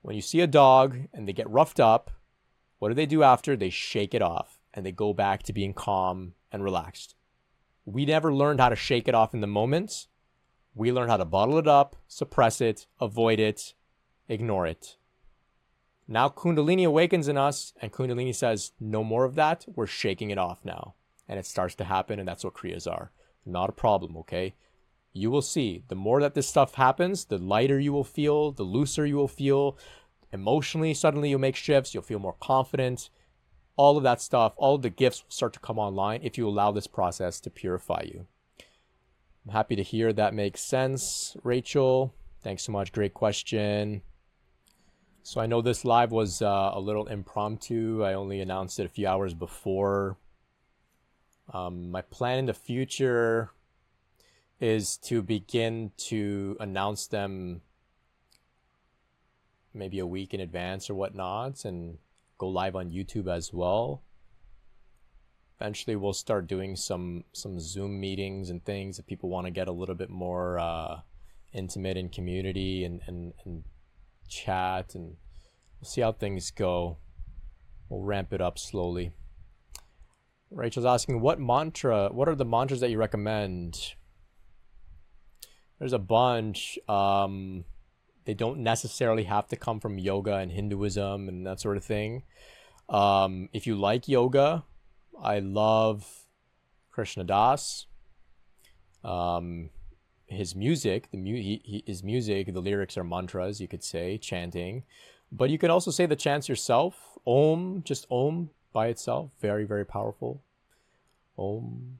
When 0.02 0.14
you 0.16 0.22
see 0.22 0.40
a 0.40 0.46
dog 0.46 0.96
and 1.12 1.26
they 1.26 1.32
get 1.32 1.50
roughed 1.50 1.80
up, 1.80 2.10
what 2.78 2.88
do 2.88 2.94
they 2.94 3.06
do 3.06 3.22
after? 3.22 3.56
They 3.56 3.70
shake 3.70 4.14
it 4.14 4.22
off 4.22 4.58
and 4.72 4.86
they 4.86 4.92
go 4.92 5.12
back 5.12 5.42
to 5.44 5.52
being 5.52 5.74
calm 5.74 6.34
and 6.52 6.62
relaxed. 6.62 7.16
We 7.86 8.04
never 8.04 8.34
learned 8.34 8.60
how 8.60 8.68
to 8.68 8.76
shake 8.76 9.08
it 9.08 9.14
off 9.14 9.32
in 9.32 9.40
the 9.40 9.46
moment. 9.46 10.08
We 10.74 10.92
learned 10.92 11.10
how 11.10 11.16
to 11.16 11.24
bottle 11.24 11.56
it 11.56 11.66
up, 11.66 11.96
suppress 12.06 12.60
it, 12.60 12.86
avoid 13.00 13.40
it, 13.40 13.72
ignore 14.28 14.66
it. 14.66 14.98
Now 16.06 16.28
Kundalini 16.28 16.86
awakens 16.86 17.26
in 17.26 17.38
us, 17.38 17.72
and 17.80 17.90
Kundalini 17.90 18.34
says, 18.34 18.72
No 18.78 19.02
more 19.02 19.24
of 19.24 19.36
that. 19.36 19.64
We're 19.74 19.86
shaking 19.86 20.30
it 20.30 20.38
off 20.38 20.62
now 20.62 20.94
and 21.28 21.38
it 21.38 21.46
starts 21.46 21.74
to 21.76 21.84
happen, 21.84 22.18
and 22.18 22.28
that's 22.28 22.44
what 22.44 22.54
Kriyas 22.54 22.90
are. 22.90 23.10
Not 23.44 23.70
a 23.70 23.72
problem, 23.72 24.16
okay? 24.18 24.54
You 25.12 25.30
will 25.30 25.42
see 25.42 25.82
the 25.88 25.94
more 25.94 26.20
that 26.20 26.34
this 26.34 26.48
stuff 26.48 26.74
happens, 26.74 27.26
the 27.26 27.38
lighter 27.38 27.78
you 27.80 27.92
will 27.92 28.04
feel, 28.04 28.52
the 28.52 28.62
looser 28.62 29.06
you 29.06 29.16
will 29.16 29.28
feel. 29.28 29.78
Emotionally, 30.32 30.94
suddenly 30.94 31.30
you'll 31.30 31.40
make 31.40 31.56
shifts, 31.56 31.94
you'll 31.94 32.02
feel 32.02 32.18
more 32.18 32.36
confident. 32.40 33.10
All 33.76 33.96
of 33.96 34.02
that 34.02 34.20
stuff, 34.20 34.54
all 34.56 34.74
of 34.74 34.82
the 34.82 34.90
gifts 34.90 35.22
will 35.22 35.30
start 35.30 35.52
to 35.52 35.60
come 35.60 35.78
online 35.78 36.20
if 36.22 36.38
you 36.38 36.48
allow 36.48 36.72
this 36.72 36.86
process 36.86 37.40
to 37.40 37.50
purify 37.50 38.02
you. 38.06 38.26
I'm 39.46 39.52
happy 39.52 39.76
to 39.76 39.82
hear 39.82 40.12
that 40.12 40.34
makes 40.34 40.60
sense, 40.60 41.36
Rachel. 41.42 42.14
Thanks 42.42 42.62
so 42.62 42.72
much. 42.72 42.92
Great 42.92 43.14
question. 43.14 44.02
So 45.22 45.40
I 45.40 45.46
know 45.46 45.60
this 45.60 45.84
live 45.84 46.12
was 46.12 46.40
uh, 46.40 46.70
a 46.72 46.80
little 46.80 47.06
impromptu. 47.06 48.04
I 48.04 48.14
only 48.14 48.40
announced 48.40 48.78
it 48.78 48.86
a 48.86 48.88
few 48.88 49.06
hours 49.06 49.34
before 49.34 50.16
um, 51.52 51.90
my 51.90 52.02
plan 52.02 52.38
in 52.38 52.46
the 52.46 52.54
future 52.54 53.50
is 54.58 54.96
to 54.96 55.22
begin 55.22 55.92
to 55.96 56.56
announce 56.60 57.06
them 57.06 57.60
maybe 59.74 59.98
a 59.98 60.06
week 60.06 60.32
in 60.32 60.40
advance 60.40 60.88
or 60.88 60.94
whatnot 60.94 61.64
and 61.64 61.98
go 62.38 62.48
live 62.48 62.76
on 62.76 62.90
YouTube 62.90 63.28
as 63.28 63.52
well. 63.52 64.02
Eventually, 65.60 65.96
we'll 65.96 66.12
start 66.12 66.46
doing 66.46 66.76
some 66.76 67.24
some 67.32 67.58
Zoom 67.58 67.98
meetings 67.98 68.50
and 68.50 68.64
things 68.64 68.98
if 68.98 69.06
people 69.06 69.30
want 69.30 69.46
to 69.46 69.50
get 69.50 69.68
a 69.68 69.72
little 69.72 69.94
bit 69.94 70.10
more 70.10 70.58
uh, 70.58 71.00
intimate 71.52 71.96
in 71.96 72.08
community 72.08 72.84
and, 72.84 73.00
and, 73.06 73.32
and 73.44 73.64
chat 74.28 74.94
and 74.94 75.16
we'll 75.80 75.88
see 75.88 76.02
how 76.02 76.12
things 76.12 76.50
go. 76.50 76.98
We'll 77.88 78.02
ramp 78.02 78.32
it 78.32 78.40
up 78.40 78.58
slowly. 78.58 79.12
Rachel's 80.50 80.86
asking, 80.86 81.20
what 81.20 81.40
mantra, 81.40 82.08
what 82.12 82.28
are 82.28 82.34
the 82.34 82.44
mantras 82.44 82.80
that 82.80 82.90
you 82.90 82.98
recommend? 82.98 83.94
There's 85.78 85.92
a 85.92 85.98
bunch. 85.98 86.78
Um, 86.88 87.64
they 88.26 88.34
don't 88.34 88.58
necessarily 88.58 89.24
have 89.24 89.48
to 89.48 89.56
come 89.56 89.80
from 89.80 89.98
yoga 89.98 90.34
and 90.34 90.52
Hinduism 90.52 91.28
and 91.28 91.46
that 91.46 91.60
sort 91.60 91.76
of 91.76 91.84
thing. 91.84 92.24
Um, 92.88 93.48
if 93.52 93.66
you 93.66 93.76
like 93.76 94.08
yoga, 94.08 94.64
I 95.20 95.38
love 95.38 96.26
Krishna 96.90 97.24
Das. 97.24 97.86
Um, 99.02 99.70
his 100.26 100.56
music, 100.56 101.10
the 101.12 101.18
mu- 101.18 101.40
he, 101.40 101.84
his 101.86 102.02
music, 102.02 102.52
the 102.52 102.60
lyrics 102.60 102.98
are 102.98 103.04
mantras, 103.04 103.60
you 103.60 103.68
could 103.68 103.84
say, 103.84 104.18
chanting. 104.18 104.82
But 105.30 105.50
you 105.50 105.58
could 105.58 105.70
also 105.70 105.90
say 105.90 106.06
the 106.06 106.16
chants 106.16 106.48
yourself. 106.48 107.18
Om, 107.26 107.82
just 107.84 108.06
Om 108.10 108.50
by 108.72 108.88
itself, 108.88 109.30
very, 109.40 109.64
very 109.64 109.84
powerful. 109.84 110.42
Om. 111.38 111.98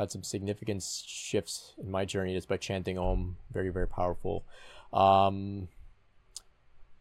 Had 0.00 0.10
some 0.10 0.22
significant 0.22 0.82
shifts 0.82 1.74
in 1.78 1.90
my 1.90 2.06
journey 2.06 2.34
just 2.34 2.48
by 2.48 2.56
chanting 2.56 2.96
Om. 2.96 3.36
Very, 3.52 3.68
very 3.68 3.86
powerful. 3.86 4.46
Um, 4.94 5.68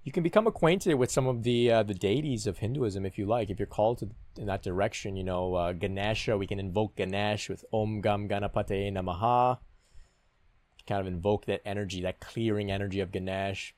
you 0.04 0.12
can 0.12 0.22
become 0.22 0.48
acquainted 0.48 0.96
with 0.96 1.10
some 1.10 1.26
of 1.26 1.44
the 1.44 1.72
uh, 1.72 1.84
the 1.84 1.94
deities 1.94 2.46
of 2.46 2.58
Hinduism 2.58 3.06
if 3.06 3.18
you 3.18 3.26
like. 3.26 3.50
If 3.50 3.58
you're 3.58 3.68
called 3.68 4.00
to 4.00 4.10
in 4.38 4.48
that 4.48 4.64
direction, 4.64 5.16
you 5.16 5.24
know 5.24 5.56
uh, 5.56 5.72
Ganesha. 5.72 6.38
We 6.38 6.46
can 6.46 6.60
invoke 6.60 6.98
Ganesh 6.98 7.48
with 7.48 7.64
Om 7.72 8.02
Gam 8.02 8.28
Ganapate 8.28 8.92
Namaha. 8.92 9.60
Kind 10.86 11.00
of 11.00 11.08
invoke 11.08 11.46
that 11.46 11.62
energy, 11.64 12.02
that 12.02 12.20
clearing 12.20 12.70
energy 12.70 13.00
of 13.00 13.14
Ganesh. 13.14 13.76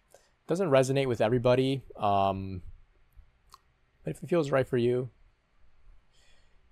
Doesn't 0.48 0.72
resonate 0.72 1.08
with 1.08 1.22
everybody. 1.22 1.84
Um, 1.96 2.64
but 4.04 4.16
if 4.16 4.24
it 4.24 4.30
feels 4.30 4.50
right 4.50 4.68
for 4.68 4.78
you, 4.78 5.12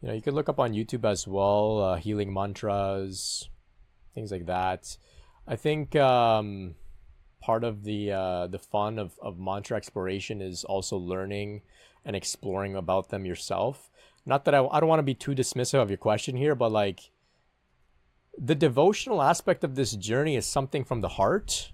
you 0.01 0.07
know, 0.07 0.13
you 0.13 0.21
could 0.21 0.33
look 0.33 0.49
up 0.49 0.59
on 0.59 0.73
YouTube 0.73 1.09
as 1.09 1.27
well, 1.27 1.81
uh, 1.81 1.95
healing 1.97 2.33
mantras, 2.33 3.49
things 4.13 4.31
like 4.31 4.45
that. 4.45 4.97
I 5.47 5.55
think 5.55 5.95
um, 5.95 6.75
part 7.41 7.63
of 7.63 7.83
the 7.83 8.11
uh, 8.11 8.47
the 8.47 8.59
fun 8.59 8.99
of, 8.99 9.13
of 9.21 9.39
mantra 9.39 9.77
exploration 9.77 10.41
is 10.41 10.63
also 10.63 10.97
learning 10.97 11.61
and 12.05 12.15
exploring 12.15 12.75
about 12.75 13.09
them 13.09 13.25
yourself. 13.25 13.89
Not 14.25 14.45
that 14.45 14.55
I, 14.55 14.65
I 14.65 14.79
don't 14.79 14.89
want 14.89 14.99
to 14.99 15.03
be 15.03 15.15
too 15.15 15.31
dismissive 15.31 15.81
of 15.81 15.89
your 15.89 15.97
question 15.97 16.35
here, 16.35 16.55
but 16.55 16.71
like 16.71 17.11
the 18.37 18.55
devotional 18.55 19.21
aspect 19.21 19.63
of 19.63 19.75
this 19.75 19.93
journey 19.93 20.35
is 20.35 20.45
something 20.45 20.83
from 20.83 21.01
the 21.01 21.09
heart 21.09 21.71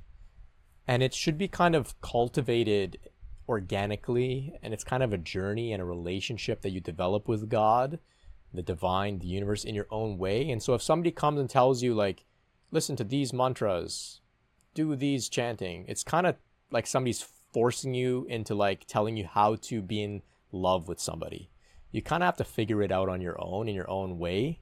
and 0.88 1.04
it 1.04 1.14
should 1.14 1.38
be 1.38 1.48
kind 1.48 1.76
of 1.76 2.00
cultivated 2.02 2.98
organically 3.48 4.54
and 4.64 4.74
it's 4.74 4.84
kind 4.84 5.04
of 5.04 5.14
a 5.14 5.18
journey 5.18 5.74
and 5.74 5.82
a 5.82 5.86
relationship 5.86 6.62
that 6.62 6.72
you 6.72 6.80
develop 6.80 7.28
with 7.28 7.50
God, 7.50 8.00
the 8.56 8.62
divine, 8.62 9.20
the 9.20 9.28
universe 9.28 9.64
in 9.64 9.76
your 9.76 9.88
own 9.92 10.18
way. 10.18 10.50
And 10.50 10.62
so 10.62 10.74
if 10.74 10.82
somebody 10.82 11.12
comes 11.12 11.40
and 11.40 11.50
tells 11.50 11.84
you 11.84 11.94
like 11.94 12.26
listen 12.72 12.96
to 12.98 13.04
these 13.04 13.34
mantras, 13.34 14.22
do 14.74 14.96
these 14.96 15.30
chanting, 15.30 15.86
it's 15.88 16.04
kind 16.04 16.28
of 16.28 16.36
like 16.72 16.88
somebody's 16.88 17.26
forcing 17.54 17.94
you 17.94 18.26
into 18.30 18.54
like 18.54 18.86
telling 18.88 19.16
you 19.16 19.26
how 19.26 19.56
to 19.56 19.82
be 19.82 20.04
in 20.04 20.22
love 20.52 20.88
with 20.88 21.00
somebody. 21.00 21.50
You 21.92 22.02
kind 22.02 22.24
of 22.24 22.28
have 22.28 22.38
to 22.38 22.44
figure 22.44 22.82
it 22.82 22.92
out 22.92 23.08
on 23.08 23.22
your 23.22 23.42
own 23.42 23.70
in 23.70 23.76
your 23.76 23.90
own 23.90 24.20
way. 24.20 24.60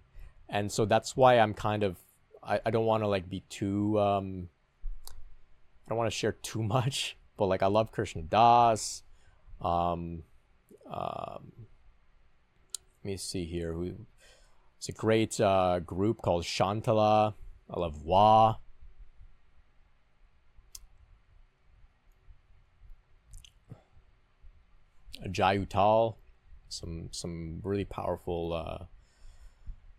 And 0.50 0.72
so 0.72 0.86
that's 0.86 1.16
why 1.16 1.40
I'm 1.40 1.54
kind 1.54 1.84
of 1.84 1.98
I, 2.44 2.60
I 2.66 2.72
don't 2.72 2.86
want 2.86 3.04
to 3.04 3.08
like 3.08 3.30
be 3.30 3.42
too 3.50 4.00
um 4.00 4.50
I 5.10 5.90
don't 5.90 5.98
want 5.98 6.12
to 6.12 6.18
share 6.18 6.34
too 6.34 6.62
much 6.64 7.18
but 7.38 7.48
like 7.48 7.64
I 7.64 7.68
love 7.68 7.92
Krishna 7.92 8.22
Das. 8.24 9.04
Um, 9.62 10.24
um, 10.90 11.52
let 13.04 13.12
me 13.12 13.18
see 13.18 13.46
here. 13.46 13.74
Who? 13.74 13.94
It's 14.78 14.88
a 14.88 14.94
great 14.94 15.40
uh, 15.40 15.80
group 15.80 16.22
called 16.22 16.44
Shantala. 16.44 17.34
I 17.70 17.80
love 17.80 18.04
Wa. 18.04 18.56
Jai 25.32 25.58
Uttal. 25.58 26.16
Some 26.70 27.10
some 27.12 27.60
really 27.64 27.86
powerful 27.86 28.54
uh, 28.54 28.86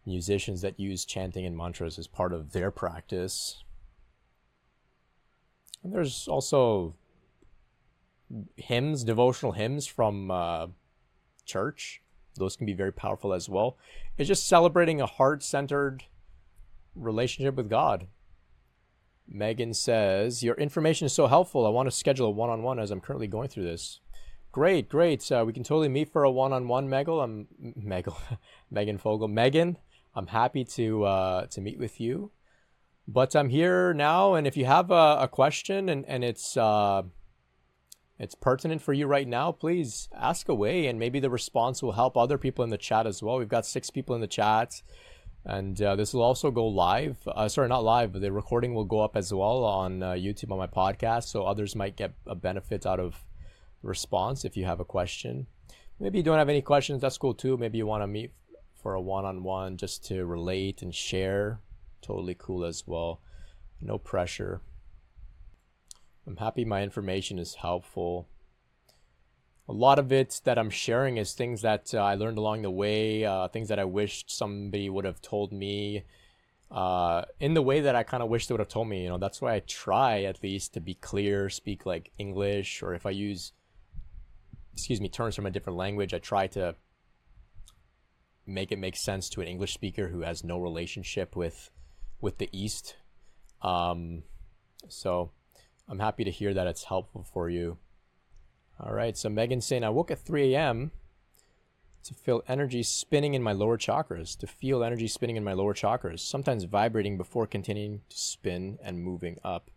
musicians 0.07 0.62
that 0.62 0.81
use 0.81 1.05
chanting 1.05 1.47
and 1.47 1.57
mantras 1.57 1.99
as 1.99 2.07
part 2.07 2.33
of 2.33 2.53
their 2.53 2.70
practice. 2.70 3.62
And 5.83 5.93
there's 5.93 6.26
also 6.26 6.95
hymns, 8.57 9.05
devotional 9.05 9.53
hymns 9.53 9.87
from 9.87 10.31
uh, 10.31 10.68
church. 11.45 12.03
Those 12.37 12.57
can 12.57 12.66
be 12.66 12.72
very 12.72 12.93
powerful 12.93 13.32
as 13.32 13.49
well. 13.49 13.76
It's 14.18 14.28
just 14.28 14.47
celebrating 14.47 15.01
a 15.01 15.07
heart 15.07 15.43
centered 15.43 16.05
relationship 16.95 17.55
with 17.55 17.70
God. 17.70 18.07
Megan 19.26 19.74
says, 19.74 20.43
Your 20.43 20.55
information 20.57 21.07
is 21.07 21.12
so 21.12 21.26
helpful. 21.26 21.66
I 21.66 21.70
want 21.70 21.87
to 21.87 21.97
schedule 21.97 22.26
a 22.26 22.30
one 22.30 22.51
on 22.51 22.62
one 22.62 22.78
as 22.78 22.91
I'm 22.91 23.01
currently 23.01 23.26
going 23.26 23.49
through 23.49 23.64
this. 23.64 24.01
Great, 24.53 24.89
great. 24.89 25.30
Uh, 25.32 25.45
we 25.47 25.53
can 25.53 25.64
totally 25.64 25.89
meet 25.89 26.12
for 26.12 26.22
a 26.22 26.30
one 26.30 26.53
on 26.53 26.68
one, 26.68 26.89
Megal. 26.89 27.22
I'm 27.22 27.49
Megal, 27.80 28.16
Megan 28.70 28.99
Fogel. 28.99 29.28
Megan, 29.28 29.78
I'm 30.14 30.28
happy 30.28 30.64
to 30.64 31.05
uh, 31.05 31.47
to 31.47 31.61
meet 31.61 31.78
with 31.78 32.01
you. 32.01 32.30
But 33.07 33.37
I'm 33.37 33.51
here 33.51 33.93
now, 33.93 34.35
and 34.35 34.47
if 34.47 34.57
you 34.57 34.64
have 34.64 34.91
a, 34.91 35.18
a 35.20 35.28
question 35.28 35.91
and, 35.91 36.07
and 36.07 36.24
it's 36.24 36.57
uh, 36.57 37.03
it's 38.19 38.35
pertinent 38.35 38.81
for 38.81 38.93
you 38.93 39.07
right 39.07 39.27
now, 39.27 39.53
please 39.53 40.09
ask 40.15 40.49
away, 40.49 40.87
and 40.87 40.99
maybe 40.99 41.21
the 41.21 41.31
response 41.31 41.83
will 41.83 41.93
help 41.93 42.17
other 42.17 42.39
people 42.39 42.65
in 42.65 42.71
the 42.71 42.79
chat 42.79 43.07
as 43.07 43.23
well. 43.23 43.39
We've 43.39 43.49
got 43.49 43.67
six 43.67 43.91
people 43.91 44.15
in 44.15 44.21
the 44.21 44.27
chat. 44.27 44.83
And 45.47 45.81
uh, 45.83 45.95
this 45.95 46.15
will 46.15 46.23
also 46.23 46.51
go 46.51 46.67
live. 46.67 47.19
Uh, 47.27 47.49
sorry, 47.49 47.69
not 47.69 47.85
live, 47.85 48.12
but 48.12 48.23
the 48.23 48.33
recording 48.33 48.75
will 48.75 48.87
go 48.87 49.01
up 49.01 49.15
as 49.15 49.33
well 49.33 49.65
on 49.65 50.03
uh, 50.03 50.12
YouTube 50.12 50.51
on 50.51 50.59
my 50.59 50.67
podcast. 50.67 51.25
So 51.25 51.45
others 51.45 51.77
might 51.77 51.97
get 51.97 52.15
a 52.27 52.35
benefit 52.35 52.87
out 52.87 52.99
of 52.99 53.27
response 53.83 54.45
if 54.45 54.57
you 54.57 54.65
have 54.65 54.81
a 54.81 54.87
question. 54.87 55.47
Maybe 56.01 56.19
you 56.19 56.25
don't 56.25 56.39
have 56.39 56.49
any 56.49 56.62
questions, 56.62 57.03
that's 57.03 57.19
cool 57.19 57.35
too. 57.35 57.57
Maybe 57.57 57.79
you 57.79 57.87
want 57.87 58.03
to 58.03 58.07
meet 58.07 58.33
for 58.83 58.95
a 58.95 59.01
one 59.01 59.25
on 59.25 59.43
one 59.43 59.77
just 59.77 60.05
to 60.07 60.25
relate 60.25 60.83
and 60.83 60.95
share. 60.95 61.61
Totally 62.01 62.37
cool 62.39 62.65
as 62.65 62.85
well. 62.87 63.21
No 63.81 63.99
pressure. 63.99 64.61
I'm 66.27 66.37
happy 66.37 66.64
my 66.64 66.83
information 66.83 67.39
is 67.39 67.57
helpful 67.57 68.29
a 69.68 69.72
lot 69.72 69.99
of 69.99 70.12
it 70.12 70.41
that 70.45 70.59
I'm 70.59 70.70
sharing 70.70 71.16
is 71.16 71.33
things 71.33 71.62
that 71.62 71.95
uh, 71.95 71.99
I 71.99 72.14
learned 72.16 72.39
along 72.39 72.62
the 72.62 72.70
way, 72.70 73.25
uh, 73.25 73.49
things 73.49 73.68
that 73.68 73.79
I 73.79 73.85
wished 73.85 74.31
somebody 74.31 74.91
would 74.91 75.07
have 75.07 75.22
told 75.22 75.53
me 75.53 76.05
uh, 76.70 77.22
in 77.41 77.55
the 77.55 77.62
way 77.62 77.81
that 77.81 77.97
I 77.97 78.03
kind 78.03 78.22
of 78.22 78.29
wish 78.29 78.47
they 78.47 78.53
would 78.53 78.61
have 78.61 78.68
told 78.68 78.89
me. 78.89 79.05
You 79.05 79.11
know, 79.11 79.18
that's 79.18 79.41
why 79.41 79.55
I 79.55 79.61
try 79.61 80.25
at 80.25 80.43
least 80.43 80.75
to 80.75 80.81
be 80.81 80.95
clear, 80.95 81.49
speak 81.49 81.87
like 81.87 82.11
English, 82.18 82.83
or 82.83 82.95
if 82.95 83.07
I 83.07 83.11
use, 83.11 83.53
excuse 84.75 85.01
me, 85.01 85.09
terms 85.09 85.35
from 85.35 85.47
a 85.47 85.51
different 85.51 85.79
language, 85.79 86.12
I 86.12 86.18
try 86.18 86.47
to 86.49 86.75
make 88.47 88.70
it 88.70 88.79
make 88.79 88.97
sense 88.97 89.31
to 89.31 89.41
an 89.41 89.49
English 89.49 89.72
speaker 89.72 90.09
who 90.09 90.20
has 90.20 90.45
no 90.45 90.59
relationship 90.59 91.35
with 91.35 91.70
with 92.20 92.37
the 92.37 92.51
East. 92.53 92.97
Um, 93.62 94.25
so 94.89 95.31
I'm 95.89 95.99
happy 95.99 96.24
to 96.24 96.30
hear 96.30 96.55
that 96.55 96.66
it's 96.66 96.85
helpful 96.85 97.22
for 97.22 97.49
you. 97.51 97.78
All 98.80 98.93
right, 98.93 99.16
so 99.16 99.28
Megan's 99.28 99.66
saying, 99.66 99.85
I 99.85 99.91
woke 99.91 100.11
at 100.11 100.18
3 100.18 100.55
a.m. 100.55 100.91
to 102.03 102.14
feel 102.14 102.43
energy 102.49 102.82
spinning 102.82 103.35
in 103.35 103.43
my 103.43 103.53
lower 103.53 103.78
chakras, 103.78 104.37
to 104.39 104.47
feel 104.47 104.82
energy 104.82 105.07
spinning 105.07 105.37
in 105.37 105.45
my 105.45 105.53
lower 105.53 105.74
chakras, 105.74 106.20
sometimes 106.20 106.64
vibrating 106.64 107.16
before 107.16 107.47
continuing 107.47 108.01
to 108.09 108.18
spin 108.18 108.78
and 108.82 109.03
moving 109.03 109.39
up. 109.45 109.70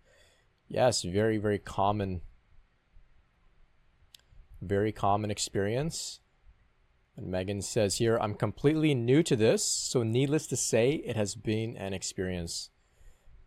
Yes, 0.67 1.03
very, 1.03 1.37
very 1.37 1.59
common, 1.59 2.21
very 4.61 4.91
common 4.91 5.29
experience. 5.29 6.21
And 7.15 7.27
Megan 7.27 7.61
says 7.61 7.97
here, 7.97 8.17
I'm 8.17 8.35
completely 8.35 8.93
new 8.93 9.23
to 9.23 9.35
this, 9.35 9.65
so 9.65 10.03
needless 10.03 10.47
to 10.47 10.55
say, 10.55 10.95
it 11.05 11.15
has 11.15 11.35
been 11.35 11.75
an 11.77 11.93
experience. 11.93 12.69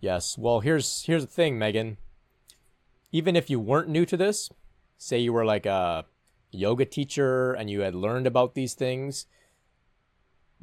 Yes, 0.00 0.38
well, 0.38 0.60
here's 0.60 1.04
here's 1.04 1.24
the 1.24 1.30
thing, 1.30 1.58
Megan. 1.58 1.98
Even 3.12 3.36
if 3.36 3.50
you 3.50 3.58
weren't 3.58 3.88
new 3.88 4.06
to 4.06 4.16
this, 4.16 4.50
say 4.98 5.18
you 5.18 5.32
were 5.32 5.44
like 5.44 5.66
a 5.66 6.04
yoga 6.50 6.84
teacher 6.84 7.52
and 7.52 7.70
you 7.70 7.80
had 7.80 7.94
learned 7.94 8.26
about 8.26 8.54
these 8.54 8.74
things 8.74 9.26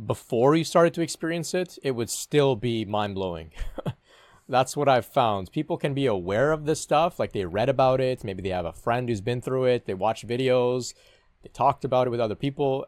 before 0.05 0.55
you 0.55 0.63
started 0.63 0.93
to 0.93 1.01
experience 1.01 1.53
it, 1.53 1.77
it 1.81 1.91
would 1.91 2.09
still 2.09 2.55
be 2.55 2.85
mind 2.85 3.15
blowing. 3.15 3.51
That's 4.49 4.77
what 4.77 4.87
I've 4.87 5.05
found. 5.05 5.51
People 5.51 5.77
can 5.77 5.93
be 5.93 6.05
aware 6.05 6.51
of 6.51 6.65
this 6.65 6.79
stuff, 6.79 7.19
like 7.19 7.33
they 7.33 7.45
read 7.45 7.67
about 7.67 7.99
it, 7.99 8.23
maybe 8.23 8.41
they 8.41 8.49
have 8.49 8.65
a 8.65 8.71
friend 8.71 9.09
who's 9.09 9.21
been 9.21 9.41
through 9.41 9.65
it, 9.65 9.85
they 9.85 9.93
watch 9.93 10.25
videos, 10.25 10.93
they 11.41 11.49
talked 11.49 11.83
about 11.83 12.07
it 12.07 12.11
with 12.11 12.19
other 12.19 12.35
people, 12.35 12.85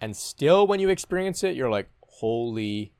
and 0.00 0.16
still 0.16 0.66
when 0.66 0.78
you 0.78 0.88
experience 0.88 1.42
it, 1.42 1.56
you're 1.56 1.70
like, 1.70 1.90
holy, 2.06 2.92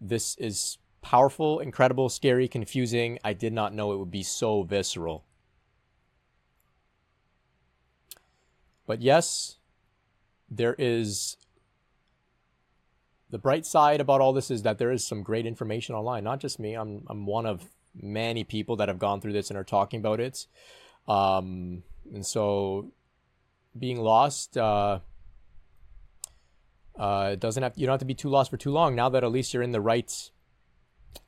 this 0.00 0.36
is 0.36 0.78
powerful, 1.02 1.60
incredible, 1.60 2.08
scary, 2.08 2.48
confusing. 2.48 3.18
I 3.24 3.32
did 3.32 3.52
not 3.52 3.74
know 3.74 3.92
it 3.92 3.98
would 3.98 4.10
be 4.10 4.22
so 4.22 4.62
visceral. 4.62 5.24
But 8.86 9.02
yes, 9.02 9.56
there 10.50 10.74
is 10.78 11.36
the 13.30 13.38
bright 13.38 13.66
side 13.66 14.00
about 14.00 14.20
all 14.20 14.32
this 14.32 14.50
is 14.50 14.62
that 14.62 14.78
there 14.78 14.90
is 14.90 15.06
some 15.06 15.22
great 15.22 15.46
information 15.46 15.94
online. 15.94 16.24
Not 16.24 16.40
just 16.40 16.58
me. 16.58 16.74
I'm 16.74 17.04
I'm 17.08 17.26
one 17.26 17.46
of 17.46 17.64
many 17.94 18.44
people 18.44 18.76
that 18.76 18.88
have 18.88 18.98
gone 18.98 19.20
through 19.20 19.32
this 19.32 19.50
and 19.50 19.58
are 19.58 19.64
talking 19.64 20.00
about 20.00 20.20
it. 20.20 20.46
Um, 21.06 21.82
and 22.12 22.24
so 22.24 22.92
being 23.78 24.00
lost 24.00 24.56
uh, 24.56 25.00
uh, 26.98 27.34
doesn't 27.36 27.62
have 27.62 27.72
you 27.76 27.86
don't 27.86 27.94
have 27.94 28.00
to 28.00 28.06
be 28.06 28.14
too 28.14 28.28
lost 28.28 28.50
for 28.50 28.56
too 28.56 28.70
long. 28.70 28.94
Now 28.94 29.08
that 29.10 29.24
at 29.24 29.30
least 29.30 29.52
you're 29.52 29.62
in 29.62 29.72
the 29.72 29.80
right 29.80 30.30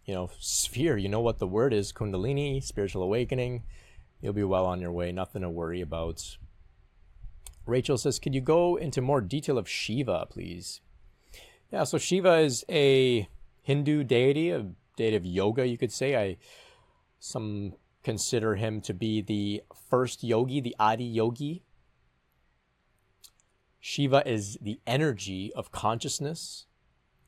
you 0.04 0.14
know 0.14 0.30
sphere, 0.38 0.96
you 0.96 1.08
know 1.08 1.20
what 1.20 1.38
the 1.38 1.46
word 1.46 1.72
is, 1.72 1.92
kundalini, 1.92 2.62
spiritual 2.62 3.02
awakening. 3.02 3.64
You'll 4.20 4.32
be 4.32 4.44
well 4.44 4.66
on 4.66 4.80
your 4.80 4.92
way. 4.92 5.12
Nothing 5.12 5.42
to 5.42 5.48
worry 5.48 5.80
about. 5.80 6.36
Rachel 7.66 7.96
says, 7.96 8.18
Could 8.18 8.34
you 8.34 8.40
go 8.40 8.76
into 8.76 9.00
more 9.00 9.20
detail 9.20 9.56
of 9.56 9.68
Shiva, 9.68 10.26
please? 10.28 10.80
Yeah, 11.72 11.84
so 11.84 11.98
Shiva 11.98 12.38
is 12.38 12.64
a 12.68 13.28
Hindu 13.62 14.04
deity, 14.04 14.50
a 14.50 14.66
deity 14.96 15.16
of 15.16 15.24
yoga, 15.24 15.66
you 15.66 15.78
could 15.78 15.92
say. 15.92 16.16
I 16.16 16.36
some 17.18 17.74
consider 18.02 18.56
him 18.56 18.80
to 18.80 18.94
be 18.94 19.20
the 19.20 19.62
first 19.88 20.24
yogi, 20.24 20.60
the 20.60 20.74
Adi 20.78 21.04
yogi. 21.04 21.62
Shiva 23.78 24.22
is 24.26 24.58
the 24.60 24.80
energy 24.86 25.52
of 25.54 25.72
consciousness, 25.72 26.66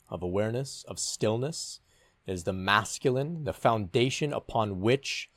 of 0.09 0.23
awareness, 0.23 0.85
of 0.89 0.99
stillness. 0.99 1.81
Is 2.27 2.45
the 2.45 2.53
masculine, 2.53 3.45
the 3.45 3.53
foundation 3.53 4.33
upon 4.33 4.81
which 4.81 5.29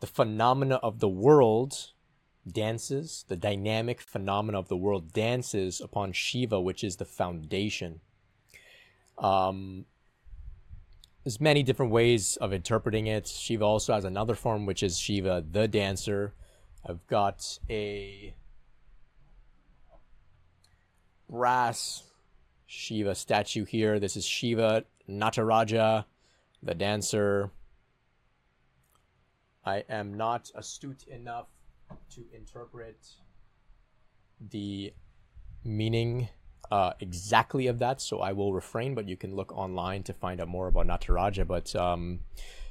the 0.00 0.06
phenomena 0.06 0.76
of 0.76 0.98
the 0.98 1.08
world 1.08 1.92
dances, 2.50 3.24
the 3.28 3.36
dynamic 3.36 4.00
phenomena 4.00 4.58
of 4.58 4.68
the 4.68 4.76
world 4.76 5.12
dances 5.12 5.80
upon 5.80 6.12
Shiva, 6.12 6.60
which 6.60 6.82
is 6.82 6.96
the 6.96 7.04
foundation. 7.04 8.00
Um, 9.18 9.84
there's 11.22 11.40
many 11.40 11.62
different 11.62 11.92
ways 11.92 12.36
of 12.36 12.52
interpreting 12.52 13.06
it. 13.06 13.28
Shiva 13.28 13.64
also 13.64 13.92
has 13.92 14.04
another 14.04 14.34
form, 14.34 14.66
which 14.66 14.82
is 14.82 14.98
Shiva 14.98 15.44
the 15.48 15.68
dancer. 15.68 16.34
I've 16.84 17.06
got 17.06 17.58
a 17.68 18.34
brass 21.28 22.04
Shiva 22.66 23.14
statue 23.14 23.64
here. 23.64 24.00
This 24.00 24.16
is 24.16 24.24
Shiva 24.24 24.84
Nataraja, 25.10 26.04
the 26.62 26.74
dancer. 26.74 27.50
I 29.64 29.84
am 29.88 30.14
not 30.14 30.50
astute 30.54 31.04
enough 31.08 31.48
to 32.14 32.24
interpret 32.34 33.06
the 34.40 34.92
meaning 35.64 36.28
uh, 36.70 36.92
exactly 37.00 37.66
of 37.66 37.78
that, 37.80 38.00
so 38.00 38.20
I 38.20 38.32
will 38.32 38.52
refrain. 38.52 38.94
But 38.94 39.08
you 39.08 39.16
can 39.16 39.34
look 39.34 39.52
online 39.52 40.02
to 40.04 40.12
find 40.12 40.40
out 40.40 40.48
more 40.48 40.68
about 40.68 40.86
Nataraja. 40.86 41.46
But 41.46 41.74
um, 41.76 42.20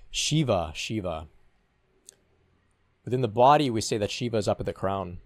Shiva, 0.10 0.72
Shiva. 0.74 1.28
Within 3.06 3.22
the 3.22 3.28
body, 3.28 3.70
we 3.70 3.82
say 3.82 3.98
that 3.98 4.12
Shiva 4.12 4.38
is 4.38 4.48
up 4.48 4.60
at 4.60 4.66
the 4.66 4.74
crown. 4.74 5.20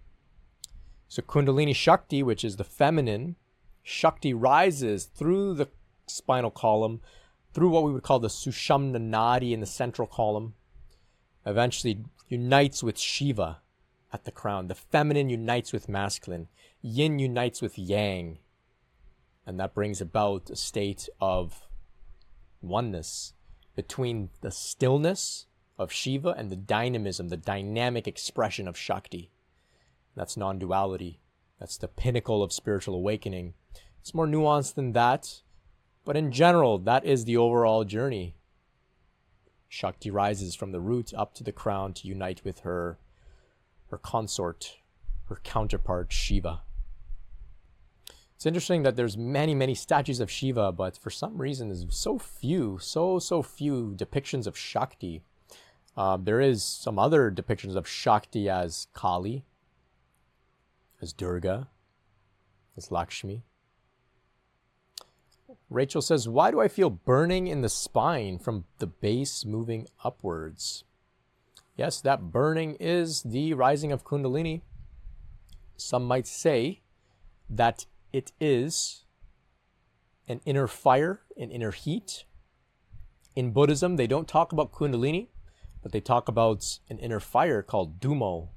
So 1.08 1.22
Kundalini 1.22 1.74
Shakti, 1.74 2.22
which 2.22 2.44
is 2.44 2.56
the 2.56 2.64
feminine, 2.64 3.36
Shakti 3.82 4.32
rises 4.32 5.04
through 5.04 5.54
the 5.54 5.68
spinal 6.06 6.50
column, 6.50 7.00
through 7.52 7.70
what 7.70 7.84
we 7.84 7.92
would 7.92 8.02
call 8.02 8.18
the 8.18 8.28
Sushumna 8.28 8.98
Nadi 8.98 9.52
in 9.52 9.60
the 9.60 9.66
central 9.66 10.08
column, 10.08 10.54
eventually 11.46 12.04
unites 12.28 12.82
with 12.82 12.98
Shiva 12.98 13.60
at 14.12 14.24
the 14.24 14.32
crown. 14.32 14.66
The 14.68 14.74
feminine 14.74 15.30
unites 15.30 15.72
with 15.72 15.88
masculine, 15.88 16.48
yin 16.82 17.18
unites 17.18 17.62
with 17.62 17.78
yang, 17.78 18.38
and 19.46 19.60
that 19.60 19.74
brings 19.74 20.00
about 20.00 20.50
a 20.50 20.56
state 20.56 21.08
of 21.20 21.66
oneness 22.60 23.34
between 23.76 24.30
the 24.40 24.50
stillness 24.50 25.46
of 25.78 25.92
Shiva 25.92 26.34
and 26.36 26.50
the 26.50 26.56
dynamism, 26.56 27.28
the 27.28 27.36
dynamic 27.36 28.06
expression 28.06 28.68
of 28.68 28.78
Shakti. 28.78 29.30
That's 30.14 30.36
non 30.36 30.58
duality. 30.58 31.20
That's 31.58 31.76
the 31.76 31.88
pinnacle 31.88 32.42
of 32.42 32.52
spiritual 32.52 32.94
awakening. 32.94 33.54
It's 34.00 34.14
more 34.14 34.26
nuanced 34.26 34.74
than 34.74 34.92
that, 34.92 35.42
but 36.04 36.16
in 36.16 36.32
general, 36.32 36.78
that 36.78 37.04
is 37.04 37.24
the 37.24 37.36
overall 37.36 37.84
journey. 37.84 38.34
Shakti 39.68 40.10
rises 40.10 40.54
from 40.54 40.72
the 40.72 40.80
root 40.80 41.12
up 41.14 41.34
to 41.34 41.44
the 41.44 41.52
crown 41.52 41.92
to 41.94 42.08
unite 42.08 42.42
with 42.44 42.60
her 42.60 42.98
her 43.90 43.98
consort, 43.98 44.78
her 45.28 45.40
counterpart 45.42 46.12
Shiva. 46.12 46.62
It's 48.34 48.46
interesting 48.46 48.82
that 48.82 48.96
there's 48.96 49.16
many, 49.16 49.54
many 49.54 49.74
statues 49.74 50.20
of 50.20 50.30
Shiva, 50.30 50.72
but 50.72 50.96
for 50.96 51.10
some 51.10 51.38
reason 51.38 51.68
there's 51.68 51.86
so 51.90 52.18
few, 52.18 52.78
so, 52.80 53.18
so 53.18 53.42
few 53.42 53.94
depictions 53.96 54.46
of 54.46 54.58
Shakti. 54.58 55.22
Um, 55.96 56.24
there 56.24 56.40
is 56.40 56.62
some 56.62 56.98
other 56.98 57.30
depictions 57.30 57.76
of 57.76 57.86
Shakti 57.86 58.48
as 58.48 58.88
Kali, 58.92 59.44
as 61.00 61.12
Durga, 61.12 61.68
as 62.76 62.90
Lakshmi. 62.90 63.44
Rachel 65.74 66.02
says, 66.02 66.28
Why 66.28 66.52
do 66.52 66.60
I 66.60 66.68
feel 66.68 66.88
burning 66.88 67.48
in 67.48 67.60
the 67.60 67.68
spine 67.68 68.38
from 68.38 68.64
the 68.78 68.86
base 68.86 69.44
moving 69.44 69.88
upwards? 70.04 70.84
Yes, 71.76 72.00
that 72.02 72.30
burning 72.30 72.76
is 72.78 73.22
the 73.22 73.54
rising 73.54 73.90
of 73.90 74.04
Kundalini. 74.04 74.62
Some 75.76 76.04
might 76.04 76.28
say 76.28 76.82
that 77.50 77.86
it 78.12 78.30
is 78.40 79.04
an 80.28 80.40
inner 80.46 80.68
fire, 80.68 81.22
an 81.36 81.50
inner 81.50 81.72
heat. 81.72 82.24
In 83.34 83.50
Buddhism, 83.50 83.96
they 83.96 84.06
don't 84.06 84.28
talk 84.28 84.52
about 84.52 84.70
Kundalini, 84.70 85.26
but 85.82 85.90
they 85.90 86.00
talk 86.00 86.28
about 86.28 86.78
an 86.88 87.00
inner 87.00 87.18
fire 87.18 87.62
called 87.62 87.98
Dumo. 87.98 88.50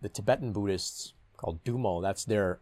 The 0.00 0.08
Tibetan 0.08 0.54
Buddhists 0.54 1.12
called 1.36 1.62
Dumo, 1.62 2.00
that's 2.00 2.24
their 2.24 2.60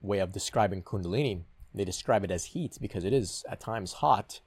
way 0.00 0.18
of 0.18 0.32
describing 0.32 0.82
Kundalini. 0.82 1.44
They 1.74 1.84
describe 1.84 2.24
it 2.24 2.30
as 2.30 2.46
heat 2.46 2.78
because 2.80 3.04
it 3.04 3.12
is 3.12 3.44
at 3.48 3.60
times 3.60 3.94
hot. 3.94 4.40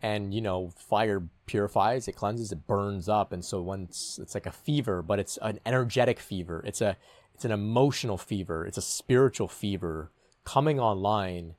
And 0.00 0.34
you 0.34 0.40
know, 0.40 0.70
fire 0.76 1.22
purifies, 1.46 2.08
it 2.08 2.16
cleanses, 2.16 2.50
it 2.50 2.66
burns 2.66 3.08
up, 3.08 3.32
and 3.32 3.44
so 3.44 3.62
once 3.62 4.18
it's 4.20 4.34
like 4.34 4.46
a 4.46 4.52
fever, 4.52 5.00
but 5.02 5.18
it's 5.18 5.38
an 5.42 5.60
energetic 5.64 6.18
fever. 6.18 6.62
It's 6.66 6.80
a 6.80 6.96
it's 7.34 7.44
an 7.44 7.52
emotional 7.52 8.18
fever. 8.18 8.66
It's 8.66 8.78
a 8.78 8.82
spiritual 8.82 9.48
fever 9.48 10.10
coming 10.44 10.80
online 10.80 11.54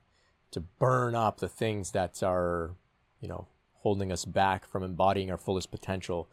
to 0.50 0.60
burn 0.60 1.14
up 1.14 1.40
the 1.40 1.48
things 1.48 1.90
that 1.92 2.22
are, 2.22 2.72
you 3.20 3.28
know, 3.28 3.48
holding 3.80 4.12
us 4.12 4.24
back 4.24 4.66
from 4.66 4.82
embodying 4.82 5.30
our 5.30 5.36
fullest 5.36 5.70
potential. 5.70 6.28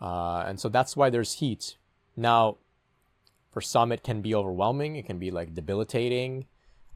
Uh, 0.00 0.44
and 0.46 0.58
so 0.58 0.68
that's 0.68 0.96
why 0.96 1.10
there's 1.10 1.34
heat. 1.34 1.76
Now, 2.16 2.56
for 3.50 3.60
some, 3.60 3.92
it 3.92 4.02
can 4.02 4.20
be 4.20 4.34
overwhelming. 4.34 4.96
It 4.96 5.06
can 5.06 5.18
be 5.18 5.30
like 5.30 5.54
debilitating. 5.54 6.46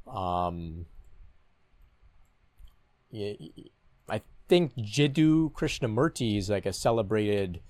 Um, 0.07 0.87
I 3.15 4.23
think 4.49 4.75
Jiddu 4.77 5.53
Krishnamurti 5.53 6.39
is 6.39 6.51
like 6.51 6.67
a 6.67 6.73
celebrated 6.73 7.61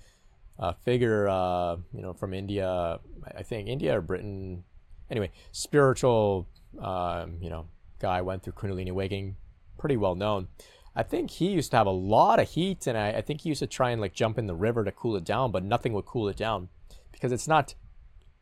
uh, 0.59 0.73
figure, 0.85 1.27
uh, 1.27 1.77
you 1.93 2.01
know, 2.01 2.13
from 2.13 2.33
India. 2.33 2.99
I 3.35 3.43
think 3.43 3.67
India 3.67 3.97
or 3.97 4.01
Britain. 4.01 4.63
Anyway, 5.09 5.31
spiritual, 5.51 6.47
um, 6.79 7.37
you 7.41 7.49
know, 7.49 7.67
guy 7.99 8.21
went 8.21 8.43
through 8.43 8.53
Kundalini 8.53 8.89
awakening, 8.89 9.35
pretty 9.77 9.97
well 9.97 10.15
known. 10.15 10.47
I 10.95 11.03
think 11.03 11.31
he 11.31 11.47
used 11.47 11.71
to 11.71 11.77
have 11.77 11.87
a 11.87 11.91
lot 11.91 12.39
of 12.39 12.49
heat, 12.49 12.85
and 12.87 12.97
I, 12.97 13.13
I 13.13 13.21
think 13.21 13.41
he 13.41 13.49
used 13.49 13.59
to 13.59 13.67
try 13.67 13.91
and 13.91 13.99
like 13.99 14.13
jump 14.13 14.37
in 14.37 14.45
the 14.45 14.55
river 14.55 14.83
to 14.83 14.91
cool 14.91 15.15
it 15.15 15.23
down, 15.25 15.51
but 15.51 15.63
nothing 15.63 15.93
would 15.93 16.05
cool 16.05 16.29
it 16.29 16.37
down 16.37 16.69
because 17.11 17.31
it's 17.31 17.47
not 17.47 17.73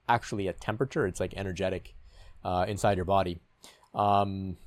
actually 0.10 0.48
a 0.48 0.54
temperature; 0.54 1.08
it's 1.08 1.20
like 1.20 1.34
energetic 1.36 1.96
uh, 2.44 2.66
inside 2.68 2.98
your 2.98 3.06
body. 3.06 3.40
Um, 3.94 4.58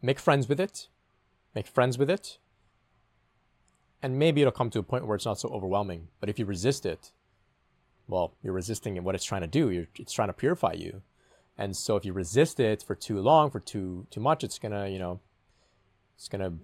make 0.00 0.18
friends 0.18 0.48
with 0.48 0.60
it. 0.60 0.88
Make 1.54 1.66
friends 1.66 1.98
with 1.98 2.10
it. 2.10 2.38
And 4.02 4.18
maybe 4.18 4.40
it'll 4.40 4.52
come 4.52 4.70
to 4.70 4.80
a 4.80 4.82
point 4.82 5.06
where 5.06 5.14
it's 5.14 5.26
not 5.26 5.38
so 5.38 5.48
overwhelming. 5.50 6.08
But 6.18 6.28
if 6.28 6.38
you 6.38 6.44
resist 6.44 6.84
it, 6.84 7.12
well, 8.08 8.34
you're 8.42 8.52
resisting 8.52 9.02
what 9.04 9.14
it's 9.14 9.24
trying 9.24 9.42
to 9.42 9.46
do. 9.46 9.70
You're, 9.70 9.86
it's 9.96 10.12
trying 10.12 10.28
to 10.28 10.32
purify 10.34 10.72
you. 10.72 11.02
And 11.56 11.76
so 11.76 11.96
if 11.96 12.04
you 12.04 12.12
resist 12.12 12.58
it 12.58 12.82
for 12.82 12.94
too 12.94 13.20
long, 13.20 13.50
for 13.50 13.60
too 13.60 14.06
too 14.10 14.20
much, 14.20 14.42
it's 14.42 14.58
gonna, 14.58 14.88
you 14.88 14.98
know, 14.98 15.20
it's 16.16 16.28
gonna 16.28 16.54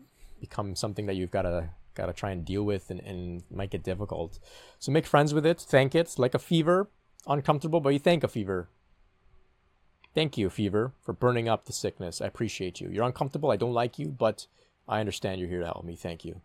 become 0.41 0.75
something 0.75 1.07
that 1.07 1.15
you've 1.15 1.31
gotta 1.31 1.71
gotta 1.95 2.13
try 2.13 2.31
and 2.31 2.45
deal 2.45 2.65
with 2.65 2.91
and, 2.91 3.01
and 3.01 3.43
might 3.51 3.71
get 3.71 3.83
difficult. 3.83 4.39
So 4.79 4.91
make 4.91 5.07
friends 5.07 5.35
with 5.35 5.45
it, 5.45 5.61
thank 5.61 5.95
it, 5.95 6.15
like 6.17 6.35
a 6.35 6.39
fever, 6.39 6.89
uncomfortable, 7.27 7.81
but 7.81 7.91
you 7.91 7.99
thank 7.99 8.25
a 8.25 8.29
fever. 8.29 8.69
Thank 10.19 10.37
you, 10.37 10.51
fever, 10.51 10.95
for 11.01 11.13
burning 11.13 11.49
up 11.49 11.67
the 11.67 11.73
sickness. 11.73 12.21
I 12.21 12.27
appreciate 12.27 12.81
you. 12.81 12.89
You're 12.91 13.07
uncomfortable, 13.07 13.53
I 13.53 13.57
don't 13.57 13.73
like 13.73 14.01
you, 14.01 14.09
but 14.09 14.49
I 14.89 14.99
understand 14.99 15.39
you're 15.39 15.49
here 15.49 15.61
to 15.61 15.67
help 15.67 15.85
me. 15.85 15.95
Thank 15.95 16.25
you. 16.25 16.41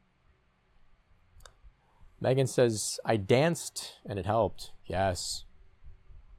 Megan 2.21 2.45
says, 2.45 2.99
I 3.03 3.17
danced 3.17 3.95
and 4.05 4.19
it 4.19 4.27
helped. 4.27 4.73
Yes. 4.85 5.45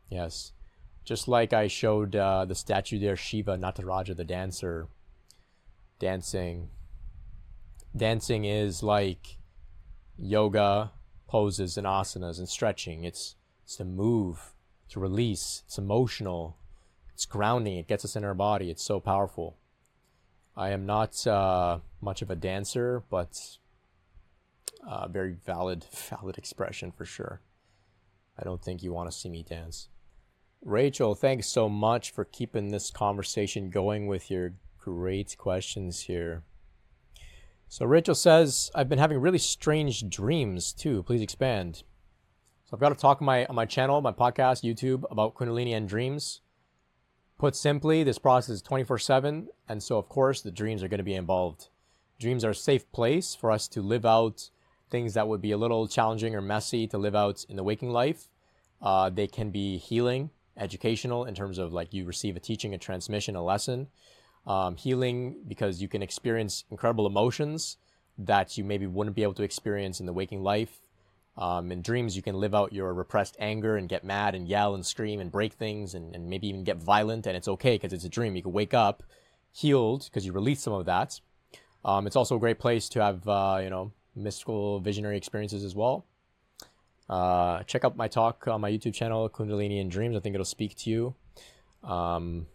Yes. 0.08 0.52
Just 1.04 1.26
like 1.26 1.52
I 1.52 1.66
showed 1.66 2.14
uh, 2.14 2.44
the 2.44 2.54
statue 2.54 3.00
there, 3.00 3.16
Shiva 3.16 3.56
Nataraja, 3.56 4.16
the 4.16 4.22
dancer, 4.22 4.86
dancing. 5.98 6.68
Dancing 7.96 8.44
is 8.44 8.80
like 8.80 9.38
yoga 10.16 10.92
poses 11.26 11.76
and 11.76 11.84
asanas 11.84 12.38
and 12.38 12.48
stretching. 12.48 13.02
It's, 13.02 13.34
it's 13.64 13.74
to 13.78 13.84
move, 13.84 14.54
to 14.90 15.00
release. 15.00 15.64
It's 15.66 15.78
emotional. 15.78 16.58
It's 17.14 17.26
grounding. 17.26 17.78
It 17.78 17.88
gets 17.88 18.04
us 18.04 18.16
in 18.16 18.24
our 18.24 18.34
body. 18.34 18.70
It's 18.70 18.82
so 18.82 19.00
powerful. 19.00 19.56
I 20.56 20.70
am 20.70 20.86
not 20.86 21.26
uh, 21.26 21.78
much 22.00 22.22
of 22.22 22.30
a 22.30 22.36
dancer, 22.36 23.02
but 23.08 23.40
uh, 24.86 25.08
very 25.08 25.32
valid, 25.32 25.84
valid 26.10 26.38
expression 26.38 26.92
for 26.92 27.04
sure. 27.04 27.40
I 28.38 28.42
don't 28.42 28.62
think 28.62 28.82
you 28.82 28.92
want 28.92 29.10
to 29.10 29.16
see 29.16 29.28
me 29.28 29.44
dance. 29.48 29.88
Rachel, 30.62 31.14
thanks 31.14 31.46
so 31.46 31.68
much 31.68 32.10
for 32.10 32.24
keeping 32.24 32.68
this 32.70 32.90
conversation 32.90 33.70
going 33.70 34.06
with 34.06 34.30
your 34.30 34.54
great 34.78 35.36
questions 35.38 36.02
here. 36.02 36.42
So 37.68 37.84
Rachel 37.86 38.14
says, 38.14 38.70
I've 38.74 38.88
been 38.88 38.98
having 38.98 39.20
really 39.20 39.38
strange 39.38 40.08
dreams 40.08 40.72
too. 40.72 41.02
Please 41.02 41.22
expand. 41.22 41.82
So 42.64 42.70
I've 42.72 42.80
got 42.80 42.90
to 42.90 42.94
talk 42.94 43.20
on 43.20 43.26
my 43.26 43.46
on 43.46 43.54
my 43.54 43.66
channel, 43.66 44.00
my 44.00 44.12
podcast, 44.12 44.64
YouTube 44.64 45.04
about 45.10 45.34
Kundalini 45.34 45.76
and 45.76 45.88
dreams. 45.88 46.40
Put 47.44 47.54
simply, 47.54 48.02
this 48.02 48.16
process 48.16 48.48
is 48.54 48.62
24/7, 48.62 49.48
and 49.68 49.82
so 49.82 49.98
of 49.98 50.08
course 50.08 50.40
the 50.40 50.50
dreams 50.50 50.82
are 50.82 50.88
going 50.88 50.96
to 50.96 51.04
be 51.04 51.14
involved. 51.14 51.68
Dreams 52.18 52.42
are 52.42 52.52
a 52.52 52.54
safe 52.54 52.90
place 52.90 53.34
for 53.34 53.50
us 53.50 53.68
to 53.68 53.82
live 53.82 54.06
out 54.06 54.48
things 54.88 55.12
that 55.12 55.28
would 55.28 55.42
be 55.42 55.50
a 55.50 55.58
little 55.58 55.86
challenging 55.86 56.34
or 56.34 56.40
messy 56.40 56.86
to 56.86 56.96
live 56.96 57.14
out 57.14 57.44
in 57.50 57.56
the 57.56 57.62
waking 57.62 57.90
life. 57.90 58.30
Uh, 58.80 59.10
they 59.10 59.26
can 59.26 59.50
be 59.50 59.76
healing, 59.76 60.30
educational 60.56 61.26
in 61.26 61.34
terms 61.34 61.58
of 61.58 61.70
like 61.70 61.92
you 61.92 62.06
receive 62.06 62.34
a 62.34 62.40
teaching, 62.40 62.72
a 62.72 62.78
transmission, 62.78 63.36
a 63.36 63.44
lesson. 63.44 63.88
Um, 64.46 64.76
healing 64.76 65.36
because 65.46 65.82
you 65.82 65.88
can 65.88 66.02
experience 66.02 66.64
incredible 66.70 67.06
emotions 67.06 67.76
that 68.16 68.56
you 68.56 68.64
maybe 68.64 68.86
wouldn't 68.86 69.16
be 69.16 69.22
able 69.22 69.34
to 69.34 69.42
experience 69.42 70.00
in 70.00 70.06
the 70.06 70.14
waking 70.14 70.42
life. 70.42 70.83
Um, 71.36 71.72
in 71.72 71.82
dreams, 71.82 72.16
you 72.16 72.22
can 72.22 72.36
live 72.36 72.54
out 72.54 72.72
your 72.72 72.94
repressed 72.94 73.36
anger 73.40 73.76
and 73.76 73.88
get 73.88 74.04
mad 74.04 74.34
and 74.34 74.46
yell 74.46 74.74
and 74.74 74.86
scream 74.86 75.20
and 75.20 75.32
break 75.32 75.54
things 75.54 75.94
and, 75.94 76.14
and 76.14 76.28
maybe 76.28 76.46
even 76.48 76.62
get 76.62 76.76
violent. 76.76 77.26
And 77.26 77.36
it's 77.36 77.48
okay 77.48 77.74
because 77.74 77.92
it's 77.92 78.04
a 78.04 78.08
dream. 78.08 78.36
You 78.36 78.42
can 78.42 78.52
wake 78.52 78.74
up 78.74 79.02
healed 79.52 80.04
because 80.04 80.24
you 80.24 80.32
release 80.32 80.60
some 80.62 80.72
of 80.72 80.86
that. 80.86 81.20
Um, 81.84 82.06
it's 82.06 82.16
also 82.16 82.36
a 82.36 82.40
great 82.40 82.58
place 82.58 82.88
to 82.90 83.02
have, 83.02 83.28
uh, 83.28 83.58
you 83.62 83.68
know, 83.68 83.92
mystical 84.14 84.80
visionary 84.80 85.16
experiences 85.16 85.64
as 85.64 85.74
well. 85.74 86.06
Uh, 87.08 87.62
check 87.64 87.84
out 87.84 87.96
my 87.96 88.08
talk 88.08 88.46
on 88.48 88.60
my 88.60 88.70
YouTube 88.70 88.94
channel, 88.94 89.28
Kundalini 89.28 89.80
and 89.80 89.90
Dreams. 89.90 90.16
I 90.16 90.20
think 90.20 90.34
it'll 90.34 90.44
speak 90.44 90.76
to 90.78 90.90
you. 90.90 91.14
Um, 91.82 92.46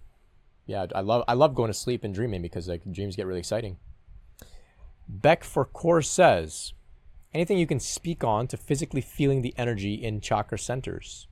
yeah, 0.66 0.86
I 0.96 1.02
love 1.02 1.24
I 1.28 1.34
love 1.34 1.54
going 1.54 1.70
to 1.70 1.78
sleep 1.78 2.04
and 2.04 2.14
dreaming 2.14 2.42
because 2.42 2.68
like 2.68 2.82
dreams 2.92 3.16
get 3.16 3.28
really 3.28 3.40
exciting. 3.40 3.78
Beck 5.08 5.44
for 5.44 5.66
Core 5.66 6.02
says, 6.02 6.74
anything 7.34 7.58
you 7.58 7.68
can 7.68 7.80
speak 7.80 8.24
on 8.24 8.48
to 8.48 8.58
physically 8.58 9.02
feeling 9.02 9.42
the 9.42 9.54
energy 9.58 9.94
in 9.94 10.22
chakra 10.22 10.58
centers. 10.58 11.28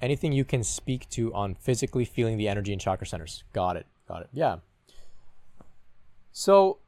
Anything 0.00 0.32
you 0.32 0.44
can 0.44 0.62
speak 0.62 1.08
to 1.10 1.32
on 1.34 1.54
physically 1.54 2.04
feeling 2.04 2.38
the 2.38 2.48
energy 2.48 2.72
in 2.72 2.78
chakra 2.78 3.06
centers. 3.06 3.44
Got 3.52 3.76
it. 3.76 3.86
Got 4.08 4.22
it. 4.22 4.28
Yeah. 4.32 4.56
So, 6.32 6.78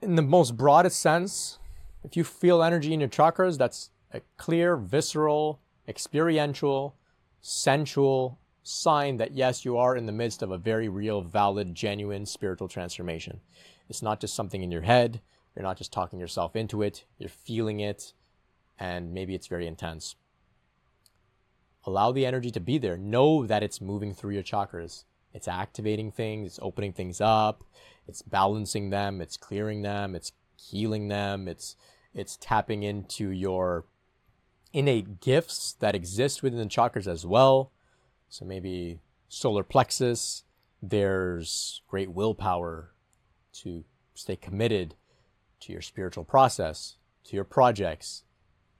in 0.00 0.16
the 0.16 0.22
most 0.22 0.56
broadest 0.56 1.00
sense, 1.00 1.58
if 2.02 2.16
you 2.16 2.24
feel 2.24 2.62
energy 2.62 2.92
in 2.92 3.00
your 3.00 3.08
chakras, 3.08 3.58
that's 3.58 3.90
a 4.12 4.20
clear, 4.36 4.76
visceral, 4.76 5.60
experiential, 5.88 6.96
sensual 7.40 8.38
sign 8.62 9.18
that 9.18 9.32
yes, 9.32 9.64
you 9.64 9.76
are 9.76 9.96
in 9.96 10.06
the 10.06 10.12
midst 10.12 10.42
of 10.42 10.50
a 10.50 10.58
very 10.58 10.88
real, 10.88 11.20
valid, 11.20 11.74
genuine 11.74 12.24
spiritual 12.24 12.68
transformation. 12.68 13.40
It's 13.88 14.02
not 14.02 14.20
just 14.20 14.34
something 14.34 14.62
in 14.62 14.70
your 14.70 14.82
head. 14.82 15.20
You're 15.54 15.62
not 15.62 15.78
just 15.78 15.92
talking 15.92 16.18
yourself 16.18 16.56
into 16.56 16.82
it. 16.82 17.04
You're 17.18 17.28
feeling 17.28 17.80
it, 17.80 18.12
and 18.78 19.12
maybe 19.12 19.34
it's 19.34 19.46
very 19.46 19.66
intense. 19.66 20.16
Allow 21.84 22.12
the 22.12 22.26
energy 22.26 22.50
to 22.50 22.60
be 22.60 22.78
there. 22.78 22.96
Know 22.96 23.46
that 23.46 23.62
it's 23.62 23.80
moving 23.80 24.14
through 24.14 24.32
your 24.32 24.42
chakras. 24.42 25.04
It's 25.34 25.48
activating 25.48 26.12
things, 26.12 26.46
it's 26.46 26.58
opening 26.62 26.92
things 26.92 27.20
up, 27.20 27.64
it's 28.06 28.22
balancing 28.22 28.90
them, 28.90 29.20
it's 29.20 29.36
clearing 29.36 29.82
them, 29.82 30.14
it's 30.14 30.32
healing 30.56 31.08
them, 31.08 31.48
it's 31.48 31.74
it's 32.14 32.36
tapping 32.36 32.84
into 32.84 33.30
your 33.30 33.84
innate 34.72 35.20
gifts 35.20 35.74
that 35.80 35.96
exist 35.96 36.44
within 36.44 36.60
the 36.60 36.66
chakras 36.66 37.08
as 37.08 37.26
well. 37.26 37.72
So 38.28 38.44
maybe 38.44 39.00
solar 39.28 39.64
plexus, 39.64 40.44
there's 40.80 41.82
great 41.88 42.12
willpower 42.12 42.93
to 43.62 43.84
stay 44.14 44.36
committed 44.36 44.94
to 45.60 45.72
your 45.72 45.82
spiritual 45.82 46.24
process, 46.24 46.96
to 47.24 47.36
your 47.36 47.44
projects. 47.44 48.24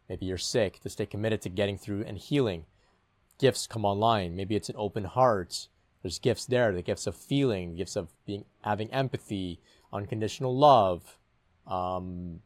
Maybe 0.09 0.27
you're 0.27 0.39
sick, 0.39 0.81
to 0.81 0.91
stay 0.91 1.07
committed 1.07 1.41
to 1.43 1.49
getting 1.49 1.79
through 1.79 2.05
and 2.05 2.19
healing. 2.19 2.67
Gifts 3.39 3.67
come 3.67 3.85
online. 3.85 4.37
Maybe 4.37 4.55
it's 4.55 4.69
an 4.69 4.77
open 4.79 5.05
heart. 5.05 5.69
There's 6.03 6.19
gifts 6.19 6.45
there, 6.47 6.73
the 6.73 6.83
gifts 6.83 7.07
of 7.07 7.17
feeling, 7.17 7.77
gifts 7.77 7.97
of 7.97 8.11
being 8.27 8.45
having 8.63 8.93
empathy, 8.93 9.61
unconditional 9.93 10.57
love, 10.57 11.19
um, 11.67 12.41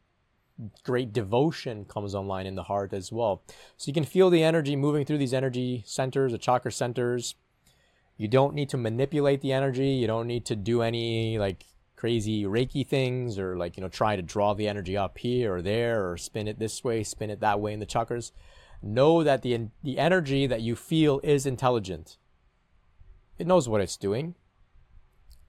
great 0.83 1.13
devotion 1.13 1.85
comes 1.85 2.15
online 2.15 2.47
in 2.47 2.55
the 2.55 2.65
heart 2.65 2.93
as 2.93 3.13
well. 3.13 3.43
So 3.77 3.89
you 3.89 3.95
can 3.95 4.05
feel 4.05 4.31
the 4.31 4.43
energy 4.43 4.77
moving 4.77 5.05
through 5.05 5.19
these 5.19 5.35
energy 5.35 5.83
centers, 5.87 6.33
the 6.33 6.39
chakra 6.39 6.73
centers. 6.73 7.35
You 8.17 8.29
don't 8.29 8.55
need 8.55 8.69
to 8.71 8.77
manipulate 8.77 9.41
the 9.41 9.53
energy. 9.53 9.91
You 9.91 10.07
don't 10.07 10.27
need 10.27 10.45
to 10.47 10.57
do 10.57 10.83
any 10.83 11.39
like 11.39 11.65
crazy 11.99 12.45
Reiki 12.45 12.87
things 12.87 13.41
or 13.41 13.57
like, 13.57 13.77
you 13.77 13.83
know, 13.83 13.89
try 13.89 14.15
to 14.15 14.23
draw 14.23 14.55
the 14.55 14.69
energy 14.69 14.97
up 14.97 15.19
here 15.19 15.57
or 15.57 15.63
there 15.63 16.09
or 16.09 16.17
spin 16.17 16.47
it 16.47 16.61
this 16.61 16.85
way, 16.85 17.03
spin 17.03 17.29
it 17.29 17.41
that 17.41 17.59
way 17.59 17.73
in 17.73 17.81
the 17.81 17.87
chakras. 17.87 18.31
Know 18.81 19.25
that 19.25 19.43
the, 19.43 19.69
the 19.83 19.99
energy 19.99 20.47
that 20.47 20.61
you 20.61 20.77
feel 20.77 21.21
is 21.25 21.45
intelligent. 21.45 22.17
It 23.37 23.49
knows 23.49 23.69
what 23.69 23.81
it's 23.81 23.97
doing. 23.97 24.37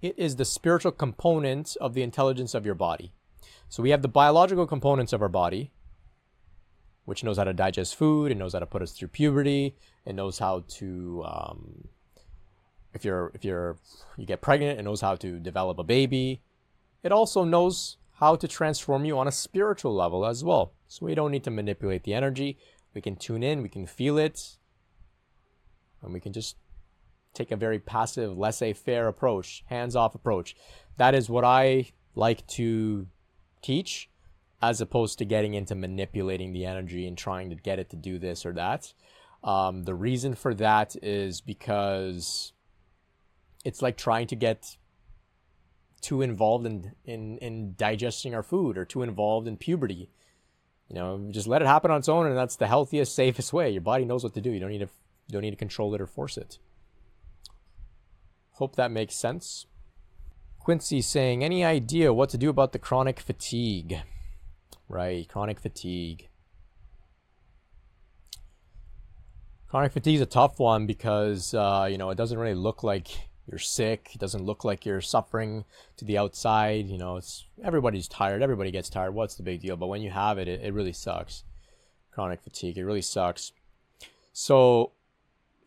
It 0.02 0.18
is 0.18 0.38
the 0.38 0.46
spiritual 0.46 0.92
component 0.92 1.78
of 1.80 1.94
the 1.94 2.02
intelligence 2.02 2.56
of 2.56 2.66
your 2.66 2.76
body. 2.76 3.14
So 3.68 3.84
we 3.84 3.92
have 3.92 4.02
the 4.02 4.08
biological 4.08 4.66
components 4.66 5.14
of 5.14 5.22
our 5.22 5.30
body, 5.30 5.72
which 7.06 7.24
knows 7.24 7.38
how 7.38 7.44
to 7.44 7.54
digest 7.54 7.96
food, 7.96 8.32
it 8.32 8.38
knows 8.38 8.54
how 8.54 8.60
to 8.60 8.66
put 8.66 8.82
us 8.82 8.94
through 8.94 9.10
puberty, 9.10 9.76
it 10.04 10.16
knows 10.16 10.40
how 10.40 10.64
to, 10.68 11.24
um, 11.28 11.90
if 12.94 13.06
you're 13.06 13.32
if 13.34 13.46
you're 13.46 13.78
you 14.18 14.26
get 14.26 14.42
pregnant, 14.42 14.80
it 14.80 14.84
knows 14.84 15.02
how 15.02 15.16
to 15.16 15.40
develop 15.40 15.80
a 15.80 15.84
baby. 15.84 16.42
It 17.04 17.12
also 17.12 17.44
knows 17.44 17.98
how 18.20 18.36
to 18.36 18.48
transform 18.48 19.06
you 19.06 19.18
on 19.18 19.28
a 19.28 19.32
spiritual 19.32 19.96
level 19.96 20.26
as 20.26 20.44
well. 20.44 20.74
So 20.88 21.06
we 21.06 21.16
don't 21.16 21.32
need 21.32 21.46
to 21.46 21.52
manipulate 21.52 22.04
the 22.04 22.14
energy. 22.14 22.58
We 22.94 23.02
can 23.02 23.16
tune 23.16 23.44
in, 23.44 23.62
we 23.62 23.70
can 23.70 23.86
feel 23.86 24.18
it, 24.18 24.58
and 26.02 26.14
we 26.14 26.20
can 26.20 26.34
just 26.34 26.58
take 27.34 27.52
a 27.52 27.56
very 27.56 27.80
passive, 27.80 28.38
laissez-faire 28.38 29.08
approach, 29.08 29.64
hands-off 29.68 30.16
approach. 30.16 30.56
That 30.98 31.14
is 31.14 31.30
what 31.30 31.46
I 31.46 31.92
like 32.16 32.46
to 32.48 33.08
teach 33.62 34.10
as 34.62 34.82
opposed 34.82 35.18
to 35.20 35.26
getting 35.26 35.54
into 35.54 35.76
manipulating 35.76 36.52
the 36.52 36.66
energy 36.66 37.08
and 37.08 37.18
trying 37.18 37.50
to 37.50 37.56
get 37.56 37.80
it 37.80 37.90
to 37.92 37.96
do 37.96 38.20
this 38.20 38.46
or 38.46 38.54
that. 38.54 38.92
Um, 39.44 39.84
the 39.84 39.96
reason 39.96 40.34
for 40.34 40.54
that 40.56 40.96
is 41.02 41.40
because 41.40 42.52
it's 43.64 43.82
like 43.82 43.98
trying 43.98 44.28
to 44.28 44.36
get 44.36 44.78
too 46.02 46.22
involved 46.22 46.66
in, 46.66 46.94
in, 47.06 47.38
in 47.40 47.76
digesting 47.76 48.34
our 48.34 48.44
food 48.44 48.78
or 48.78 48.86
too 48.86 49.04
involved 49.04 49.48
in 49.48 49.58
puberty. 49.58 50.10
You 50.88 50.96
know, 50.96 51.28
just 51.30 51.48
let 51.48 51.62
it 51.62 51.68
happen 51.68 51.92
on 51.92 52.00
its 52.00 52.10
own, 52.10 52.26
and 52.26 52.38
that's 52.38 52.56
the 52.56 52.68
healthiest, 52.68 53.14
safest 53.14 53.54
way. 53.54 53.70
Your 53.70 53.82
body 53.82 54.06
knows 54.06 54.24
what 54.24 54.34
to 54.34 54.42
do. 54.42 54.50
You 54.50 54.60
don't 54.60 54.72
need 54.72 54.80
to 54.80 54.90
you 55.28 55.34
don't 55.34 55.44
need 55.44 55.52
to 55.52 55.56
control 55.56 55.94
it 55.94 56.02
or 56.02 56.08
force 56.08 56.38
it. 56.38 56.58
Hope 58.54 58.76
that 58.76 58.90
makes 58.90 59.16
sense. 59.16 59.68
Quincy 60.58 61.02
saying, 61.02 61.44
any 61.44 61.64
idea 61.64 62.12
what 62.12 62.30
to 62.30 62.38
do 62.38 62.50
about 62.50 62.74
the 62.74 62.80
chronic 62.80 63.20
fatigue? 63.20 64.02
Right, 64.88 65.30
chronic 65.30 65.60
fatigue. 65.60 66.30
Chronic 69.68 69.92
fatigue 69.92 70.16
is 70.16 70.22
a 70.22 70.26
tough 70.26 70.60
one 70.60 70.88
because, 70.88 71.54
uh, 71.54 71.88
you 71.90 72.00
know, 72.00 72.10
it 72.10 72.18
doesn't 72.18 72.40
really 72.40 72.56
look 72.56 72.82
like 72.82 73.29
you're 73.50 73.60
sick. 73.60 74.12
It 74.14 74.20
doesn't 74.20 74.46
look 74.46 74.64
like 74.64 74.86
you're 74.86 75.02
suffering 75.02 75.66
to 75.98 76.06
the 76.06 76.18
outside. 76.18 76.88
You 76.88 76.98
know, 76.98 77.18
it's 77.18 77.46
everybody's 77.64 78.08
tired. 78.08 78.42
Everybody 78.42 78.72
gets 78.72 78.90
tired. 78.90 79.14
What's 79.14 79.36
the 79.36 79.44
big 79.44 79.62
deal? 79.62 79.76
But 79.76 79.88
when 79.88 80.02
you 80.02 80.12
have 80.12 80.38
it, 80.38 80.48
it, 80.48 80.62
it 80.64 80.74
really 80.74 80.94
sucks. 80.94 81.44
Chronic 82.12 82.42
fatigue, 82.42 82.78
it 82.78 82.86
really 82.86 83.02
sucks. 83.02 83.52
So, 84.34 84.92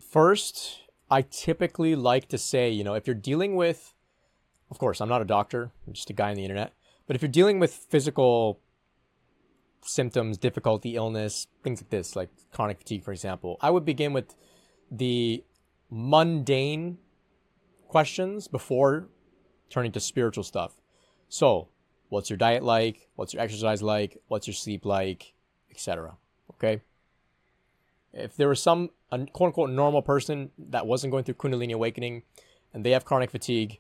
first, 0.00 0.80
I 1.10 1.22
typically 1.22 1.94
like 1.94 2.28
to 2.28 2.38
say, 2.38 2.70
you 2.70 2.84
know, 2.84 2.94
if 2.94 3.06
you're 3.06 3.14
dealing 3.14 3.56
with 3.56 3.94
of 4.72 4.78
course, 4.78 5.02
I'm 5.02 5.08
not 5.10 5.20
a 5.20 5.26
doctor, 5.26 5.70
I'm 5.86 5.92
just 5.92 6.08
a 6.08 6.14
guy 6.14 6.30
on 6.30 6.36
the 6.36 6.44
internet. 6.44 6.72
But 7.06 7.14
if 7.14 7.20
you're 7.20 7.30
dealing 7.30 7.58
with 7.58 7.74
physical 7.74 8.58
symptoms, 9.82 10.38
difficulty, 10.38 10.96
illness, 10.96 11.46
things 11.62 11.82
like 11.82 11.90
this, 11.90 12.16
like 12.16 12.30
chronic 12.52 12.78
fatigue, 12.78 13.04
for 13.04 13.12
example, 13.12 13.58
I 13.60 13.68
would 13.68 13.84
begin 13.84 14.14
with 14.14 14.34
the 14.90 15.44
mundane 15.90 16.96
questions 17.92 18.48
before 18.48 19.08
turning 19.68 19.92
to 19.92 20.00
spiritual 20.00 20.42
stuff. 20.42 20.80
So, 21.28 21.68
what's 22.08 22.30
your 22.30 22.38
diet 22.38 22.62
like? 22.62 23.08
What's 23.16 23.34
your 23.34 23.42
exercise 23.42 23.82
like? 23.82 24.16
What's 24.28 24.46
your 24.46 24.54
sleep 24.54 24.86
like? 24.86 25.34
Etc. 25.70 26.16
Okay. 26.52 26.80
If 28.14 28.34
there 28.36 28.48
was 28.48 28.62
some 28.62 28.90
quote 29.10 29.48
unquote 29.48 29.70
normal 29.70 30.00
person 30.00 30.50
that 30.58 30.86
wasn't 30.86 31.10
going 31.10 31.24
through 31.24 31.34
Kundalini 31.34 31.74
awakening 31.74 32.22
and 32.72 32.82
they 32.82 32.92
have 32.92 33.04
chronic 33.04 33.30
fatigue, 33.30 33.78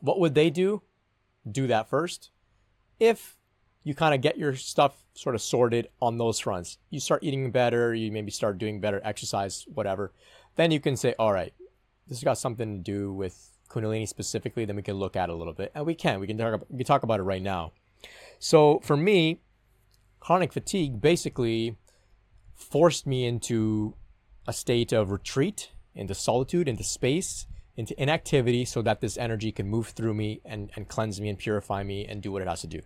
what 0.00 0.20
would 0.20 0.34
they 0.34 0.50
do? 0.50 0.82
Do 1.50 1.66
that 1.68 1.88
first. 1.88 2.30
If 3.00 3.36
you 3.82 3.94
kind 3.94 4.14
of 4.14 4.20
get 4.20 4.36
your 4.36 4.54
stuff 4.56 5.04
sort 5.14 5.34
of 5.34 5.40
sorted 5.40 5.88
on 6.02 6.18
those 6.18 6.38
fronts, 6.38 6.76
you 6.90 7.00
start 7.00 7.22
eating 7.22 7.50
better, 7.50 7.94
you 7.94 8.12
maybe 8.12 8.30
start 8.30 8.58
doing 8.58 8.78
better 8.78 9.00
exercise, 9.04 9.64
whatever, 9.72 10.12
then 10.56 10.70
you 10.70 10.80
can 10.80 10.96
say, 10.96 11.14
all 11.18 11.32
right, 11.32 11.54
this 12.06 12.18
has 12.18 12.24
got 12.24 12.38
something 12.38 12.76
to 12.76 12.82
do 12.82 13.12
with 13.12 13.50
Kundalini 13.68 14.08
specifically, 14.08 14.64
then 14.64 14.76
we 14.76 14.82
can 14.82 14.96
look 14.96 15.16
at 15.16 15.28
a 15.28 15.34
little 15.34 15.52
bit. 15.52 15.72
And 15.74 15.86
we 15.86 15.94
can. 15.94 16.20
We 16.20 16.26
can 16.26 16.38
talk 16.38 16.54
about, 16.54 16.70
we 16.70 16.78
can 16.78 16.86
talk 16.86 17.02
about 17.02 17.20
it 17.20 17.24
right 17.24 17.42
now. 17.42 17.72
So 18.38 18.80
for 18.80 18.96
me, 18.96 19.40
chronic 20.20 20.52
fatigue 20.52 21.00
basically 21.00 21.76
forced 22.54 23.06
me 23.06 23.26
into 23.26 23.94
a 24.46 24.52
state 24.52 24.92
of 24.92 25.10
retreat, 25.10 25.70
into 25.94 26.14
solitude, 26.14 26.68
into 26.68 26.84
space, 26.84 27.46
into 27.76 28.00
inactivity 28.00 28.64
so 28.64 28.82
that 28.82 29.00
this 29.00 29.18
energy 29.18 29.52
can 29.52 29.68
move 29.68 29.88
through 29.88 30.14
me 30.14 30.40
and, 30.44 30.70
and 30.76 30.88
cleanse 30.88 31.20
me 31.20 31.28
and 31.28 31.38
purify 31.38 31.82
me 31.82 32.06
and 32.06 32.22
do 32.22 32.32
what 32.32 32.42
it 32.42 32.48
has 32.48 32.60
to 32.62 32.66
do. 32.66 32.80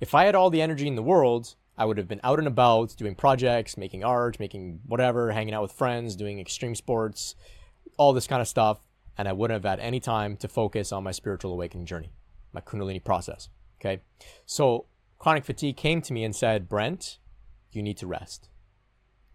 If 0.00 0.14
I 0.14 0.24
had 0.24 0.34
all 0.34 0.50
the 0.50 0.60
energy 0.60 0.86
in 0.86 0.96
the 0.96 1.02
world, 1.02 1.54
I 1.78 1.84
would 1.84 1.96
have 1.96 2.08
been 2.08 2.20
out 2.22 2.38
and 2.38 2.48
about 2.48 2.94
doing 2.96 3.14
projects, 3.14 3.78
making 3.78 4.04
art, 4.04 4.38
making 4.38 4.80
whatever, 4.86 5.30
hanging 5.30 5.54
out 5.54 5.62
with 5.62 5.72
friends, 5.72 6.16
doing 6.16 6.38
extreme 6.38 6.74
sports, 6.74 7.36
all 8.00 8.14
this 8.14 8.26
kind 8.26 8.40
of 8.40 8.48
stuff. 8.48 8.78
And 9.18 9.28
I 9.28 9.34
wouldn't 9.34 9.62
have 9.62 9.70
had 9.70 9.84
any 9.84 10.00
time 10.00 10.38
to 10.38 10.48
focus 10.48 10.90
on 10.90 11.04
my 11.04 11.10
spiritual 11.10 11.52
awakening 11.52 11.84
journey, 11.84 12.10
my 12.50 12.62
Kundalini 12.62 13.04
process. 13.04 13.50
Okay. 13.78 14.00
So 14.46 14.86
chronic 15.18 15.44
fatigue 15.44 15.76
came 15.76 16.00
to 16.02 16.14
me 16.14 16.24
and 16.24 16.34
said, 16.34 16.66
Brent, 16.66 17.18
you 17.72 17.82
need 17.82 17.98
to 17.98 18.06
rest. 18.06 18.48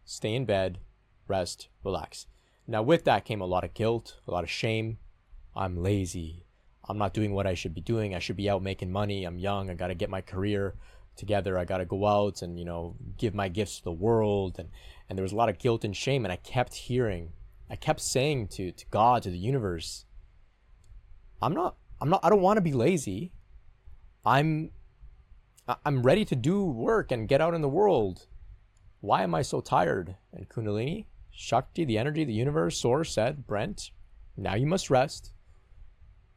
Stay 0.03 0.33
in 0.33 0.45
bed, 0.45 0.79
rest, 1.27 1.67
relax. 1.83 2.25
Now, 2.65 2.81
with 2.81 3.03
that 3.03 3.23
came 3.23 3.39
a 3.39 3.45
lot 3.45 3.63
of 3.63 3.75
guilt, 3.75 4.15
a 4.27 4.31
lot 4.31 4.43
of 4.43 4.49
shame. 4.49 4.97
I'm 5.55 5.77
lazy. 5.77 6.47
I'm 6.89 6.97
not 6.97 7.13
doing 7.13 7.33
what 7.33 7.45
I 7.45 7.53
should 7.53 7.75
be 7.75 7.81
doing. 7.81 8.15
I 8.15 8.19
should 8.19 8.35
be 8.35 8.49
out 8.49 8.63
making 8.63 8.91
money. 8.91 9.25
I'm 9.25 9.37
young. 9.37 9.69
I 9.69 9.75
got 9.75 9.87
to 9.87 9.95
get 9.95 10.09
my 10.09 10.21
career 10.21 10.73
together. 11.15 11.55
I 11.55 11.65
got 11.65 11.77
to 11.77 11.85
go 11.85 12.07
out 12.07 12.41
and, 12.41 12.57
you 12.57 12.65
know, 12.65 12.95
give 13.17 13.35
my 13.35 13.47
gifts 13.47 13.77
to 13.77 13.83
the 13.83 13.91
world. 13.91 14.55
And, 14.57 14.69
and 15.07 15.15
there 15.15 15.23
was 15.23 15.33
a 15.33 15.35
lot 15.35 15.49
of 15.49 15.59
guilt 15.59 15.83
and 15.83 15.95
shame. 15.95 16.25
And 16.25 16.31
I 16.31 16.37
kept 16.37 16.73
hearing, 16.73 17.33
I 17.69 17.75
kept 17.75 17.99
saying 17.99 18.49
to, 18.49 18.71
to 18.71 18.85
God, 18.91 19.23
to 19.23 19.29
the 19.29 19.37
universe, 19.37 20.05
I'm 21.41 21.53
not, 21.53 21.75
I'm 21.99 22.09
not, 22.09 22.19
I 22.23 22.29
don't 22.29 22.41
want 22.41 22.57
to 22.57 22.61
be 22.61 22.73
lazy. 22.73 23.31
I'm, 24.25 24.71
I'm 25.83 26.03
ready 26.03 26.25
to 26.25 26.35
do 26.35 26.63
work 26.63 27.11
and 27.11 27.27
get 27.27 27.41
out 27.41 27.53
in 27.53 27.61
the 27.61 27.69
world. 27.69 28.27
Why 29.01 29.23
am 29.23 29.35
I 29.35 29.41
so 29.41 29.61
tired? 29.61 30.15
And 30.33 30.47
Kundalini, 30.47 31.05
Shakti, 31.31 31.85
the 31.85 31.97
energy, 31.97 32.23
the 32.23 32.33
universe, 32.33 32.77
source 32.77 33.13
said, 33.13 33.45
Brent, 33.47 33.91
now 34.37 34.55
you 34.55 34.67
must 34.67 34.89
rest. 34.89 35.31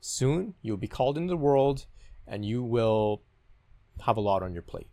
Soon 0.00 0.54
you'll 0.62 0.76
be 0.76 0.88
called 0.88 1.18
into 1.18 1.30
the 1.30 1.36
world 1.36 1.86
and 2.26 2.44
you 2.44 2.62
will 2.62 3.22
have 4.00 4.16
a 4.16 4.20
lot 4.20 4.42
on 4.42 4.52
your 4.52 4.62
plate. 4.62 4.88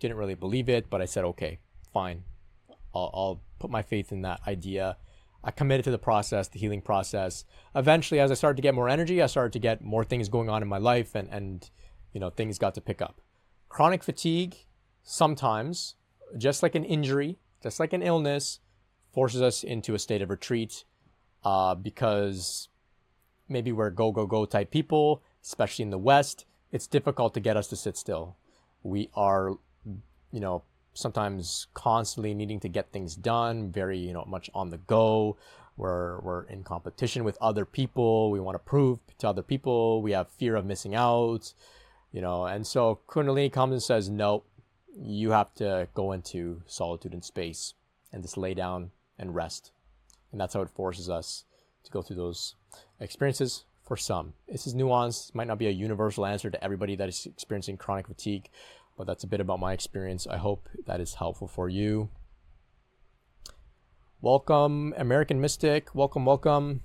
Didn't 0.00 0.16
really 0.16 0.34
believe 0.34 0.68
it, 0.68 0.88
but 0.88 1.02
I 1.02 1.06
said, 1.06 1.24
okay, 1.24 1.58
fine. 1.92 2.22
I'll, 2.94 3.10
I'll 3.12 3.40
put 3.58 3.70
my 3.70 3.82
faith 3.82 4.12
in 4.12 4.22
that 4.22 4.40
idea. 4.46 4.96
I 5.42 5.50
committed 5.50 5.84
to 5.84 5.90
the 5.90 5.98
process, 5.98 6.48
the 6.48 6.58
healing 6.58 6.82
process. 6.82 7.44
Eventually, 7.74 8.20
as 8.20 8.30
I 8.30 8.34
started 8.34 8.56
to 8.56 8.62
get 8.62 8.74
more 8.74 8.88
energy, 8.88 9.22
I 9.22 9.26
started 9.26 9.52
to 9.52 9.58
get 9.58 9.82
more 9.82 10.04
things 10.04 10.28
going 10.28 10.48
on 10.48 10.62
in 10.62 10.68
my 10.68 10.78
life, 10.78 11.14
and, 11.14 11.28
and 11.28 11.70
you 12.12 12.20
know 12.20 12.30
things 12.30 12.58
got 12.58 12.74
to 12.74 12.80
pick 12.80 13.00
up. 13.00 13.20
Chronic 13.68 14.02
fatigue, 14.02 14.56
sometimes, 15.02 15.94
just 16.36 16.62
like 16.62 16.74
an 16.74 16.84
injury, 16.84 17.38
just 17.62 17.78
like 17.78 17.92
an 17.92 18.02
illness, 18.02 18.60
forces 19.12 19.42
us 19.42 19.62
into 19.62 19.94
a 19.94 19.98
state 19.98 20.22
of 20.22 20.30
retreat 20.30 20.84
uh, 21.44 21.74
because 21.74 22.68
maybe 23.48 23.72
we're 23.72 23.90
go, 23.90 24.12
go, 24.12 24.26
go 24.26 24.44
type 24.44 24.70
people, 24.70 25.22
especially 25.42 25.82
in 25.82 25.90
the 25.90 25.98
West. 25.98 26.44
It's 26.72 26.86
difficult 26.86 27.34
to 27.34 27.40
get 27.40 27.56
us 27.56 27.68
to 27.68 27.76
sit 27.76 27.96
still. 27.96 28.36
We 28.82 29.10
are, 29.14 29.52
you 29.84 30.40
know, 30.40 30.64
sometimes 30.98 31.68
constantly 31.74 32.34
needing 32.34 32.60
to 32.60 32.68
get 32.68 32.92
things 32.92 33.14
done, 33.14 33.70
very 33.70 33.98
you 33.98 34.12
know 34.12 34.24
much 34.26 34.50
on 34.54 34.70
the 34.70 34.78
go. 34.78 35.36
We're 35.76 36.20
we're 36.20 36.42
in 36.44 36.64
competition 36.64 37.24
with 37.24 37.38
other 37.40 37.64
people. 37.64 38.30
We 38.30 38.40
want 38.40 38.56
to 38.56 38.58
prove 38.58 38.98
to 39.18 39.28
other 39.28 39.42
people. 39.42 40.02
We 40.02 40.12
have 40.12 40.28
fear 40.28 40.56
of 40.56 40.66
missing 40.66 40.94
out, 40.94 41.54
you 42.12 42.20
know. 42.20 42.46
And 42.46 42.66
so 42.66 43.00
Kundalini 43.08 43.52
comes 43.52 43.72
and 43.72 43.82
says, 43.82 44.08
"No, 44.10 44.42
you 45.00 45.30
have 45.30 45.54
to 45.54 45.88
go 45.94 46.12
into 46.12 46.62
solitude 46.66 47.14
and 47.14 47.24
space 47.24 47.74
and 48.12 48.22
just 48.22 48.36
lay 48.36 48.54
down 48.54 48.90
and 49.18 49.34
rest." 49.34 49.70
And 50.32 50.40
that's 50.40 50.54
how 50.54 50.62
it 50.62 50.70
forces 50.70 51.08
us 51.08 51.44
to 51.84 51.90
go 51.90 52.02
through 52.02 52.16
those 52.16 52.54
experiences 53.00 53.64
for 53.88 53.96
some. 53.96 54.34
This 54.48 54.66
is 54.66 54.74
nuanced, 54.74 55.34
might 55.34 55.46
not 55.46 55.58
be 55.58 55.66
a 55.66 55.70
universal 55.70 56.26
answer 56.26 56.50
to 56.50 56.62
everybody 56.62 56.94
that 56.96 57.08
is 57.08 57.24
experiencing 57.24 57.78
chronic 57.78 58.06
fatigue, 58.06 58.50
but 58.98 59.06
that's 59.06 59.24
a 59.24 59.28
bit 59.28 59.40
about 59.40 59.60
my 59.60 59.72
experience. 59.72 60.26
I 60.26 60.36
hope 60.36 60.68
that 60.86 61.00
is 61.00 61.14
helpful 61.14 61.46
for 61.46 61.68
you. 61.68 62.10
Welcome, 64.20 64.92
American 64.96 65.40
Mystic. 65.40 65.94
Welcome, 65.94 66.26
welcome. 66.26 66.82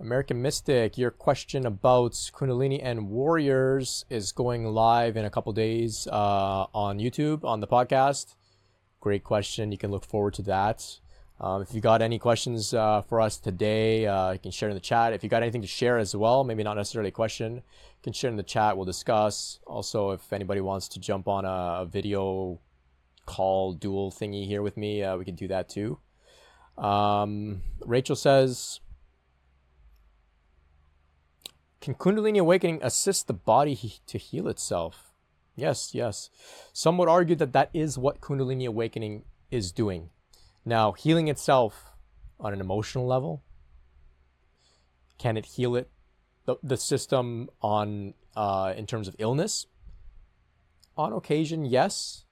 American 0.00 0.42
Mystic, 0.42 0.98
your 0.98 1.12
question 1.12 1.64
about 1.64 2.12
Kundalini 2.12 2.80
and 2.82 3.08
Warriors 3.08 4.04
is 4.10 4.32
going 4.32 4.64
live 4.66 5.16
in 5.16 5.24
a 5.24 5.30
couple 5.30 5.52
days 5.52 6.08
uh, 6.08 6.66
on 6.74 6.98
YouTube 6.98 7.44
on 7.44 7.60
the 7.60 7.66
podcast. 7.68 8.34
Great 9.00 9.22
question. 9.22 9.70
You 9.70 9.78
can 9.78 9.92
look 9.92 10.04
forward 10.04 10.34
to 10.34 10.42
that. 10.42 10.98
Um, 11.40 11.62
if 11.62 11.72
you 11.72 11.80
got 11.80 12.02
any 12.02 12.18
questions 12.18 12.74
uh, 12.74 13.02
for 13.02 13.20
us 13.20 13.36
today, 13.36 14.06
uh, 14.06 14.32
you 14.32 14.40
can 14.40 14.50
share 14.50 14.68
in 14.68 14.74
the 14.74 14.80
chat. 14.80 15.12
If 15.12 15.22
you 15.22 15.28
got 15.28 15.42
anything 15.42 15.62
to 15.62 15.68
share 15.68 15.96
as 15.96 16.16
well, 16.16 16.42
maybe 16.42 16.64
not 16.64 16.74
necessarily 16.74 17.08
a 17.08 17.12
question, 17.12 17.54
you 17.54 18.02
can 18.02 18.12
share 18.12 18.30
in 18.30 18.36
the 18.36 18.42
chat. 18.42 18.76
We'll 18.76 18.86
discuss. 18.86 19.60
Also, 19.64 20.10
if 20.10 20.32
anybody 20.32 20.60
wants 20.60 20.88
to 20.88 21.00
jump 21.00 21.28
on 21.28 21.44
a, 21.44 21.82
a 21.82 21.86
video 21.86 22.58
call 23.24 23.72
dual 23.72 24.10
thingy 24.10 24.46
here 24.46 24.62
with 24.62 24.76
me, 24.76 25.04
uh, 25.04 25.16
we 25.16 25.24
can 25.24 25.36
do 25.36 25.46
that 25.46 25.68
too. 25.68 25.98
Um, 26.76 27.62
Rachel 27.84 28.16
says, 28.16 28.80
"Can 31.80 31.94
Kundalini 31.94 32.38
awakening 32.40 32.80
assist 32.82 33.28
the 33.28 33.32
body 33.34 34.00
to 34.08 34.18
heal 34.18 34.48
itself?" 34.48 35.12
Yes, 35.54 35.94
yes. 35.94 36.30
Some 36.72 36.98
would 36.98 37.08
argue 37.08 37.36
that 37.36 37.52
that 37.52 37.70
is 37.72 37.96
what 37.96 38.20
Kundalini 38.20 38.66
awakening 38.66 39.24
is 39.50 39.70
doing 39.70 40.10
now, 40.64 40.92
healing 40.92 41.28
itself 41.28 41.92
on 42.40 42.52
an 42.52 42.60
emotional 42.60 43.06
level, 43.06 43.42
can 45.18 45.36
it 45.36 45.46
heal 45.46 45.74
it, 45.76 45.90
the, 46.44 46.56
the 46.62 46.76
system 46.76 47.48
on 47.60 48.14
uh, 48.36 48.72
in 48.76 48.86
terms 48.86 49.08
of 49.08 49.16
illness? 49.18 49.66
On 50.96 51.12
occasion, 51.12 51.64
yes. 51.64 52.24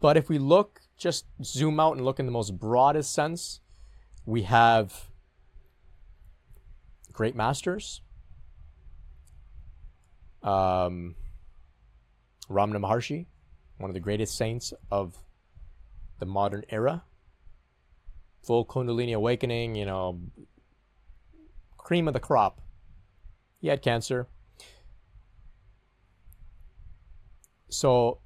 But 0.00 0.16
if 0.16 0.28
we 0.28 0.38
look, 0.38 0.80
just 0.96 1.26
zoom 1.42 1.80
out 1.80 1.96
and 1.96 2.04
look 2.04 2.18
in 2.18 2.26
the 2.26 2.32
most 2.32 2.58
broadest 2.58 3.12
sense, 3.12 3.60
we 4.26 4.42
have 4.42 5.08
great 7.12 7.34
masters. 7.34 8.00
Um, 10.42 11.14
Ramana 12.50 12.78
Maharshi, 12.78 13.26
one 13.78 13.90
of 13.90 13.94
the 13.94 14.00
greatest 14.00 14.36
saints 14.36 14.74
of 14.90 15.16
the 16.18 16.26
modern 16.26 16.64
era. 16.68 17.04
Full 18.42 18.66
Kundalini 18.66 19.14
awakening, 19.14 19.74
you 19.74 19.86
know, 19.86 20.20
cream 21.78 22.08
of 22.08 22.14
the 22.14 22.20
crop. 22.20 22.60
He 23.60 23.68
had 23.68 23.82
cancer. 23.82 24.28
So, 27.68 28.20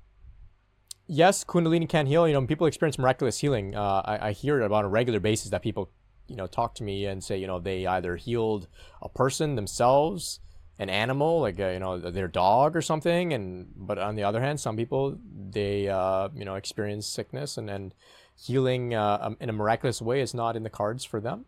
yes, 1.06 1.44
Kundalini 1.44 1.88
can 1.88 2.06
heal. 2.06 2.26
You 2.26 2.34
know, 2.34 2.46
people 2.46 2.66
experience 2.66 2.98
miraculous 2.98 3.38
healing. 3.38 3.74
Uh, 3.74 4.02
I, 4.04 4.28
I 4.28 4.32
hear 4.32 4.60
it 4.60 4.72
on 4.72 4.84
a 4.84 4.88
regular 4.88 5.20
basis 5.20 5.50
that 5.50 5.62
people, 5.62 5.90
you 6.26 6.36
know, 6.36 6.46
talk 6.46 6.74
to 6.76 6.82
me 6.82 7.06
and 7.06 7.22
say, 7.22 7.38
you 7.38 7.46
know, 7.46 7.58
they 7.58 7.86
either 7.86 8.16
healed 8.16 8.68
a 9.00 9.08
person 9.08 9.54
themselves, 9.54 10.40
an 10.78 10.90
animal, 10.90 11.40
like 11.40 11.58
uh, 11.58 11.68
you 11.68 11.78
know, 11.78 11.98
their 11.98 12.28
dog 12.28 12.76
or 12.76 12.82
something, 12.82 13.32
and 13.32 13.72
but 13.76 13.98
on 13.98 14.14
the 14.14 14.24
other 14.24 14.40
hand, 14.40 14.60
some 14.60 14.76
people 14.76 15.18
they 15.50 15.88
uh, 15.88 16.28
you 16.34 16.44
know 16.44 16.54
experience 16.54 17.06
sickness 17.06 17.56
and 17.56 17.68
and 17.68 17.94
healing 18.36 18.94
uh, 18.94 19.18
um, 19.20 19.36
in 19.40 19.48
a 19.48 19.52
miraculous 19.52 20.00
way 20.00 20.20
is 20.20 20.32
not 20.32 20.56
in 20.56 20.62
the 20.62 20.70
cards 20.70 21.04
for 21.04 21.20
them. 21.20 21.44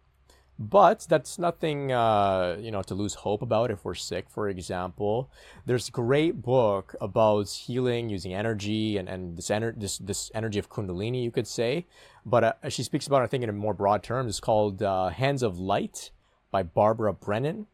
But 0.62 1.06
that's 1.08 1.38
nothing, 1.38 1.90
uh, 1.90 2.58
you 2.60 2.70
know, 2.70 2.82
to 2.82 2.94
lose 2.94 3.14
hope 3.14 3.40
about 3.40 3.70
if 3.70 3.82
we're 3.82 3.94
sick, 3.94 4.28
for 4.28 4.46
example. 4.46 5.30
There's 5.64 5.88
a 5.88 5.90
great 5.90 6.42
book 6.42 6.94
about 7.00 7.48
healing 7.48 8.10
using 8.10 8.34
energy 8.34 8.98
and, 8.98 9.08
and 9.08 9.38
this, 9.38 9.48
ener- 9.48 9.80
this, 9.80 9.96
this 9.96 10.30
energy 10.34 10.58
of 10.58 10.68
Kundalini, 10.68 11.24
you 11.24 11.30
could 11.30 11.46
say. 11.46 11.86
But 12.26 12.44
uh, 12.44 12.68
she 12.68 12.82
speaks 12.82 13.06
about, 13.06 13.22
I 13.22 13.26
think, 13.26 13.42
in 13.42 13.56
more 13.56 13.72
broad 13.72 14.02
terms. 14.02 14.28
It's 14.28 14.40
called 14.40 14.82
uh, 14.82 15.08
Hands 15.08 15.42
of 15.42 15.58
Light 15.58 16.10
by 16.50 16.62
Barbara 16.62 17.14
Brennan. 17.14 17.66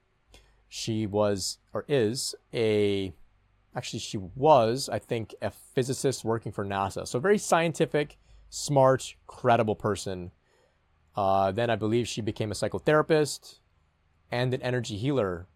She 0.69 1.07
was, 1.07 1.59
or 1.73 1.85
is, 1.89 2.35
a, 2.53 3.13
actually, 3.75 4.01
she 4.01 4.19
was, 4.19 4.89
I 4.89 4.99
think, 4.99 5.35
a 5.41 5.51
physicist 5.51 6.25
working 6.25 6.53
for 6.53 6.65
NASA. 6.65 7.07
So 7.07 7.19
very 7.19 7.39
scientific, 7.39 8.19
smart, 8.51 9.15
credible 9.27 9.77
person 9.77 10.33
uh, 11.17 11.51
then 11.51 11.71
I 11.71 11.77
believe 11.77 12.07
she 12.07 12.21
became 12.21 12.51
a 12.51 12.55
psychotherapist 12.55 13.59
and 14.31 14.53
an 14.53 14.63
energy 14.63 14.97
healer. 14.97 15.47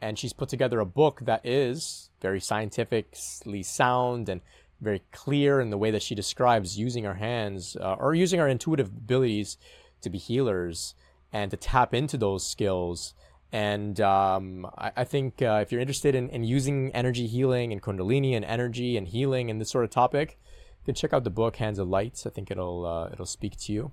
And 0.00 0.18
she's 0.18 0.32
put 0.32 0.48
together 0.48 0.80
a 0.80 0.86
book 0.86 1.20
that 1.24 1.44
is 1.44 2.10
very 2.20 2.40
scientifically 2.40 3.62
sound 3.62 4.28
and 4.28 4.40
very 4.80 5.02
clear 5.12 5.60
in 5.60 5.70
the 5.70 5.78
way 5.78 5.90
that 5.90 6.02
she 6.02 6.14
describes 6.14 6.78
using 6.78 7.06
our 7.06 7.14
hands 7.14 7.76
uh, 7.80 7.94
or 7.94 8.14
using 8.14 8.40
our 8.40 8.48
intuitive 8.48 8.88
abilities 8.88 9.56
to 10.00 10.10
be 10.10 10.18
healers 10.18 10.94
and 11.32 11.50
to 11.50 11.56
tap 11.56 11.94
into 11.94 12.16
those 12.16 12.46
skills. 12.46 13.14
And 13.54 14.00
um, 14.00 14.66
I, 14.76 14.90
I, 14.96 15.04
think 15.04 15.40
uh, 15.40 15.60
if 15.62 15.70
you're 15.70 15.80
interested 15.80 16.16
in, 16.16 16.28
in 16.30 16.42
using 16.42 16.90
energy 16.92 17.28
healing 17.28 17.70
and 17.70 17.80
Kundalini 17.80 18.34
and 18.34 18.44
energy 18.44 18.96
and 18.96 19.06
healing 19.06 19.48
and 19.48 19.60
this 19.60 19.70
sort 19.70 19.84
of 19.84 19.90
topic, 19.90 20.40
you 20.80 20.84
can 20.86 20.96
check 20.96 21.12
out 21.12 21.22
the 21.22 21.30
book 21.30 21.54
Hands 21.54 21.78
of 21.78 21.86
Lights. 21.86 22.26
I 22.26 22.30
think 22.30 22.50
it'll 22.50 22.84
uh, 22.84 23.10
it'll 23.12 23.26
speak 23.26 23.56
to 23.58 23.72
you. 23.72 23.92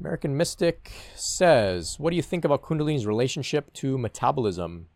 American 0.00 0.34
Mystic 0.34 0.92
says, 1.14 1.96
What 1.98 2.08
do 2.08 2.16
you 2.16 2.22
think 2.22 2.42
about 2.46 2.62
Kundalini's 2.62 3.04
relationship 3.04 3.70
to 3.74 3.98
metabolism? 3.98 4.86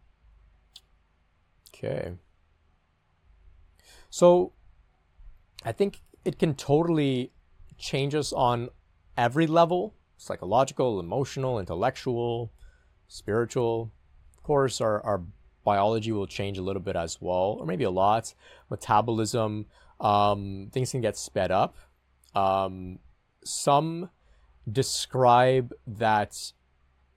Okay. 1.68 2.14
So 4.08 4.54
I 5.62 5.72
think 5.72 6.00
it 6.24 6.38
can 6.38 6.54
totally 6.54 7.32
change 7.76 8.14
us 8.14 8.32
on 8.32 8.70
every 9.18 9.46
level 9.46 9.94
psychological, 10.20 11.00
emotional, 11.00 11.58
intellectual, 11.58 12.52
spiritual. 13.08 13.90
Of 14.36 14.42
course, 14.42 14.80
our, 14.80 15.02
our 15.02 15.22
biology 15.64 16.12
will 16.12 16.26
change 16.26 16.58
a 16.58 16.62
little 16.62 16.82
bit 16.82 16.94
as 16.94 17.18
well, 17.20 17.56
or 17.58 17.64
maybe 17.64 17.84
a 17.84 17.90
lot. 17.90 18.34
Metabolism, 18.68 19.66
um, 19.98 20.68
things 20.72 20.90
can 20.90 21.00
get 21.00 21.16
sped 21.16 21.50
up. 21.50 21.76
Um, 22.34 22.98
some 23.44 24.10
describe 24.70 25.72
that 25.86 26.52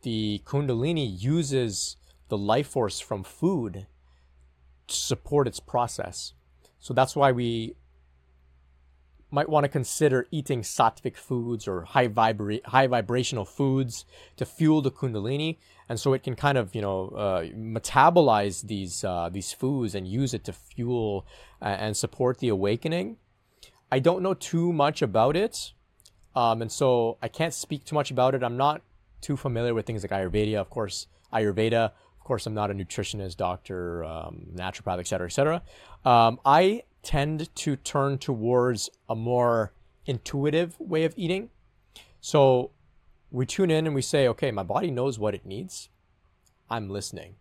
the 0.04 0.42
Kundalini 0.46 1.22
uses 1.22 1.98
the 2.30 2.38
life 2.38 2.68
force 2.68 3.02
from 3.02 3.24
food 3.24 3.86
to 4.88 4.96
support 4.96 5.46
its 5.48 5.60
process. 5.60 6.34
So 6.80 6.94
that's 6.94 7.16
why 7.16 7.34
we 7.34 7.76
might 9.34 9.50
want 9.50 9.64
to 9.64 9.68
consider 9.68 10.28
eating 10.32 10.62
sattvic 10.62 11.18
foods 11.18 11.68
or 11.68 11.82
high 11.84 12.08
vibra- 12.08 12.66
high 12.66 12.88
vibrational 12.88 13.46
foods 13.46 14.06
to 14.38 14.46
fuel 14.46 14.82
the 14.82 14.92
kundalini 14.92 15.58
and 15.90 16.00
so 16.00 16.14
it 16.14 16.24
can 16.24 16.36
kind 16.36 16.58
of 16.58 16.74
you 16.76 16.82
know 16.82 17.10
uh, 17.10 17.44
metabolize 17.56 18.68
these 18.68 19.04
uh, 19.04 19.30
these 19.30 19.52
foods 19.52 19.96
and 19.96 20.08
use 20.08 20.34
it 20.34 20.44
to 20.44 20.54
fuel 20.54 21.26
uh, 21.62 21.66
and 21.66 21.98
support 21.98 22.40
the 22.40 22.50
awakening 22.50 23.18
i 23.92 24.00
don't 24.00 24.22
know 24.22 24.34
too 24.34 24.72
much 24.72 25.02
about 25.02 25.36
it 25.36 25.74
um, 26.36 26.62
and 26.62 26.72
so 26.72 27.18
I 27.22 27.28
can't 27.28 27.54
speak 27.54 27.86
too 27.86 27.96
much 27.96 28.12
about 28.12 28.36
it. 28.36 28.44
I'm 28.44 28.58
not 28.58 28.82
too 29.22 29.38
familiar 29.38 29.74
with 29.74 29.86
things 29.86 30.04
like 30.04 30.12
Ayurveda, 30.12 30.56
of 30.56 30.70
course. 30.70 31.08
Ayurveda, 31.32 31.86
of 31.86 32.24
course, 32.24 32.46
I'm 32.46 32.54
not 32.54 32.72
a 32.72 32.74
nutritionist, 32.74 33.38
doctor, 33.38 34.04
um, 34.04 34.48
naturopath, 34.54 35.00
etc., 35.00 35.28
etc. 35.28 35.62
Um, 36.06 36.40
I 36.46 36.84
tend 37.04 37.54
to 37.56 37.76
turn 37.76 38.18
towards 38.18 38.90
a 39.08 39.16
more 39.16 39.74
intuitive 40.06 40.80
way 40.80 41.04
of 41.04 41.14
eating. 41.18 41.50
So 42.22 42.72
we 43.30 43.46
tune 43.46 43.70
in 43.70 43.86
and 43.86 43.96
we 43.96 44.02
say, 44.02 44.28
okay, 44.30 44.52
my 44.52 44.64
body 44.64 44.90
knows 44.90 45.20
what 45.20 45.36
it 45.36 45.46
needs. 45.46 45.90
I'm 46.70 46.90
listening. 46.90 47.36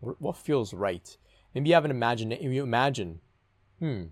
What 0.00 0.36
feels 0.36 0.72
right? 0.72 1.16
Maybe 1.54 1.68
you 1.68 1.74
have 1.74 1.84
an 1.84 1.90
imagine. 1.90 2.30
You 2.30 2.62
imagine, 2.62 3.20
hmm, 3.78 4.04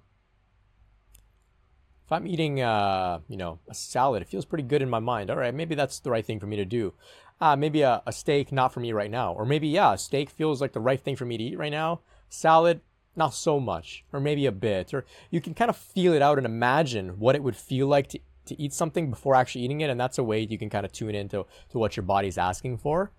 if 2.05 2.12
I'm 2.12 2.26
eating, 2.26 2.61
uh, 2.61 3.20
you 3.28 3.36
know, 3.36 3.59
a 3.68 3.74
salad, 3.74 4.22
it 4.22 4.28
feels 4.28 4.44
pretty 4.44 4.64
good 4.64 4.82
in 4.82 4.90
my 4.90 4.99
mind. 4.99 5.30
All 5.30 5.36
right, 5.36 5.55
maybe 5.55 5.74
that's 5.74 6.01
the 6.01 6.11
right 6.11 6.24
thing 6.24 6.40
for 6.40 6.46
me 6.46 6.57
to 6.57 6.64
do. 6.64 6.94
Uh, 7.40 7.55
maybe 7.55 7.82
a, 7.82 8.03
a 8.07 8.12
steak, 8.12 8.51
not 8.51 8.72
for 8.72 8.80
me 8.80 8.92
right 8.92 9.11
now. 9.11 9.32
Or 9.34 9.44
maybe, 9.44 9.68
yeah, 9.68 9.94
steak 9.94 10.30
feels 10.30 10.61
like 10.61 10.72
the 10.72 10.80
right 10.80 11.01
thing 11.01 11.16
for 11.16 11.24
me 11.24 11.36
to 11.36 11.44
eat 11.44 11.59
right 11.59 11.70
now. 11.70 12.01
Salad, 12.28 12.80
not 13.18 13.34
so 13.34 13.60
much, 13.60 14.04
or 14.12 14.20
maybe 14.20 14.46
a 14.46 14.52
bit, 14.52 14.94
or 14.94 15.04
you 15.30 15.40
can 15.40 15.52
kind 15.52 15.68
of 15.68 15.76
feel 15.76 16.12
it 16.14 16.22
out 16.22 16.38
and 16.38 16.46
imagine 16.46 17.18
what 17.18 17.34
it 17.34 17.42
would 17.42 17.56
feel 17.56 17.86
like 17.86 18.06
to, 18.08 18.20
to 18.46 18.60
eat 18.60 18.72
something 18.72 19.10
before 19.10 19.34
actually 19.34 19.64
eating 19.64 19.82
it, 19.82 19.90
and 19.90 20.00
that's 20.00 20.16
a 20.16 20.24
way 20.24 20.40
you 20.40 20.56
can 20.56 20.70
kind 20.70 20.86
of 20.86 20.92
tune 20.92 21.14
into 21.14 21.44
to 21.70 21.78
what 21.78 21.96
your 21.96 22.04
body's 22.04 22.38
asking 22.38 22.78
for. 22.78 23.12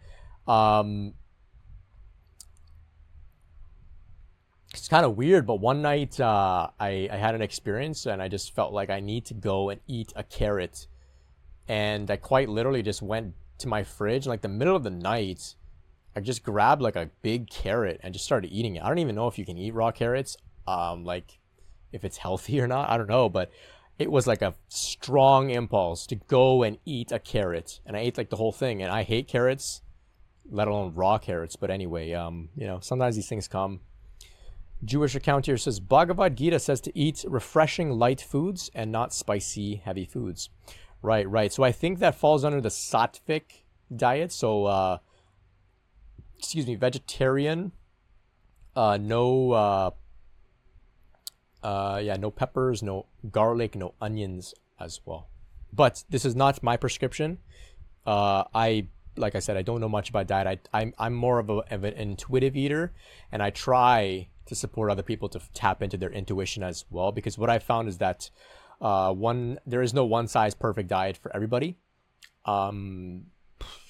Um, 0.48 1.14
it's 4.74 4.88
kind 4.88 5.06
of 5.06 5.18
weird, 5.18 5.46
but 5.46 5.56
one 5.56 5.82
night 5.82 6.20
uh, 6.20 6.70
I, 6.80 7.10
I 7.12 7.18
had 7.18 7.36
an 7.36 7.42
experience 7.42 8.06
and 8.06 8.22
I 8.22 8.28
just 8.28 8.54
felt 8.54 8.72
like 8.72 8.90
I 8.90 9.00
need 9.00 9.26
to 9.26 9.34
go 9.34 9.70
and 9.70 9.82
eat 9.88 10.14
a 10.16 10.24
carrot. 10.24 10.88
And 11.68 12.10
I 12.10 12.18
quite 12.18 12.50
literally 12.50 12.84
just 12.84 13.02
went 13.02 13.34
to 13.60 13.68
my 13.68 13.84
fridge, 13.84 14.28
like 14.28 14.42
the 14.42 14.48
middle 14.48 14.76
of 14.76 14.84
the 14.84 14.90
night, 14.90 15.56
I 16.16 16.22
just 16.22 16.44
grabbed 16.44 16.82
like 16.82 16.96
a 16.96 17.10
big 17.22 17.50
carrot 17.50 18.00
and 18.04 18.14
just 18.14 18.26
started 18.26 18.52
eating 18.52 18.76
it. 18.76 18.84
I 18.84 18.88
don't 18.88 19.00
even 19.00 19.16
know 19.16 19.28
if 19.28 19.38
you 19.38 19.46
can 19.46 19.58
eat 19.58 19.74
raw 19.74 19.92
carrots, 19.92 20.38
um, 20.68 21.04
like 21.04 21.40
if 21.92 22.04
it's 22.04 22.18
healthy 22.18 22.60
or 22.60 22.68
not. 22.68 22.90
I 22.90 22.98
don't 22.98 23.10
know, 23.10 23.30
but 23.30 23.52
it 23.98 24.12
was 24.12 24.26
like 24.26 24.42
a 24.42 24.56
strong 24.70 25.50
impulse 25.50 26.08
to 26.08 26.16
go 26.16 26.64
and 26.64 26.78
eat 26.86 27.12
a 27.12 27.20
carrot, 27.20 27.82
and 27.86 27.98
I 27.98 28.00
ate 28.00 28.18
like 28.18 28.30
the 28.30 28.38
whole 28.38 28.54
thing. 28.54 28.82
And 28.82 28.92
I 28.92 29.04
hate 29.04 29.28
carrots, 29.28 29.82
let 30.50 30.68
alone 30.68 30.94
raw 30.96 31.18
carrots. 31.18 31.56
But 31.56 31.70
anyway, 31.70 32.14
um, 32.14 32.50
you 32.56 32.66
know, 32.66 32.80
sometimes 32.80 33.16
these 33.16 33.28
things 33.28 33.48
come. 33.48 33.82
Jewish 34.84 35.16
account 35.16 35.46
here 35.46 35.58
says 35.58 35.82
Bhagavad 35.82 36.38
Gita 36.38 36.60
says 36.60 36.80
to 36.82 36.98
eat 36.98 37.26
refreshing 37.28 37.92
light 37.92 38.22
foods 38.22 38.72
and 38.74 38.92
not 38.92 39.14
spicy 39.14 39.76
heavy 39.76 40.06
foods. 40.06 40.50
Right, 41.02 41.30
right. 41.30 41.52
So 41.52 41.64
I 41.64 41.74
think 41.74 42.00
that 42.00 42.16
falls 42.16 42.46
under 42.46 42.62
the 42.62 42.70
sattvic 42.70 43.64
diet. 43.94 44.32
So, 44.32 44.66
uh, 44.66 44.98
excuse 46.40 46.66
me, 46.66 46.76
vegetarian. 46.76 47.74
Uh, 48.76 48.98
no, 48.98 49.52
uh, 49.52 49.92
uh, 51.62 52.00
yeah, 52.02 52.16
no 52.16 52.32
peppers, 52.32 52.82
no 52.82 53.06
garlic, 53.30 53.76
no 53.76 53.94
onions 54.02 54.54
as 54.80 55.02
well. 55.06 55.28
But 55.74 56.04
this 56.10 56.24
is 56.24 56.36
not 56.36 56.64
my 56.64 56.78
prescription. 56.78 57.40
Uh, 58.08 58.46
I, 58.56 58.88
like 59.18 59.36
I 59.36 59.40
said, 59.40 59.58
I 59.58 59.62
don't 59.62 59.82
know 59.82 59.90
much 59.90 60.10
about 60.10 60.28
diet. 60.28 60.48
I, 60.74 60.80
I'm, 60.82 60.94
I'm 60.98 61.14
more 61.14 61.40
of, 61.40 61.50
a, 61.50 61.58
of 61.74 61.84
an 61.84 61.94
intuitive 61.94 62.56
eater, 62.56 62.94
and 63.32 63.44
I 63.44 63.50
try 63.50 64.30
to 64.46 64.56
support 64.56 64.90
other 64.90 65.04
people 65.04 65.28
to 65.30 65.42
tap 65.54 65.84
into 65.84 65.98
their 65.98 66.10
intuition 66.10 66.64
as 66.64 66.86
well. 66.90 67.12
Because 67.12 67.38
what 67.38 67.50
I 67.50 67.60
found 67.60 67.90
is 67.90 67.98
that 67.98 68.30
uh, 68.82 69.14
one 69.14 69.60
there 69.68 69.82
is 69.82 69.94
no 69.94 70.06
one 70.06 70.28
size 70.30 70.56
perfect 70.56 70.88
diet 70.88 71.18
for 71.18 71.36
everybody. 71.36 71.76
Um, 72.46 73.26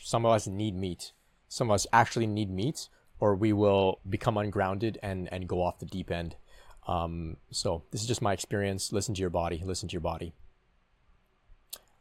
some 0.01 0.25
of 0.25 0.31
us 0.31 0.47
need 0.47 0.75
meat. 0.75 1.13
Some 1.49 1.69
of 1.69 1.75
us 1.75 1.87
actually 1.91 2.27
need 2.27 2.49
meat, 2.49 2.87
or 3.19 3.35
we 3.35 3.51
will 3.51 3.99
become 4.07 4.37
ungrounded 4.37 4.97
and 5.03 5.27
and 5.33 5.47
go 5.47 5.61
off 5.61 5.79
the 5.79 5.85
deep 5.85 6.09
end. 6.09 6.35
Um, 6.87 7.37
so 7.51 7.83
this 7.91 8.01
is 8.01 8.07
just 8.07 8.21
my 8.21 8.33
experience. 8.33 8.93
Listen 8.93 9.13
to 9.15 9.21
your 9.21 9.29
body. 9.29 9.61
Listen 9.65 9.89
to 9.89 9.93
your 9.93 10.01
body. 10.01 10.33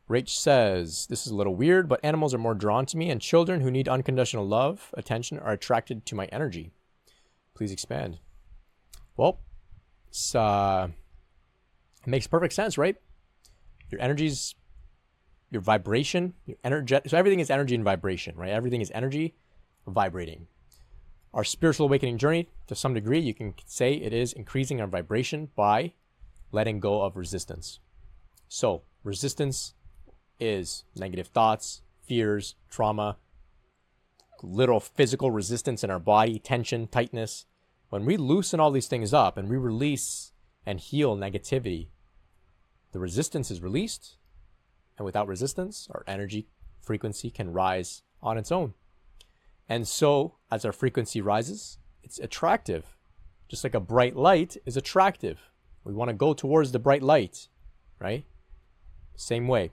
Rach 0.08 0.30
says, 0.30 1.06
This 1.08 1.26
is 1.26 1.32
a 1.32 1.36
little 1.36 1.54
weird, 1.54 1.88
but 1.88 2.00
animals 2.02 2.32
are 2.32 2.38
more 2.38 2.54
drawn 2.54 2.86
to 2.86 2.96
me, 2.96 3.10
and 3.10 3.20
children 3.20 3.60
who 3.60 3.70
need 3.70 3.88
unconditional 3.88 4.46
love, 4.46 4.94
attention, 4.96 5.38
are 5.38 5.52
attracted 5.52 6.06
to 6.06 6.14
my 6.14 6.26
energy. 6.26 6.70
Please 7.54 7.72
expand. 7.72 8.18
Well, 9.16 9.40
uh, 10.34 10.88
it 12.06 12.08
makes 12.08 12.26
perfect 12.26 12.54
sense, 12.54 12.78
right? 12.78 12.96
Your 13.90 14.00
energies, 14.00 14.54
your 15.50 15.62
vibration, 15.62 16.34
your 16.46 16.56
energy. 16.64 16.98
So 17.06 17.16
everything 17.16 17.40
is 17.40 17.50
energy 17.50 17.74
and 17.74 17.84
vibration, 17.84 18.36
right? 18.36 18.50
Everything 18.50 18.80
is 18.80 18.90
energy 18.94 19.34
vibrating. 19.86 20.46
Our 21.32 21.44
spiritual 21.44 21.86
awakening 21.86 22.18
journey, 22.18 22.48
to 22.66 22.74
some 22.74 22.94
degree, 22.94 23.20
you 23.20 23.34
can 23.34 23.54
say 23.66 23.94
it 23.94 24.12
is 24.12 24.32
increasing 24.32 24.80
our 24.80 24.86
vibration 24.86 25.50
by 25.54 25.92
letting 26.52 26.80
go 26.80 27.02
of 27.02 27.16
resistance. 27.16 27.80
So, 28.48 28.82
resistance 29.04 29.74
is 30.40 30.84
negative 30.96 31.28
thoughts, 31.28 31.82
fears, 32.06 32.54
trauma, 32.70 33.18
literal 34.42 34.80
physical 34.80 35.30
resistance 35.30 35.84
in 35.84 35.90
our 35.90 35.98
body, 35.98 36.38
tension, 36.38 36.86
tightness, 36.86 37.44
when 37.90 38.04
we 38.04 38.16
loosen 38.16 38.60
all 38.60 38.70
these 38.70 38.86
things 38.86 39.14
up 39.14 39.36
and 39.36 39.48
we 39.48 39.56
release 39.56 40.32
and 40.66 40.78
heal 40.78 41.16
negativity, 41.16 41.88
the 42.92 42.98
resistance 42.98 43.50
is 43.50 43.62
released. 43.62 44.16
And 44.98 45.04
without 45.04 45.28
resistance, 45.28 45.88
our 45.92 46.04
energy 46.06 46.48
frequency 46.80 47.30
can 47.30 47.52
rise 47.52 48.02
on 48.20 48.36
its 48.36 48.52
own. 48.52 48.74
And 49.68 49.86
so, 49.86 50.34
as 50.50 50.64
our 50.64 50.72
frequency 50.72 51.20
rises, 51.20 51.78
it's 52.02 52.18
attractive. 52.18 52.96
Just 53.48 53.64
like 53.64 53.74
a 53.74 53.80
bright 53.80 54.16
light 54.16 54.56
is 54.66 54.76
attractive. 54.76 55.50
We 55.84 55.94
want 55.94 56.08
to 56.08 56.14
go 56.14 56.34
towards 56.34 56.72
the 56.72 56.78
bright 56.78 57.02
light, 57.02 57.48
right? 57.98 58.24
Same 59.14 59.46
way. 59.46 59.70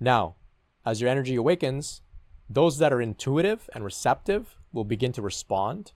Now, 0.00 0.36
as 0.84 1.00
your 1.00 1.10
energy 1.10 1.34
awakens, 1.34 2.02
those 2.48 2.78
that 2.78 2.92
are 2.92 3.00
intuitive 3.00 3.68
and 3.74 3.84
receptive 3.84 4.56
will 4.72 4.84
begin 4.84 5.12
to 5.12 5.22
respond 5.22 5.92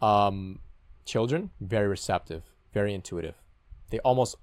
um, 0.00 0.60
children, 1.04 1.50
very 1.60 1.88
receptive, 1.88 2.42
very 2.72 2.94
intuitive. 2.94 3.34
They 3.90 3.98
almost 4.00 4.36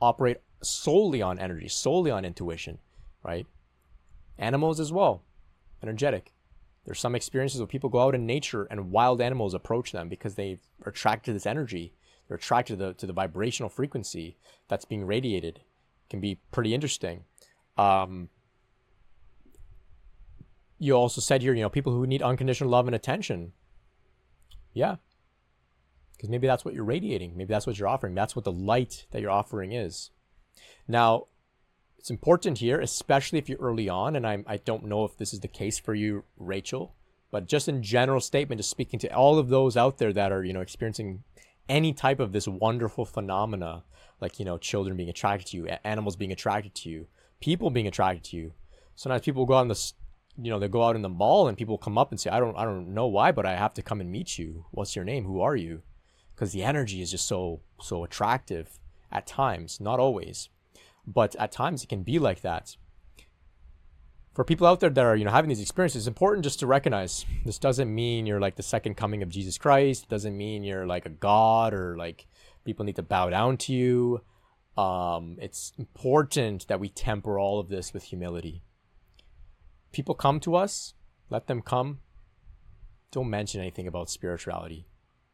operate 0.00 0.38
solely 0.62 1.22
on 1.22 1.38
energy, 1.38 1.68
solely 1.68 2.10
on 2.10 2.24
intuition, 2.24 2.78
right? 3.22 3.46
Animals 4.38 4.80
as 4.80 4.92
well, 4.92 5.22
energetic. 5.82 6.32
There's 6.84 7.00
some 7.00 7.14
experiences 7.14 7.60
where 7.60 7.66
people 7.66 7.90
go 7.90 8.00
out 8.00 8.14
in 8.14 8.26
nature 8.26 8.66
and 8.70 8.90
wild 8.90 9.20
animals 9.20 9.54
approach 9.54 9.92
them 9.92 10.08
because 10.08 10.34
they 10.34 10.58
are 10.84 10.90
attracted 10.90 11.26
to 11.26 11.32
this 11.34 11.46
energy. 11.46 11.94
They're 12.26 12.36
attracted 12.36 12.78
to 12.78 12.84
the, 12.86 12.92
to 12.94 13.06
the 13.06 13.12
vibrational 13.12 13.68
frequency 13.68 14.36
that's 14.68 14.84
being 14.84 15.06
radiated. 15.06 15.58
It 15.58 16.10
can 16.10 16.20
be 16.20 16.40
pretty 16.50 16.74
interesting. 16.74 17.24
Um, 17.76 18.30
you 20.78 20.94
also 20.94 21.20
said 21.20 21.42
here, 21.42 21.54
you 21.54 21.62
know, 21.62 21.68
people 21.68 21.92
who 21.92 22.06
need 22.06 22.22
unconditional 22.22 22.70
love 22.70 22.88
and 22.88 22.94
attention. 22.94 23.52
Yeah. 24.72 24.96
Because 26.16 26.28
maybe 26.28 26.48
that's 26.48 26.64
what 26.64 26.74
you're 26.74 26.84
radiating. 26.84 27.36
Maybe 27.36 27.52
that's 27.52 27.66
what 27.66 27.78
you're 27.78 27.88
offering. 27.88 28.14
That's 28.14 28.34
what 28.34 28.44
the 28.44 28.52
light 28.52 29.06
that 29.12 29.20
you're 29.20 29.30
offering 29.30 29.72
is. 29.72 30.10
Now, 30.88 31.26
it's 31.98 32.10
important 32.10 32.58
here, 32.58 32.80
especially 32.80 33.38
if 33.38 33.48
you're 33.48 33.58
early 33.58 33.88
on, 33.88 34.16
and 34.16 34.26
I'm, 34.26 34.44
I 34.46 34.56
don't 34.56 34.86
know 34.86 35.04
if 35.04 35.16
this 35.16 35.32
is 35.32 35.40
the 35.40 35.48
case 35.48 35.78
for 35.78 35.94
you, 35.94 36.24
Rachel, 36.36 36.94
but 37.30 37.46
just 37.46 37.68
in 37.68 37.82
general 37.82 38.20
statement, 38.20 38.58
just 38.58 38.70
speaking 38.70 38.98
to 39.00 39.14
all 39.14 39.38
of 39.38 39.48
those 39.48 39.76
out 39.76 39.98
there 39.98 40.12
that 40.12 40.32
are, 40.32 40.44
you 40.44 40.52
know, 40.52 40.60
experiencing 40.60 41.22
any 41.68 41.92
type 41.92 42.18
of 42.18 42.32
this 42.32 42.48
wonderful 42.48 43.04
phenomena, 43.04 43.84
like, 44.20 44.38
you 44.38 44.44
know, 44.44 44.58
children 44.58 44.96
being 44.96 45.08
attracted 45.08 45.48
to 45.48 45.56
you, 45.56 45.68
animals 45.84 46.16
being 46.16 46.32
attracted 46.32 46.74
to 46.74 46.88
you, 46.88 47.06
people 47.40 47.70
being 47.70 47.86
attracted 47.86 48.24
to 48.24 48.36
you. 48.36 48.52
Sometimes 48.96 49.22
people 49.22 49.46
go 49.46 49.54
out 49.54 49.62
in 49.62 49.68
the 49.68 49.92
you 50.40 50.50
know, 50.50 50.58
they 50.58 50.68
go 50.68 50.82
out 50.82 50.96
in 50.96 51.02
the 51.02 51.08
mall 51.08 51.48
and 51.48 51.58
people 51.58 51.76
come 51.76 51.98
up 51.98 52.10
and 52.10 52.18
say, 52.18 52.30
I 52.30 52.40
don't, 52.40 52.56
I 52.56 52.64
don't 52.64 52.94
know 52.94 53.06
why, 53.06 53.32
but 53.32 53.46
I 53.46 53.54
have 53.54 53.74
to 53.74 53.82
come 53.82 54.00
and 54.00 54.10
meet 54.10 54.38
you. 54.38 54.64
What's 54.70 54.96
your 54.96 55.04
name? 55.04 55.24
Who 55.24 55.40
are 55.40 55.56
you? 55.56 55.82
Because 56.34 56.52
the 56.52 56.62
energy 56.62 57.02
is 57.02 57.10
just 57.10 57.26
so, 57.26 57.60
so 57.80 58.02
attractive 58.02 58.78
at 59.12 59.26
times, 59.26 59.80
not 59.80 60.00
always, 60.00 60.48
but 61.06 61.36
at 61.36 61.52
times 61.52 61.82
it 61.82 61.88
can 61.88 62.02
be 62.02 62.18
like 62.18 62.42
that. 62.42 62.76
For 64.34 64.44
people 64.44 64.66
out 64.66 64.80
there 64.80 64.88
that 64.90 65.04
are, 65.04 65.14
you 65.14 65.26
know, 65.26 65.30
having 65.30 65.50
these 65.50 65.60
experiences, 65.60 66.02
it's 66.02 66.08
important 66.08 66.44
just 66.44 66.60
to 66.60 66.66
recognize 66.66 67.26
this 67.44 67.58
doesn't 67.58 67.94
mean 67.94 68.24
you're 68.24 68.40
like 68.40 68.56
the 68.56 68.62
second 68.62 68.96
coming 68.96 69.22
of 69.22 69.28
Jesus 69.28 69.58
Christ. 69.58 70.04
It 70.04 70.08
doesn't 70.08 70.36
mean 70.36 70.64
you're 70.64 70.86
like 70.86 71.04
a 71.04 71.10
god 71.10 71.74
or 71.74 71.96
like 71.98 72.26
people 72.64 72.86
need 72.86 72.96
to 72.96 73.02
bow 73.02 73.28
down 73.28 73.58
to 73.58 73.74
you. 73.74 74.22
Um, 74.76 75.36
it's 75.38 75.72
important 75.78 76.66
that 76.68 76.80
we 76.80 76.88
temper 76.88 77.38
all 77.38 77.60
of 77.60 77.68
this 77.68 77.92
with 77.92 78.04
humility 78.04 78.62
people 79.92 80.14
come 80.14 80.40
to 80.40 80.56
us, 80.56 80.94
let 81.30 81.46
them 81.46 81.62
come. 81.62 82.00
Don't 83.10 83.30
mention 83.30 83.60
anything 83.60 83.86
about 83.86 84.10
spirituality. 84.10 84.86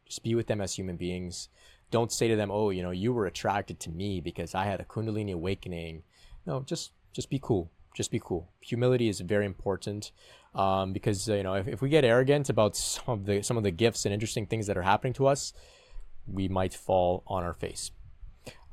Just 0.05 0.23
be 0.23 0.35
with 0.35 0.47
them 0.47 0.61
as 0.61 0.75
human 0.75 0.97
beings. 0.97 1.49
Don't 1.91 2.11
say 2.11 2.27
to 2.27 2.35
them, 2.35 2.51
"Oh, 2.51 2.69
you 2.69 2.83
know, 2.83 2.91
you 2.91 3.13
were 3.13 3.25
attracted 3.25 3.79
to 3.81 3.89
me 3.89 4.21
because 4.21 4.55
I 4.55 4.65
had 4.65 4.79
a 4.79 4.83
Kundalini 4.83 5.33
awakening." 5.33 6.03
No, 6.45 6.61
just 6.61 6.91
just 7.13 7.29
be 7.29 7.39
cool. 7.41 7.71
Just 7.95 8.11
be 8.11 8.19
cool. 8.23 8.49
Humility 8.61 9.09
is 9.09 9.19
very 9.19 9.45
important 9.45 10.11
um, 10.55 10.93
because 10.93 11.27
you 11.27 11.43
know 11.43 11.55
if, 11.55 11.67
if 11.67 11.81
we 11.81 11.89
get 11.89 12.05
arrogant 12.05 12.49
about 12.49 12.75
some 12.75 13.05
of 13.07 13.25
the 13.25 13.41
some 13.41 13.57
of 13.57 13.63
the 13.63 13.71
gifts 13.71 14.05
and 14.05 14.13
interesting 14.13 14.45
things 14.45 14.67
that 14.67 14.77
are 14.77 14.83
happening 14.83 15.13
to 15.13 15.27
us, 15.27 15.53
we 16.27 16.47
might 16.47 16.73
fall 16.73 17.23
on 17.27 17.43
our 17.43 17.53
face. 17.53 17.91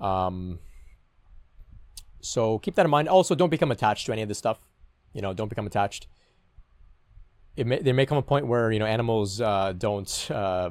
Um, 0.01 0.59
so 2.21 2.59
keep 2.59 2.75
that 2.75 2.85
in 2.85 2.91
mind. 2.91 3.09
Also, 3.09 3.35
don't 3.35 3.51
become 3.51 3.71
attached 3.71 4.07
to 4.07 4.13
any 4.13 4.23
of 4.23 4.29
this 4.29 4.39
stuff 4.39 4.59
you 5.17 5.23
know, 5.23 5.33
don't 5.33 5.49
become 5.49 5.67
attached. 5.67 6.07
It 7.57 7.67
may, 7.67 7.81
there 7.81 7.95
may 7.95 8.05
come 8.05 8.19
a 8.19 8.23
point 8.23 8.47
where 8.47 8.71
you 8.71 8.79
know 8.79 8.85
animals 8.85 9.41
uh, 9.41 9.73
don't 9.77 10.31
uh, 10.31 10.71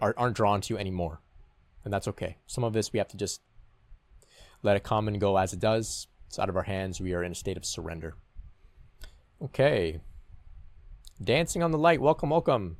are, 0.00 0.14
aren't 0.16 0.34
drawn 0.34 0.62
to 0.62 0.74
you 0.74 0.78
anymore, 0.78 1.20
and 1.84 1.92
that's 1.92 2.08
okay. 2.08 2.38
Some 2.46 2.64
of 2.64 2.72
this 2.72 2.92
we 2.92 2.98
have 2.98 3.08
to 3.08 3.16
just 3.16 3.40
let 4.62 4.76
it 4.76 4.84
come 4.84 5.08
and 5.08 5.20
go 5.20 5.36
as 5.36 5.52
it 5.52 5.60
does. 5.60 6.06
It's 6.26 6.38
out 6.38 6.48
of 6.48 6.56
our 6.56 6.62
hands. 6.62 7.00
We 7.00 7.14
are 7.14 7.22
in 7.22 7.32
a 7.32 7.36
state 7.36 7.56
of 7.56 7.64
surrender. 7.64 8.14
Okay. 9.42 10.00
Dancing 11.22 11.62
on 11.62 11.70
the 11.72 11.78
light. 11.78 12.00
Welcome, 12.00 12.30
welcome. 12.30 12.76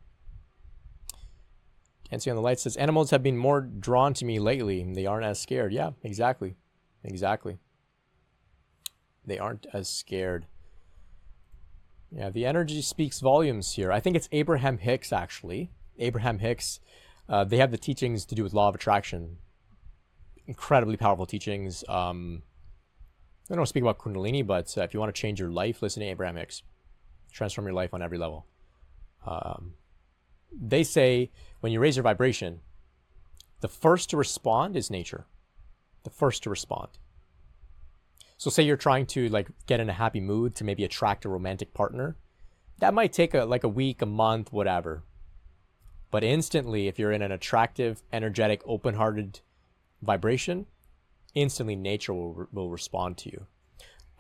Nancy 2.11 2.29
on 2.29 2.37
the 2.37 2.43
light 2.43 2.61
says 2.61 2.77
animals 2.77 3.11
have 3.11 3.23
been 3.23 3.39
more 3.39 3.63
drawn 3.63 4.13
to 4.15 4.27
me 4.27 4.39
lately. 4.39 4.85
They 4.93 5.07
aren't 5.07 5.25
as 5.25 5.41
scared. 5.41 5.73
Yeah, 5.73 5.91
exactly, 6.03 6.57
exactly. 7.03 7.57
They 9.25 9.39
aren't 9.39 9.67
as 9.73 9.89
scared. 9.89 10.47
Yeah, 12.15 12.29
the 12.29 12.45
energy 12.45 12.83
speaks 12.83 13.21
volumes 13.21 13.73
here. 13.73 13.91
I 13.91 14.01
think 14.01 14.15
it's 14.15 14.29
Abraham 14.31 14.77
Hicks 14.77 15.11
actually. 15.11 15.71
Abraham 15.99 16.41
Hicks. 16.41 16.81
Uh, 17.33 17.45
they 17.45 17.57
have 17.57 17.71
the 17.71 17.79
teachings 17.79 18.27
to 18.27 18.35
do 18.35 18.43
with 18.43 18.53
law 18.53 18.69
of 18.69 18.75
attraction. 18.75 19.39
Incredibly 20.47 20.99
powerful 20.99 21.25
teachings. 21.25 21.83
Um, 21.89 22.43
I 23.51 23.55
don't 23.55 23.67
speak 23.67 23.83
about 23.83 23.99
Kundalini, 23.99 24.47
but 24.47 24.77
uh, 24.77 24.83
if 24.83 24.93
you 24.93 25.01
want 25.01 25.15
to 25.15 25.19
change 25.19 25.41
your 25.41 25.51
life, 25.51 25.81
listen 25.81 26.03
to 26.03 26.09
Abraham 26.09 26.37
Hicks. 26.37 26.63
Transform 27.33 27.67
your 27.67 27.73
life 27.73 27.95
on 27.95 28.03
every 28.03 28.19
level. 28.19 28.45
Um, 29.27 29.73
they 30.53 30.85
say 30.85 31.31
when 31.61 31.73
you 31.73 31.81
raise 31.81 31.97
your 31.97 32.03
vibration, 32.03 32.61
the 33.61 33.69
first 33.69 34.11
to 34.11 34.19
respond 34.19 34.77
is 34.77 34.91
nature. 34.91 35.25
The 36.03 36.11
first 36.11 36.43
to 36.43 36.51
respond. 36.51 36.91
So 38.37 38.51
say 38.51 38.63
you're 38.63 38.77
trying 38.77 39.07
to 39.07 39.31
like 39.31 39.49
get 39.67 39.81
in 39.81 39.89
a 39.89 39.95
happy 39.95 40.21
mood 40.21 40.55
to 40.57 40.65
maybe 40.65 40.85
attract 40.85 41.25
a 41.25 41.31
romantic 41.31 41.73
partner. 41.73 42.17
That 42.81 42.93
might 42.93 43.15
take 43.15 43.33
a 43.33 43.47
like 43.47 43.65
a 43.65 43.69
week, 43.69 44.03
a 44.03 44.07
month, 44.07 44.53
whatever. 44.53 45.05
But 46.13 46.23
instantly 46.23 46.87
if 46.87 46.99
you're 47.01 47.11
in 47.11 47.23
an 47.23 47.33
attractive, 47.33 48.03
energetic, 48.13 48.63
open-hearted 48.65 49.41
vibration, 50.01 50.67
instantly 51.35 51.75
nature 51.75 52.15
will 52.15 52.47
will 52.53 52.71
respond 52.71 53.19
to 53.19 53.31
you. 53.31 53.47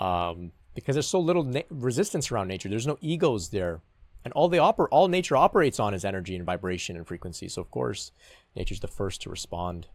Um, 0.04 0.50
because 0.74 0.96
there's 0.96 1.06
so 1.06 1.20
little 1.20 1.44
na- 1.44 1.70
resistance 1.70 2.32
around 2.32 2.48
nature. 2.48 2.68
There's 2.68 2.86
no 2.86 2.98
egos 3.00 3.50
there. 3.50 3.82
And 4.24 4.32
all 4.34 4.48
they 4.48 4.58
oper- 4.58 4.88
all 4.90 5.06
nature 5.06 5.36
operates 5.36 5.78
on 5.78 5.94
is 5.94 6.04
energy 6.04 6.34
and 6.34 6.46
vibration 6.46 6.96
and 6.96 7.06
frequency. 7.06 7.48
So 7.48 7.60
of 7.60 7.70
course, 7.70 8.10
nature's 8.56 8.80
the 8.80 8.88
first 8.88 9.22
to 9.22 9.30
respond. 9.30 9.88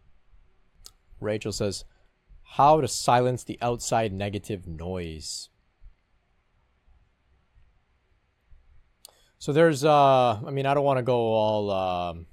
Rachel 1.20 1.52
says, 1.52 1.84
how 2.52 2.80
to 2.80 2.88
silence 2.88 3.44
the 3.44 3.58
outside 3.60 4.12
negative 4.12 4.66
noise. 4.66 5.50
So 9.40 9.52
there's, 9.52 9.84
uh, 9.84 10.40
I 10.44 10.50
mean, 10.50 10.66
I 10.66 10.74
don't 10.74 10.84
want 10.84 10.98
to 10.98 11.04
go 11.04 11.32
all 11.32 11.70
um, 11.70 12.26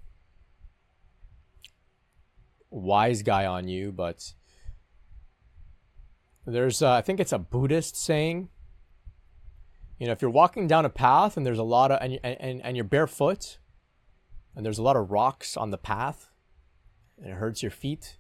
wise 2.72 3.22
guy 3.22 3.46
on 3.46 3.68
you, 3.68 3.92
but 3.92 4.34
there's, 6.48 6.82
uh, 6.82 6.94
I 6.94 7.02
think 7.02 7.20
it's 7.20 7.32
a 7.32 7.38
Buddhist 7.38 7.96
saying. 7.96 8.50
You 10.00 10.08
know, 10.08 10.14
if 10.14 10.22
you're 10.22 10.32
walking 10.32 10.68
down 10.68 10.84
a 10.84 10.90
path 10.90 11.38
and 11.38 11.46
there's 11.46 11.60
a 11.60 11.64
lot 11.64 11.92
of, 11.92 12.00
and, 12.02 12.20
and, 12.24 12.62
and 12.62 12.76
you're 12.76 12.84
barefoot, 12.84 13.60
and 14.56 14.66
there's 14.66 14.80
a 14.80 14.84
lot 14.84 14.98
of 14.98 15.12
rocks 15.12 15.56
on 15.56 15.70
the 15.70 15.78
path, 15.78 16.32
and 17.18 17.32
it 17.32 17.36
hurts 17.36 17.62
your 17.62 17.72
feet, 17.72 18.18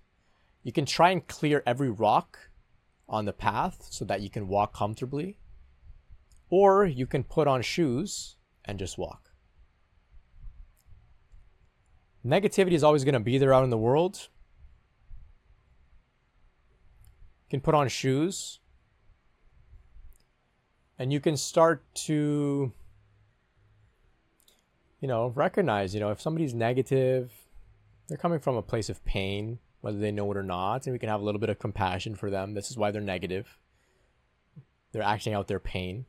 you 0.64 0.72
can 0.72 0.86
try 0.86 1.10
and 1.10 1.28
clear 1.28 1.64
every 1.66 1.90
rock 1.90 2.38
on 3.10 3.26
the 3.26 3.34
path 3.34 3.88
so 3.90 4.06
that 4.06 4.22
you 4.22 4.30
can 4.30 4.48
walk 4.48 4.74
comfortably. 4.74 5.40
Or 6.50 6.86
you 6.86 7.08
can 7.08 7.24
put 7.24 7.48
on 7.48 7.62
shoes 7.62 8.35
and 8.66 8.80
just 8.80 8.98
walk. 8.98 9.32
Negativity 12.26 12.74
is 12.74 12.84
always 12.84 13.04
going 13.04 13.14
to 13.14 13.20
be 13.20 13.38
there 13.38 13.54
out 13.54 13.64
in 13.64 13.70
the 13.70 13.78
world. 13.78 14.30
You 17.46 17.50
can 17.52 17.62
put 17.62 17.76
on 17.76 17.88
shoes 17.88 18.60
and 20.98 21.14
you 21.14 21.20
can 21.20 21.38
start 21.38 21.84
to 21.94 22.72
you 25.02 25.08
know 25.08 25.28
recognize 25.36 25.94
you 25.94 26.00
know 26.00 26.10
if 26.10 26.20
somebody's 26.20 26.54
negative 26.56 27.32
they're 28.08 28.18
coming 28.18 28.40
from 28.40 28.56
a 28.56 28.62
place 28.62 28.90
of 28.90 29.04
pain 29.06 29.60
whether 29.86 30.00
they 30.00 30.12
know 30.12 30.32
it 30.32 30.38
or 30.38 30.42
not, 30.42 30.88
and 30.88 30.94
we 30.94 30.98
can 30.98 31.10
have 31.10 31.22
a 31.22 31.24
little 31.24 31.40
bit 31.40 31.52
of 31.52 31.60
compassion 31.60 32.16
for 32.16 32.32
them. 32.32 32.56
This 32.56 32.72
is 32.72 32.76
why 32.76 32.90
they're 32.90 33.04
negative. 33.04 33.60
They're 34.92 35.04
acting 35.04 35.36
out 35.36 35.48
their 35.48 35.60
pain. 35.60 36.08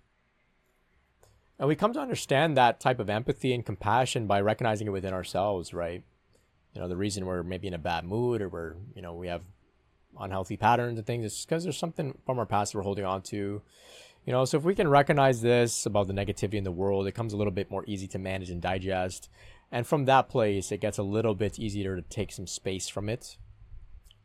And 1.58 1.68
we 1.68 1.76
come 1.76 1.92
to 1.94 2.00
understand 2.00 2.56
that 2.56 2.80
type 2.80 3.00
of 3.00 3.08
empathy 3.08 3.54
and 3.54 3.64
compassion 3.64 4.26
by 4.26 4.40
recognizing 4.40 4.86
it 4.86 4.90
within 4.90 5.14
ourselves, 5.14 5.72
right? 5.72 6.02
You 6.74 6.80
know, 6.80 6.88
the 6.88 6.96
reason 6.96 7.24
we're 7.24 7.42
maybe 7.42 7.66
in 7.66 7.74
a 7.74 7.78
bad 7.78 8.04
mood 8.04 8.42
or 8.42 8.48
we're, 8.48 8.74
you 8.94 9.00
know, 9.00 9.14
we 9.14 9.28
have 9.28 9.42
unhealthy 10.18 10.56
patterns 10.56 10.98
and 10.98 11.06
things 11.06 11.24
is 11.24 11.46
because 11.46 11.64
there's 11.64 11.78
something 11.78 12.18
from 12.26 12.38
our 12.38 12.46
past 12.46 12.72
that 12.72 12.78
we're 12.78 12.84
holding 12.84 13.04
on 13.04 13.22
to. 13.22 13.62
You 14.26 14.32
know, 14.32 14.44
so 14.44 14.58
if 14.58 14.64
we 14.64 14.74
can 14.74 14.88
recognize 14.88 15.40
this 15.40 15.86
about 15.86 16.08
the 16.08 16.12
negativity 16.12 16.54
in 16.54 16.64
the 16.64 16.72
world, 16.72 17.06
it 17.06 17.12
comes 17.12 17.32
a 17.32 17.36
little 17.36 17.52
bit 17.52 17.70
more 17.70 17.84
easy 17.86 18.08
to 18.08 18.18
manage 18.18 18.50
and 18.50 18.60
digest. 18.60 19.30
And 19.72 19.86
from 19.86 20.04
that 20.04 20.28
place, 20.28 20.72
it 20.72 20.80
gets 20.80 20.98
a 20.98 21.02
little 21.02 21.34
bit 21.34 21.58
easier 21.58 21.96
to 21.96 22.02
take 22.02 22.32
some 22.32 22.46
space 22.46 22.88
from 22.88 23.08
it 23.08 23.38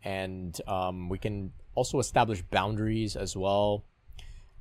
and 0.04 0.60
um, 0.68 1.10
we 1.10 1.18
can 1.18 1.52
also 1.76 2.00
establish 2.00 2.42
boundaries 2.42 3.16
as 3.16 3.36
well 3.36 3.84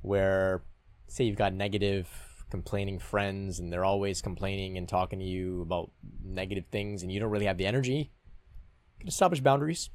where 0.01 0.61
say 1.07 1.23
you've 1.23 1.37
got 1.37 1.53
negative 1.53 2.07
complaining 2.51 2.99
friends 2.99 3.59
and 3.59 3.71
they're 3.71 3.85
always 3.85 4.21
complaining 4.21 4.77
and 4.77 4.87
talking 4.87 5.19
to 5.19 5.25
you 5.25 5.61
about 5.61 5.89
negative 6.23 6.65
things 6.71 7.01
and 7.01 7.11
you 7.11 7.19
don't 7.19 7.31
really 7.31 7.45
have 7.45 7.57
the 7.57 7.65
energy 7.65 8.11
you 8.97 8.99
can 8.99 9.07
establish 9.07 9.39
boundaries 9.39 9.89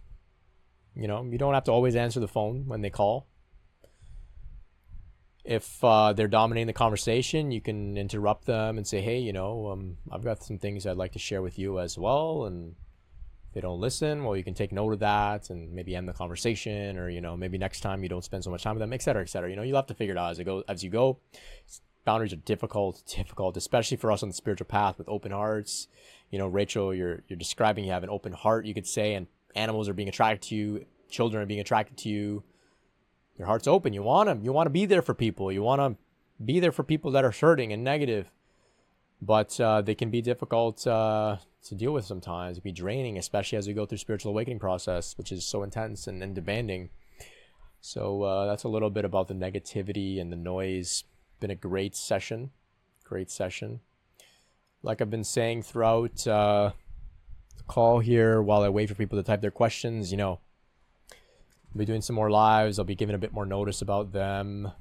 you 0.95 1.07
know 1.07 1.23
you 1.25 1.39
don't 1.39 1.55
have 1.55 1.65
to 1.65 1.71
always 1.71 1.95
answer 1.95 2.19
the 2.19 2.27
phone 2.27 2.65
when 2.67 2.81
they 2.81 2.91
call 2.91 3.29
if 5.45 5.85
uh, 5.85 6.13
they're 6.13 6.27
dominating 6.27 6.67
the 6.67 6.73
conversation 6.73 7.53
you 7.53 7.61
can 7.61 7.97
interrupt 7.97 8.47
them 8.47 8.79
and 8.79 8.87
say 8.87 9.01
hey 9.01 9.19
you 9.19 9.33
know 9.33 9.69
um, 9.69 9.97
i've 10.11 10.25
got 10.25 10.43
some 10.43 10.59
things 10.59 10.87
i'd 10.87 10.97
like 10.97 11.13
to 11.13 11.21
share 11.21 11.43
with 11.43 11.59
you 11.59 11.79
as 11.79 11.97
well 11.97 12.47
and 12.47 12.75
if 13.49 13.55
they 13.55 13.61
don't 13.61 13.81
listen, 13.81 14.25
well, 14.25 14.37
you 14.37 14.45
can 14.45 14.55
take 14.55 14.73
note 14.73 14.93
of 14.93 14.99
that 14.99 15.51
and 15.51 15.73
maybe 15.73 15.95
end 15.95 16.09
the 16.09 16.13
conversation, 16.13 16.99
or 16.99 17.09
you 17.09 17.21
know, 17.21 17.37
maybe 17.37 17.59
next 17.59 17.81
time 17.81 18.03
you 18.03 18.09
don't 18.09 18.25
spend 18.25 18.43
so 18.45 18.51
much 18.51 18.63
time 18.63 18.75
with 18.75 18.81
them, 18.81 18.93
et 18.93 19.03
cetera, 19.03 19.23
et 19.23 19.29
cetera. 19.29 19.49
You 19.49 19.57
know, 19.57 19.63
you'll 19.63 19.77
have 19.77 19.87
to 19.87 19.95
figure 19.95 20.15
it 20.15 20.19
out 20.19 20.33
as 20.33 20.39
it 20.39 20.45
go 20.45 20.65
as 20.69 20.83
you 20.83 20.91
go. 20.91 21.21
Boundaries 22.07 22.33
are 22.33 22.37
difficult, 22.37 23.03
difficult, 23.17 23.59
especially 23.59 23.99
for 23.99 24.11
us 24.11 24.23
on 24.23 24.31
the 24.31 24.35
spiritual 24.35 24.67
path 24.67 24.97
with 24.97 25.09
open 25.09 25.33
hearts. 25.33 25.89
You 26.31 26.39
know, 26.39 26.47
Rachel, 26.47 26.95
you're 26.95 27.23
you're 27.29 27.37
describing 27.37 27.85
you 27.85 27.93
have 27.93 28.05
an 28.05 28.11
open 28.11 28.33
heart, 28.33 28.65
you 28.65 28.73
could 28.73 28.87
say, 28.87 29.13
and 29.13 29.27
animals 29.55 29.89
are 29.89 29.95
being 29.95 30.09
attracted 30.09 30.49
to 30.49 30.55
you, 30.55 30.87
children 31.11 31.43
are 31.43 31.47
being 31.47 31.61
attracted 31.61 31.99
to 31.99 32.09
you. 32.09 32.43
Your 33.37 33.47
heart's 33.47 33.67
open. 33.67 33.93
You 33.93 34.03
want 34.03 34.29
them. 34.29 34.43
You 34.43 34.53
want 34.55 34.67
to 34.67 34.71
be 34.71 34.87
there 34.87 35.03
for 35.03 35.13
people. 35.13 35.53
You 35.53 35.63
want 35.63 35.81
to 35.81 36.43
be 36.43 36.59
there 36.59 36.73
for 36.73 36.83
people 36.83 37.11
that 37.11 37.25
are 37.25 37.33
hurting 37.33 37.71
and 37.71 37.85
negative 37.85 38.31
but 39.21 39.59
uh, 39.61 39.83
they 39.83 39.95
can 39.95 40.11
be 40.11 40.21
difficult 40.21 40.87
uh, 40.87 41.37
to 41.65 41.75
deal 41.75 41.93
with 41.93 42.05
sometimes. 42.05 42.59
It 42.59 42.61
can 42.61 42.71
be 42.71 42.73
draining, 42.73 43.19
especially 43.19 43.59
as 43.59 43.67
we 43.67 43.75
go 43.75 43.87
through 43.87 43.99
spiritual 43.99 44.33
awakening 44.33 44.59
process, 44.59 45.17
which 45.17 45.33
is 45.33 45.45
so 45.45 45.63
intense 45.63 46.07
and, 46.07 46.23
and 46.23 46.35
demanding. 46.35 46.91
So 47.81 48.23
uh, 48.23 48.47
that's 48.47 48.65
a 48.65 48.69
little 48.69 48.91
bit 48.91 49.05
about 49.05 49.29
the 49.29 49.35
negativity 49.35 50.21
and 50.21 50.33
the 50.33 50.37
noise. 50.37 51.05
Been 51.39 51.51
a 51.51 51.55
great 51.55 51.95
session, 51.95 52.51
great 53.05 53.31
session. 53.31 53.81
Like 54.83 55.03
I've 55.03 55.11
been 55.11 55.25
saying 55.25 55.63
throughout 55.63 56.27
uh, 56.27 56.71
the 57.57 57.63
call 57.65 57.99
here, 58.01 58.41
while 58.41 58.63
I 58.63 58.71
wait 58.71 58.89
for 58.89 58.95
people 58.95 59.19
to 59.19 59.23
type 59.23 59.43
their 59.43 59.51
questions, 59.51 60.11
you 60.11 60.17
know, 60.17 60.41
I'll 61.11 61.79
be 61.79 61.85
doing 61.85 62.01
some 62.01 62.17
more 62.17 62.31
lives. 62.31 62.79
I'll 62.79 62.87
be 62.87 62.95
giving 62.95 63.15
a 63.15 63.19
bit 63.19 63.35
more 63.35 63.45
notice 63.45 63.83
about 63.83 64.13
them. 64.13 64.73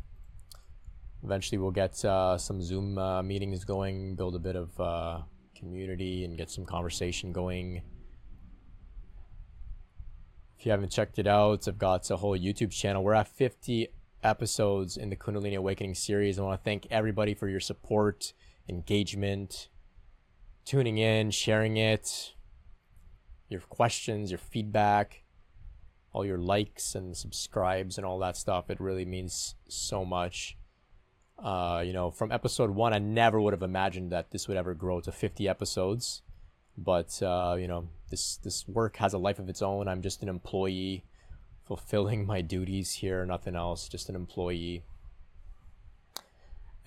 Eventually, 1.24 1.58
we'll 1.58 1.72
get 1.72 2.06
uh, 2.06 2.38
some 2.38 2.62
Zoom 2.62 2.98
uh, 2.98 3.22
meetings 3.22 3.66
going, 3.66 4.16
build 4.16 4.36
a 4.36 4.40
bit 4.40 4.56
of 4.56 4.80
uh, 4.80 5.22
community, 5.56 6.24
and 6.24 6.38
get 6.38 6.50
some 6.50 6.64
conversation 6.66 7.34
going. 7.34 7.82
If 10.58 10.66
you 10.66 10.72
haven't 10.72 10.90
checked 10.90 11.20
it 11.20 11.28
out, 11.28 11.68
I've 11.68 11.78
got 11.78 12.10
a 12.12 12.16
whole 12.16 12.38
YouTube 12.38 12.72
channel. 12.72 13.04
We're 13.04 13.14
at 13.16 13.28
50 13.28 13.90
episodes 14.26 14.98
in 14.98 15.10
the 15.10 15.16
Kundalini 15.16 15.56
Awakening 15.56 15.96
series. 15.96 16.40
I 16.40 16.44
want 16.44 16.60
to 16.60 16.64
thank 16.64 16.88
everybody 16.90 17.34
for 17.34 17.48
your 17.48 17.60
support, 17.60 18.34
engagement, 18.68 19.70
tuning 20.66 20.98
in, 20.98 21.32
sharing 21.32 21.78
it, 21.78 22.34
your 23.50 23.62
questions, 23.62 24.32
your 24.32 24.40
feedback, 24.40 25.24
all 26.12 26.26
your 26.26 26.38
likes 26.38 26.96
and 26.96 27.16
subscribes 27.16 27.98
and 27.98 28.06
all 28.06 28.20
that 28.20 28.38
stuff. 28.38 28.70
It 28.70 28.80
really 28.80 29.06
means 29.06 29.56
so 29.68 30.04
much. 30.04 30.58
Uh, 31.38 31.84
you 31.86 31.94
know, 31.94 32.12
from 32.12 32.32
episode 32.32 32.72
one, 32.72 32.94
I 32.94 33.00
never 33.00 33.40
would 33.40 33.54
have 33.54 33.62
imagined 33.62 34.12
that 34.12 34.32
this 34.32 34.48
would 34.48 34.58
ever 34.58 34.74
grow 34.74 35.02
to 35.02 35.12
50 35.12 35.48
episodes. 35.48 36.22
But 36.78 37.22
uh, 37.22 37.56
you 37.60 37.68
know, 37.68 37.90
this 38.10 38.38
this 38.38 38.68
work 38.68 38.98
has 38.98 39.14
a 39.14 39.18
life 39.18 39.40
of 39.40 39.50
its 39.50 39.62
own. 39.62 39.88
I'm 39.88 40.02
just 40.02 40.24
an 40.24 40.30
employee, 40.30 41.04
fulfilling 41.66 42.26
my 42.26 42.42
duties 42.42 42.94
here, 42.94 43.26
nothing 43.26 43.56
else. 43.56 43.88
Just 43.88 44.10
an 44.10 44.16
employee, 44.16 44.84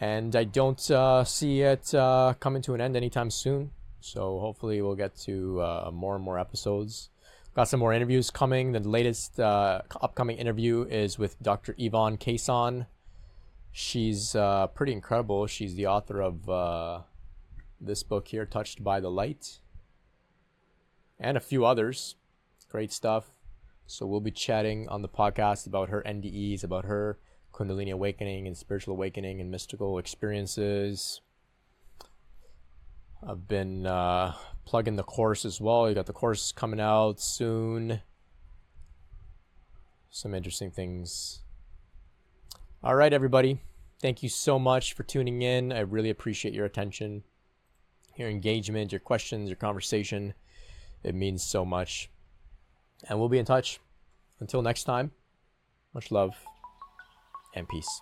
and 0.00 0.34
I 0.34 0.44
don't 0.44 0.90
uh, 0.90 1.24
see 1.24 1.62
it 1.62 1.94
uh, 1.94 2.34
coming 2.40 2.62
to 2.62 2.74
an 2.74 2.80
end 2.80 2.96
anytime 2.96 3.30
soon. 3.30 3.70
So 4.00 4.38
hopefully, 4.40 4.80
we'll 4.80 4.94
get 4.94 5.16
to 5.20 5.60
uh, 5.60 5.90
more 5.92 6.14
and 6.14 6.24
more 6.24 6.38
episodes. 6.38 7.10
Got 7.54 7.68
some 7.68 7.80
more 7.80 7.92
interviews 7.92 8.30
coming. 8.30 8.72
The 8.72 8.80
latest 8.80 9.40
uh, 9.40 9.82
upcoming 10.00 10.38
interview 10.38 10.82
is 10.82 11.18
with 11.18 11.42
Dr. 11.42 11.74
Yvonne 11.76 12.16
Kason 12.16 12.86
she's 13.78 14.34
uh, 14.34 14.66
pretty 14.68 14.92
incredible. 14.92 15.46
She's 15.46 15.74
the 15.74 15.86
author 15.86 16.20
of 16.20 16.48
uh, 16.48 17.00
this 17.80 18.02
book 18.02 18.28
here, 18.28 18.44
Touched 18.44 18.82
by 18.82 19.00
the 19.00 19.10
Light. 19.10 19.60
and 21.18 21.36
a 21.36 21.40
few 21.40 21.64
others. 21.64 22.16
Great 22.68 22.92
stuff. 22.92 23.30
So 23.90 24.04
we'll 24.04 24.20
be 24.20 24.30
chatting 24.30 24.86
on 24.90 25.00
the 25.00 25.08
podcast 25.08 25.66
about 25.66 25.88
her 25.88 26.02
NDEs, 26.06 26.62
about 26.62 26.84
her 26.84 27.18
Kundalini 27.54 27.90
awakening 27.90 28.46
and 28.46 28.54
spiritual 28.54 28.92
awakening 28.92 29.40
and 29.40 29.50
mystical 29.50 29.96
experiences. 29.96 31.22
I've 33.26 33.48
been 33.48 33.86
uh, 33.86 34.34
plugging 34.66 34.96
the 34.96 35.04
course 35.04 35.46
as 35.46 35.58
well. 35.58 35.88
You 35.88 35.94
got 35.94 36.04
the 36.04 36.12
course 36.12 36.52
coming 36.52 36.80
out 36.80 37.18
soon. 37.18 38.02
Some 40.10 40.34
interesting 40.34 40.70
things. 40.70 41.40
All 42.84 42.94
right, 42.94 43.12
everybody. 43.14 43.58
Thank 44.02 44.22
you 44.22 44.28
so 44.28 44.58
much 44.58 44.92
for 44.92 45.02
tuning 45.02 45.40
in. 45.40 45.72
I 45.72 45.80
really 45.80 46.10
appreciate 46.10 46.52
your 46.52 46.66
attention, 46.66 47.24
your 48.16 48.28
engagement, 48.28 48.92
your 48.92 49.00
questions, 49.00 49.48
your 49.48 49.56
conversation. 49.56 50.34
It 51.02 51.14
means 51.14 51.42
so 51.42 51.64
much. 51.64 52.10
And 53.06 53.18
we'll 53.18 53.28
be 53.28 53.38
in 53.38 53.44
touch. 53.44 53.80
Until 54.40 54.62
next 54.62 54.84
time, 54.84 55.12
much 55.94 56.10
love 56.10 56.34
and 57.54 57.68
peace. 57.68 58.00